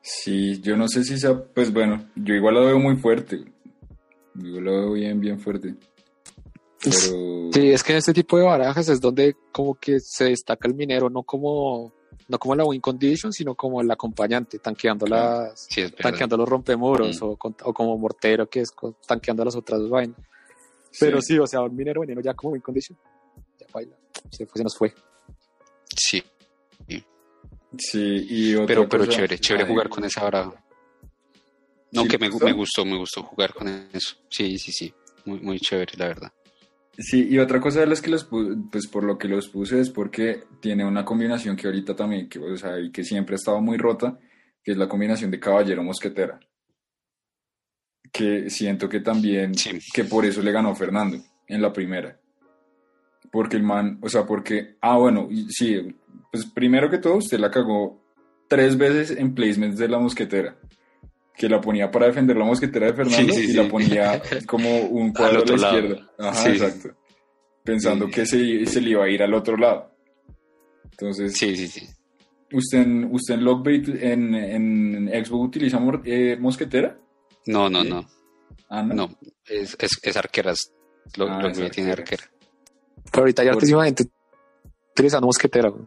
Sí, 0.00 0.60
yo 0.60 0.76
no 0.76 0.88
sé 0.88 1.04
si 1.04 1.18
sea, 1.18 1.44
pues 1.44 1.72
bueno, 1.72 2.08
yo 2.16 2.34
igual 2.34 2.54
la 2.54 2.60
veo 2.62 2.78
muy 2.78 2.96
fuerte, 2.96 3.44
Yo 4.34 4.60
lo 4.60 4.72
veo 4.72 4.92
bien, 4.92 5.20
bien 5.20 5.38
fuerte. 5.38 5.74
Pero... 6.82 7.50
Sí, 7.52 7.70
es 7.70 7.82
que 7.84 7.92
en 7.92 7.98
este 7.98 8.12
tipo 8.12 8.36
de 8.36 8.44
barajas 8.44 8.88
es 8.88 9.00
donde 9.00 9.36
como 9.52 9.74
que 9.74 10.00
se 10.00 10.24
destaca 10.24 10.66
el 10.66 10.74
minero, 10.74 11.08
no 11.08 11.22
como 11.22 11.92
no 12.28 12.38
como 12.38 12.54
la 12.54 12.64
win 12.64 12.80
condition, 12.80 13.32
sino 13.32 13.54
como 13.54 13.80
el 13.80 13.90
acompañante, 13.90 14.58
tanqueando 14.58 15.06
las 15.06 15.66
Sí, 15.68 15.90
tanqueando 15.90 16.36
los 16.36 16.48
rompemuros 16.48 17.20
Mm. 17.20 17.24
o, 17.24 17.36
con- 17.36 17.56
o 17.64 17.72
como 17.74 17.96
mortero 17.98 18.48
que 18.48 18.60
es 18.60 18.70
con- 18.70 18.96
tanqueando 19.06 19.44
las 19.44 19.56
otras 19.56 19.88
vainas. 19.88 20.16
Pero 21.00 21.20
sí, 21.22 21.38
o 21.38 21.46
sea, 21.46 21.60
un 21.62 21.74
minero 21.74 22.00
veneno 22.02 22.20
ya 22.20 22.34
como 22.34 22.52
win 22.52 22.62
condition. 22.62 22.98
Ya 23.58 23.66
baila. 23.72 23.96
Se, 24.30 24.46
fue, 24.46 24.58
se 24.58 24.64
nos 24.64 24.76
fue. 24.76 24.94
Sí, 25.96 26.22
Sí, 27.78 28.26
y 28.28 28.54
otra 28.54 28.66
pero, 28.66 28.88
pero 28.88 29.04
cosa- 29.06 29.16
chévere, 29.16 29.38
chévere 29.38 29.64
jugar 29.66 29.88
con 29.88 30.04
esa 30.04 30.22
baraja. 30.24 30.62
No, 31.90 32.02
¿Sí 32.02 32.08
que 32.08 32.18
me, 32.18 32.28
gustó? 32.28 32.44
me 32.46 32.52
gustó, 32.52 32.84
me 32.84 32.96
gustó 32.98 33.22
jugar 33.22 33.54
con 33.54 33.66
eso. 33.68 34.16
Sí, 34.28 34.58
sí, 34.58 34.72
sí. 34.72 34.92
Muy, 35.24 35.40
muy 35.40 35.58
chévere, 35.58 35.92
la 35.96 36.08
verdad. 36.08 36.32
Sí, 36.98 37.26
y 37.30 37.38
otra 37.38 37.58
cosa 37.60 37.80
de 37.80 37.86
las 37.86 38.02
que 38.02 38.10
los 38.10 38.28
pu- 38.30 38.68
pues 38.70 38.86
por 38.86 39.02
lo 39.04 39.16
que 39.16 39.26
los 39.28 39.48
puse 39.48 39.80
es 39.80 39.88
porque 39.90 40.44
tiene 40.60 40.84
una 40.84 41.04
combinación 41.04 41.56
que 41.56 41.66
ahorita 41.66 41.96
también, 41.96 42.28
que, 42.28 42.38
o 42.38 42.56
sea, 42.56 42.78
y 42.78 42.90
que 42.92 43.02
siempre 43.02 43.34
ha 43.34 43.36
estado 43.36 43.60
muy 43.62 43.78
rota, 43.78 44.18
que 44.62 44.72
es 44.72 44.76
la 44.76 44.88
combinación 44.88 45.30
de 45.30 45.40
caballero 45.40 45.82
mosquetera. 45.82 46.38
Que 48.12 48.50
siento 48.50 48.88
que 48.88 49.00
también, 49.00 49.54
Sí. 49.54 49.78
que 49.94 50.04
por 50.04 50.24
eso 50.26 50.42
le 50.42 50.52
ganó 50.52 50.74
Fernando 50.74 51.16
en 51.46 51.62
la 51.62 51.72
primera. 51.72 52.18
Porque 53.30 53.56
el 53.56 53.62
man, 53.62 53.98
o 54.02 54.08
sea, 54.10 54.26
porque, 54.26 54.76
ah, 54.82 54.98
bueno, 54.98 55.28
sí, 55.48 55.96
pues 56.30 56.44
primero 56.44 56.90
que 56.90 56.98
todo, 56.98 57.16
usted 57.16 57.38
la 57.38 57.50
cagó 57.50 58.02
tres 58.48 58.76
veces 58.76 59.16
en 59.16 59.34
placements 59.34 59.78
de 59.78 59.88
la 59.88 59.98
mosquetera. 59.98 60.56
Que 61.36 61.48
la 61.48 61.60
ponía 61.60 61.90
para 61.90 62.06
defender 62.06 62.36
la 62.36 62.44
mosquetera 62.44 62.86
de 62.86 62.94
Fernando 62.94 63.32
Sí, 63.32 63.46
sí, 63.46 63.50
y 63.50 63.54
la 63.54 63.68
ponía 63.68 64.22
como 64.46 64.80
un 64.80 65.12
cuadro 65.14 65.42
a 65.42 65.44
la 65.46 65.56
lado. 65.56 65.78
izquierda. 65.78 66.10
Ajá, 66.18 66.34
Sí. 66.34 66.48
exacto. 66.50 66.96
Pensando 67.64 68.06
Sí. 68.06 68.12
que 68.12 68.26
se, 68.26 68.66
se 68.66 68.80
le 68.80 68.90
iba 68.90 69.04
a 69.04 69.08
ir 69.08 69.22
al 69.22 69.32
otro 69.34 69.56
lado. 69.56 69.94
Entonces, 70.90 71.32
Sí, 71.34 71.56
sí, 71.56 71.68
sí. 71.68 71.86
¿usted 72.52 72.78
en, 72.82 73.04
usted 73.12 73.34
en 73.34 73.44
Lockbait, 73.44 73.88
en, 73.88 74.34
en 74.34 75.24
Xbox 75.24 75.48
utiliza 75.48 75.80
eh, 76.04 76.36
mosquetera? 76.38 76.98
No, 77.46 77.68
no, 77.70 77.82
no. 77.82 78.06
Ah, 78.68 78.82
no. 78.82 78.94
No, 78.94 79.18
es, 79.46 79.76
es, 79.80 79.90
es 80.02 80.16
arqueras. 80.16 80.72
Lo, 81.16 81.28
Ah, 81.28 81.40
lo 81.42 81.48
es 81.48 81.58
que 81.58 81.70
tiene 81.70 81.92
arqueras. 81.92 82.24
arquera. 82.26 82.44
Pero 83.10 83.22
ahorita 83.22 83.44
ya 83.44 83.52
gente 83.84 84.04
utilizando 84.92 85.26
mosquetera, 85.26 85.68
güey, 85.70 85.84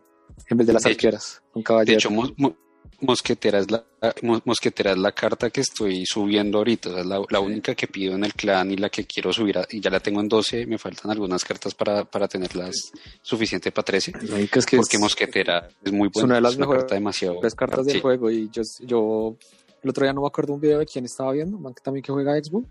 en 0.50 0.58
vez 0.58 0.68
de 0.68 0.74
las 0.74 0.84
De 0.84 0.90
arqueras. 0.92 1.42
Un 1.54 1.64
caballero. 1.64 1.92
De 1.92 1.98
hecho, 1.98 2.12
mo- 2.12 2.56
mosquetera, 3.02 3.60
es 3.60 3.70
la, 3.72 3.84
mo- 4.22 4.42
mosquetera 4.46 4.92
es 4.92 4.98
la 4.98 5.12
carta 5.12 5.50
que 5.50 5.62
estoy 5.62 6.06
subiendo 6.06 6.58
ahorita. 6.60 6.90
O 6.90 6.92
sea, 6.94 7.02
es 7.02 7.08
la, 7.08 7.22
la 7.30 7.40
única 7.40 7.76
que 7.76 7.88
pido 7.88 8.16
en 8.16 8.24
el 8.24 8.34
clan 8.34 8.72
y 8.72 8.78
la 8.78 8.90
que 8.90 9.06
quiero 9.06 9.32
subir. 9.34 9.58
a- 9.58 9.68
y 9.70 9.80
ya 9.82 9.90
la 9.90 10.00
tengo 10.00 10.22
en 10.22 10.28
12. 10.30 10.66
Me 10.66 10.78
faltan 10.78 11.12
algunas 11.12 11.44
cartas 11.44 11.74
para, 11.76 12.06
para 12.06 12.28
tenerlas 12.28 12.76
suficiente 13.22 13.72
para 13.72 13.86
13. 13.86 14.14
Marica, 14.30 14.60
es 14.60 14.66
que 14.66 14.78
Porque 14.78 14.98
es- 14.98 15.02
mosquetera 15.02 15.68
es 15.84 15.92
muy 15.92 16.08
es 16.08 16.14
buena. 16.14 16.26
una 16.26 16.36
de 16.36 16.42
las 16.42 16.52
es 16.54 16.58
una 16.58 16.66
mejores 16.66 16.84
carta 16.84 16.96
demasiado. 16.96 17.38
tres 17.42 17.56
cartas 17.56 17.86
del 17.86 17.96
Sí. 17.96 18.02
juego 18.02 18.32
y 18.32 18.50
yo, 18.52 18.62
yo 18.82 19.38
el 19.84 19.90
otro 19.90 20.04
día 20.06 20.14
no 20.14 20.22
me 20.22 20.28
acuerdo 20.28 20.54
un 20.54 20.62
video 20.62 20.80
de 20.80 20.86
quién 20.86 21.06
estaba 21.06 21.32
viendo, 21.32 21.58
un 21.58 21.64
man 21.64 21.74
que 21.74 21.82
también 21.84 22.04
que 22.04 22.12
juega 22.12 22.34
Xbox, 22.42 22.68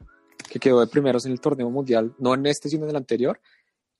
que 0.50 0.58
quedó 0.58 0.80
de 0.80 0.86
primeros 0.88 1.24
en 1.26 1.32
el 1.32 1.40
torneo 1.40 1.70
mundial, 1.70 2.12
no 2.18 2.34
en 2.34 2.44
este 2.46 2.68
sino 2.68 2.84
en 2.84 2.90
el 2.90 2.96
anterior, 2.96 3.40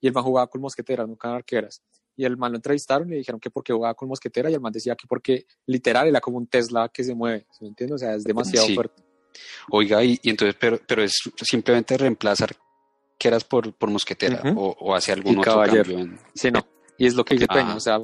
y 0.00 0.08
el 0.08 0.12
man 0.12 0.24
jugaba 0.24 0.46
con 0.48 0.60
mosqueteras, 0.60 1.06
nunca 1.08 1.28
en 1.28 1.34
arqueras. 1.36 1.80
Y 2.16 2.24
el 2.24 2.36
man 2.36 2.52
lo 2.52 2.56
entrevistaron 2.58 3.08
y 3.08 3.12
le 3.12 3.16
dijeron 3.18 3.40
que 3.40 3.50
porque 3.50 3.72
jugaba 3.72 3.94
con 3.94 4.08
mosquetera 4.08 4.48
y 4.50 4.54
el 4.54 4.60
man 4.60 4.72
decía 4.72 4.94
que 4.94 5.06
porque 5.08 5.46
literal 5.66 6.06
era 6.08 6.20
como 6.20 6.38
un 6.38 6.46
Tesla 6.46 6.88
que 6.88 7.02
se 7.04 7.14
mueve, 7.14 7.46
¿sí 7.50 7.58
me 7.62 7.68
entiendes? 7.68 7.96
O 7.96 7.98
sea, 7.98 8.14
es 8.14 8.24
demasiado 8.24 8.66
Sí. 8.66 8.74
fuerte. 8.74 9.02
Oiga, 9.70 10.02
y, 10.04 10.18
y 10.22 10.30
entonces, 10.30 10.56
pero, 10.60 10.78
pero 10.86 11.02
es 11.02 11.14
simplemente 11.42 11.96
reemplazar 11.98 12.54
arqueras 13.14 13.42
por, 13.44 13.72
por 13.74 13.90
mosquetera 13.90 14.40
o, 14.56 14.76
o 14.78 14.94
hace 14.94 15.10
algún 15.12 15.34
Y 15.34 15.38
otro 15.38 15.52
caballero. 15.54 15.82
cambio. 15.84 15.98
En... 15.98 16.18
Sí, 16.34 16.50
no. 16.52 16.60
Y 16.98 17.06
es 17.06 17.14
lo 17.14 17.24
que 17.24 17.34
dice 17.34 17.46
Ah, 17.48 17.54
Peña, 17.54 17.74
o 17.74 17.80
sea, 17.80 17.98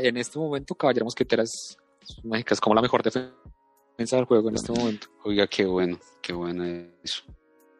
en 0.00 0.16
este 0.16 0.38
momento 0.38 0.74
Caballero 0.74 1.04
Mosquetera 1.06 1.42
es, 1.42 1.76
es 2.02 2.24
mágica, 2.24 2.54
es 2.54 2.60
como 2.60 2.74
la 2.74 2.82
mejor 2.82 3.02
defensa 3.02 3.32
del 4.16 4.24
juego 4.26 4.48
en 4.50 4.54
este 4.56 4.72
momento. 4.72 5.08
Oiga, 5.24 5.46
qué 5.46 5.64
bueno, 5.64 5.98
qué 6.22 6.32
bueno 6.32 6.64
eso. 7.02 7.22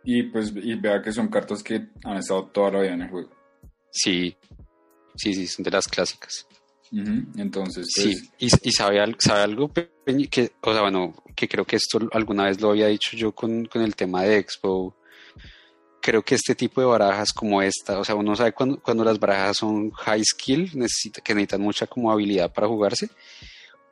Y 0.04 0.24
pues 0.24 0.52
y 0.56 0.74
vea 0.74 1.02
que 1.02 1.12
son 1.12 1.28
cartas 1.28 1.62
que 1.62 1.86
han 2.04 2.16
estado 2.16 2.46
toda 2.46 2.72
la 2.72 2.80
vida 2.82 2.94
en 2.94 3.02
el 3.02 3.10
juego. 3.10 3.30
Sí, 3.90 4.36
sí, 5.18 5.34
sí, 5.34 5.46
son 5.46 5.62
de 5.64 5.70
las 5.70 5.86
clásicas. 5.86 6.46
Entonces, 7.36 7.86
pues, 7.94 8.18
Sí, 8.18 8.30
y, 8.38 8.68
y 8.68 8.72
sabe, 8.72 8.98
sabe 9.18 9.40
algo, 9.42 9.70
que, 9.72 9.90
o 10.62 10.72
sea, 10.72 10.80
bueno, 10.80 11.14
que 11.36 11.46
creo 11.46 11.66
que 11.66 11.76
esto 11.76 11.98
alguna 12.12 12.44
vez 12.46 12.60
lo 12.60 12.70
había 12.70 12.86
dicho 12.86 13.14
yo 13.16 13.32
con, 13.32 13.66
con 13.66 13.82
el 13.82 13.94
tema 13.94 14.22
de 14.22 14.38
Expo. 14.38 14.96
Creo 16.00 16.22
que 16.22 16.36
este 16.36 16.54
tipo 16.54 16.80
de 16.80 16.86
barajas 16.86 17.32
como 17.32 17.60
esta, 17.60 17.98
o 17.98 18.04
sea, 18.04 18.14
uno 18.14 18.34
sabe 18.36 18.52
cuando, 18.52 18.80
cuando 18.80 19.04
las 19.04 19.18
barajas 19.18 19.58
son 19.58 19.90
high 19.90 20.24
skill, 20.24 20.70
necesita, 20.74 21.20
que 21.20 21.34
necesitan 21.34 21.60
mucha 21.60 21.86
como 21.86 22.10
habilidad 22.10 22.52
para 22.52 22.68
jugarse, 22.68 23.10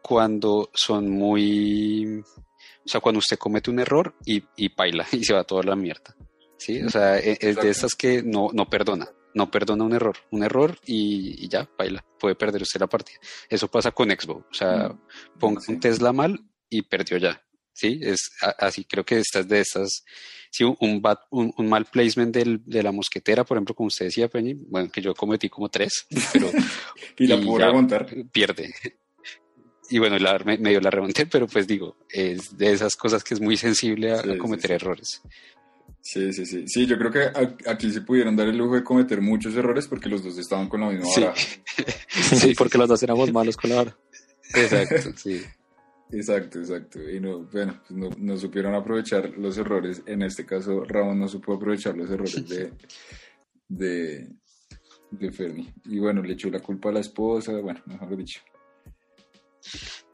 cuando 0.01 0.71
son 0.73 1.11
muy, 1.11 2.21
o 2.21 2.89
sea, 2.89 3.01
cuando 3.01 3.19
usted 3.19 3.37
comete 3.37 3.71
un 3.71 3.81
error 3.81 4.15
y, 4.25 4.43
y 4.57 4.69
paila 4.71 5.07
y 5.13 5.25
se 5.25 5.35
va 5.35 5.45
toda 5.45 5.65
la 5.65 5.77
mierda. 5.77 6.15
Sí, 6.59 6.81
o 6.83 6.89
sea, 6.89 7.19
e- 7.19 7.33
es 7.33 7.39
Exacto. 7.43 7.63
de 7.63 7.71
estas 7.71 7.95
que 7.95 8.23
no, 8.23 8.49
no 8.55 8.71
perdona, 8.71 9.09
no 9.37 9.51
perdona 9.51 9.85
un 9.85 9.93
error, 9.95 10.17
un 10.31 10.43
error 10.43 10.79
y, 10.87 11.45
y 11.45 11.49
ya, 11.49 11.69
baila, 11.79 12.05
puede 12.19 12.35
perder 12.35 12.63
usted 12.63 12.81
la 12.81 12.87
partida. 12.87 13.19
Eso 13.49 13.69
pasa 13.69 13.91
con 13.93 14.11
Xbox, 14.11 14.45
o 14.51 14.55
sea, 14.55 14.89
Mm, 14.89 15.39
ponga 15.39 15.61
sí. 15.61 15.73
un 15.73 15.81
Tesla 15.81 16.13
mal 16.13 16.41
y 16.71 16.83
perdió 16.83 17.19
ya. 17.19 17.43
Sí, 17.73 18.01
es 18.03 18.31
así 18.59 18.87
creo 18.87 19.05
que 19.05 19.19
estas 19.19 19.47
de 19.47 19.61
estas, 19.61 20.03
sí, 20.51 20.65
un, 20.65 21.03
bad- 21.03 21.21
un, 21.31 21.53
un 21.59 21.69
mal 21.69 21.85
placement 21.85 22.35
del, 22.35 22.63
de 22.65 22.83
la 22.83 22.91
mosquetera, 22.91 23.45
por 23.45 23.59
ejemplo, 23.59 23.75
como 23.75 23.89
usted 23.89 24.07
decía, 24.07 24.29
Peñi, 24.29 24.55
bueno, 24.55 24.91
que 24.91 25.03
yo 25.03 25.15
cometí 25.15 25.51
como 25.51 25.69
tres, 25.69 26.07
pero 26.33 26.51
y 27.19 27.27
la 27.27 27.37
ya. 27.37 27.67
remontar. 27.67 28.07
pierde. 28.33 28.73
Y 29.91 29.99
bueno, 29.99 30.19
la, 30.19 30.39
me- 30.39 30.57
medio 30.59 30.81
la 30.81 30.91
remonté, 30.91 31.27
pero 31.27 31.47
pues 31.47 31.67
digo, 31.67 31.97
es 32.09 32.57
de 32.57 32.73
esas 32.73 32.97
cosas 32.97 33.23
que 33.23 33.35
es 33.35 33.41
muy 33.41 33.57
sensible 33.59 34.11
a, 34.13 34.23
Sí, 34.23 34.31
a 34.31 34.33
sí, 34.33 34.39
cometer 34.39 34.69
sí. 34.71 34.73
errores. 34.75 35.23
Sí, 36.01 36.33
sí, 36.33 36.47
sí. 36.47 36.69
Sí, 36.69 36.87
yo 36.87 36.97
creo 36.99 37.11
que 37.11 37.31
aquí 37.69 37.91
se 37.91 38.01
pudieron 38.03 38.37
dar 38.37 38.47
el 38.49 38.57
lujo 38.57 38.75
de 38.77 38.85
cometer 38.85 39.21
muchos 39.21 39.55
errores 39.57 39.89
porque 39.89 40.09
los 40.09 40.23
dos 40.23 40.39
estaban 40.39 40.69
con 40.69 40.81
la 40.83 40.89
misma 40.91 41.07
Sí. 41.07 41.21
vara. 41.23 41.35
Sí, 42.09 42.55
porque 42.57 42.79
los 42.79 42.89
dos 42.89 43.03
éramos 43.03 43.33
malos 43.33 43.57
con 43.57 43.71
la 43.71 43.81
hora. 43.81 43.97
Exacto, 44.55 45.11
sí. 45.17 45.43
Exacto, 46.13 46.61
exacto. 46.61 47.01
Y 47.11 47.19
no, 47.19 47.45
bueno, 47.47 47.81
pues 47.87 47.91
no, 47.99 48.11
no 48.17 48.37
supieron 48.37 48.75
aprovechar 48.77 49.31
los 49.37 49.59
errores. 49.59 50.03
En 50.07 50.23
este 50.23 50.47
caso, 50.47 50.85
Ramón 50.85 51.19
no 51.19 51.27
supo 51.29 51.55
aprovechar 51.55 51.97
los 51.97 52.09
errores 52.11 52.49
de, 52.49 52.73
de, 53.69 54.29
de 55.11 55.33
Fernie. 55.33 55.75
Y 55.87 55.99
bueno, 55.99 56.23
le 56.23 56.35
echó 56.35 56.49
la 56.51 56.61
culpa 56.61 56.91
a 56.91 56.93
la 56.93 57.01
esposa, 57.01 57.53
bueno, 57.59 57.83
mejor 57.87 58.17
dicho. 58.17 58.41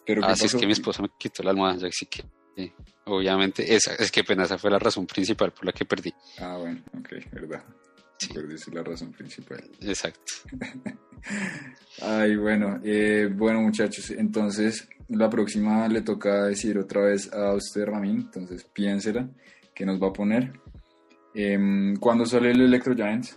Pero 0.07 0.23
¿qué 0.23 0.29
Así 0.29 0.45
Ah, 0.45 0.47
es 0.47 0.55
que 0.55 0.67
mi 0.67 0.73
esposa 0.73 1.03
me 1.03 1.11
quitó 1.19 1.43
la 1.43 1.51
almohada, 1.51 1.77
ya 1.77 1.89
así 1.89 2.07
que 2.07 2.25
eh, 2.57 2.73
obviamente 3.05 3.75
esa, 3.75 3.95
es 3.95 4.11
que 4.11 4.25
pena, 4.25 4.45
esa 4.45 4.59
fue 4.59 4.71
la 4.71 4.79
razón 4.79 5.07
principal 5.07 5.53
por 5.53 5.67
la 5.67 5.73
que 5.73 5.85
perdí. 5.85 6.13
Ah, 6.39 6.57
bueno, 6.59 6.83
ok, 6.99 7.09
verdad. 7.33 7.65
Sí. 8.19 8.33
Perdiste 8.33 8.71
la 8.73 8.83
razón 8.85 9.13
principal. 9.13 9.63
Exacto. 9.81 10.33
Ay, 12.03 12.37
bueno, 12.37 12.81
eh, 12.85 13.29
bueno 13.33 13.61
muchachos, 13.61 14.11
entonces 14.11 14.89
la 15.09 15.29
próxima 15.29 15.89
le 15.89 16.03
toca 16.03 16.45
decir 16.45 16.79
otra 16.79 17.03
vez 17.03 17.33
a 17.33 17.53
usted, 17.55 17.85
Ramín, 17.85 18.17
entonces 18.17 18.65
piénsela, 18.65 19.29
que 19.75 19.85
nos 19.85 20.01
va 20.01 20.09
a 20.09 20.13
poner. 20.13 20.53
Em, 21.35 21.97
¿Cuándo 21.97 22.27
sale 22.27 22.51
el 22.51 22.61
Electro 22.61 22.95
Giants? 22.95 23.37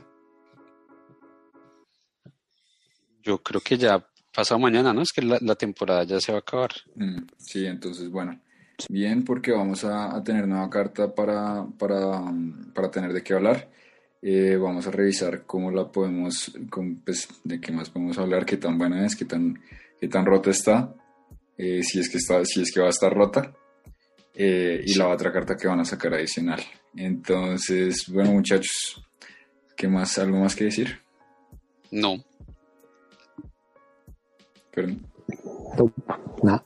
Yo 3.24 3.41
creo 3.41 3.61
que 3.61 3.78
ya 3.78 4.05
pasado 4.34 4.59
mañana, 4.59 4.93
¿no? 4.93 5.01
Es 5.01 5.11
que 5.11 5.22
la, 5.22 5.39
la 5.41 5.55
temporada 5.55 6.03
ya 6.03 6.20
se 6.20 6.32
va 6.32 6.39
a 6.39 6.41
acabar. 6.41 6.72
Mm, 6.95 7.24
sí, 7.38 7.66
entonces, 7.66 8.09
bueno, 8.09 8.39
bien, 8.90 9.24
porque 9.24 9.52
vamos 9.52 9.84
a, 9.84 10.16
a 10.16 10.24
tener 10.24 10.48
nueva 10.48 10.70
carta 10.70 11.14
para, 11.14 11.66
para, 11.78 12.22
para 12.74 12.92
tener 12.92 13.14
de 13.14 13.24
qué 13.24 13.34
hablar. 13.34 13.70
Eh, 14.22 14.58
vamos 14.58 14.88
a 14.88 14.92
revisar 14.92 15.46
cómo 15.46 15.72
la 15.72 15.92
podemos, 15.92 16.52
pues, 17.04 17.28
de 17.44 17.62
qué 17.62 17.72
más 17.72 17.90
podemos 17.90 18.18
hablar, 18.18 18.46
qué 18.46 18.58
tan 18.58 18.78
buena 18.78 19.06
es, 19.06 19.16
qué 19.16 19.26
tan, 19.26 19.60
qué 20.00 20.08
tan 20.08 20.26
rota 20.26 20.50
está, 20.50 20.96
eh, 21.58 21.84
si, 21.84 22.00
es 22.00 22.10
que 22.10 22.18
está, 22.18 22.44
si 22.44 22.62
es 22.62 22.72
que 22.74 22.82
va 22.82 22.88
a 22.88 22.90
estar 22.90 23.14
rota, 23.14 23.54
eh, 24.34 24.82
y 24.84 24.96
la 24.96 25.10
otra 25.10 25.32
carta 25.32 25.56
que 25.56 25.68
van 25.68 25.80
a 25.80 25.86
sacar 25.86 26.14
adicional. 26.14 26.60
Entonces, 26.96 28.08
bueno, 28.12 28.32
muchachos, 28.32 29.04
¿qué 29.78 29.88
más? 29.88 30.18
¿Algo 30.18 30.40
más 30.40 30.56
que 30.56 30.66
decir? 30.66 31.00
No, 31.92 32.18
Perdón. 34.76 35.08
Nada. 36.44 36.64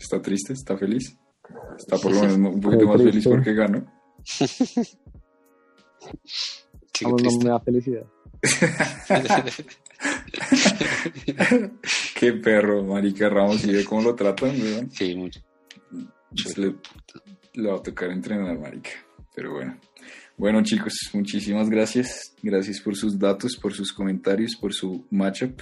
¿Está 0.00 0.20
triste? 0.22 0.54
¿Está 0.54 0.76
feliz? 0.76 1.16
Está 1.76 1.98
por 1.98 2.12
lo 2.12 2.20
menos 2.26 2.54
un 2.54 2.60
poquito 2.60 2.86
más 2.86 3.02
feliz 3.02 3.28
porque 3.28 3.52
ganó. 3.54 3.84
Vamos, 7.02 7.22
no 7.22 7.38
me 7.38 7.50
da 7.50 7.60
felicidad. 7.60 8.04
Qué 12.14 12.32
perro, 12.34 12.84
marica 12.84 13.28
Ramos, 13.28 13.64
y 13.64 13.72
ve 13.72 13.84
cómo 13.84 14.02
lo 14.02 14.14
tratan, 14.14 14.60
weón. 14.60 14.90
sí, 14.90 15.14
mucho. 15.14 15.40
Pues 16.30 16.58
le, 16.58 16.74
le 17.54 17.70
va 17.70 17.76
a 17.76 17.82
tocar 17.82 18.10
entrenar, 18.10 18.58
marica. 18.58 18.90
Pero 19.34 19.54
bueno. 19.54 19.78
Bueno, 20.36 20.62
chicos, 20.62 20.92
muchísimas 21.14 21.70
gracias. 21.70 22.34
Gracias 22.42 22.80
por 22.80 22.96
sus 22.96 23.18
datos, 23.18 23.56
por 23.56 23.72
sus 23.72 23.92
comentarios, 23.92 24.56
por 24.56 24.72
su 24.74 25.06
matchup. 25.10 25.60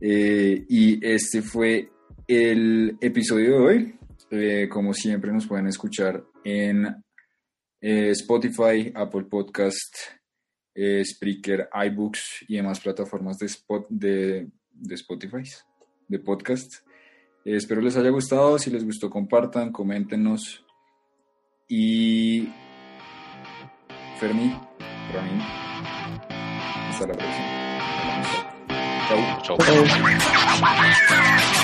Eh, 0.00 0.64
y 0.68 1.04
este 1.06 1.42
fue 1.42 1.92
el 2.34 2.98
episodio 3.00 3.50
de 3.50 3.58
hoy. 3.58 3.94
Eh, 4.30 4.68
como 4.68 4.94
siempre, 4.94 5.32
nos 5.32 5.46
pueden 5.46 5.66
escuchar 5.66 6.24
en 6.44 6.86
eh, 7.80 8.10
Spotify, 8.10 8.92
Apple 8.94 9.24
Podcast, 9.24 9.94
Spreaker, 11.04 11.68
iBooks 11.86 12.44
y 12.48 12.56
demás 12.56 12.80
plataformas 12.80 13.38
de, 13.38 13.46
spot, 13.46 13.86
de, 13.90 14.48
de 14.70 14.94
Spotify, 14.94 15.42
de 16.08 16.18
podcast. 16.18 16.72
espero 17.44 17.80
les 17.80 17.96
haya 17.96 18.10
gustado. 18.10 18.58
Si 18.58 18.70
les 18.70 18.84
gustó, 18.84 19.10
compartan, 19.10 19.70
coméntenos. 19.70 20.64
Y 21.68 22.48
Fermi, 24.18 24.54
Ramin. 25.12 25.40
Hasta 26.88 27.06
la 27.06 27.14
próxima. 27.14 27.62
Chau. 29.42 29.58
Chau. 29.58 31.58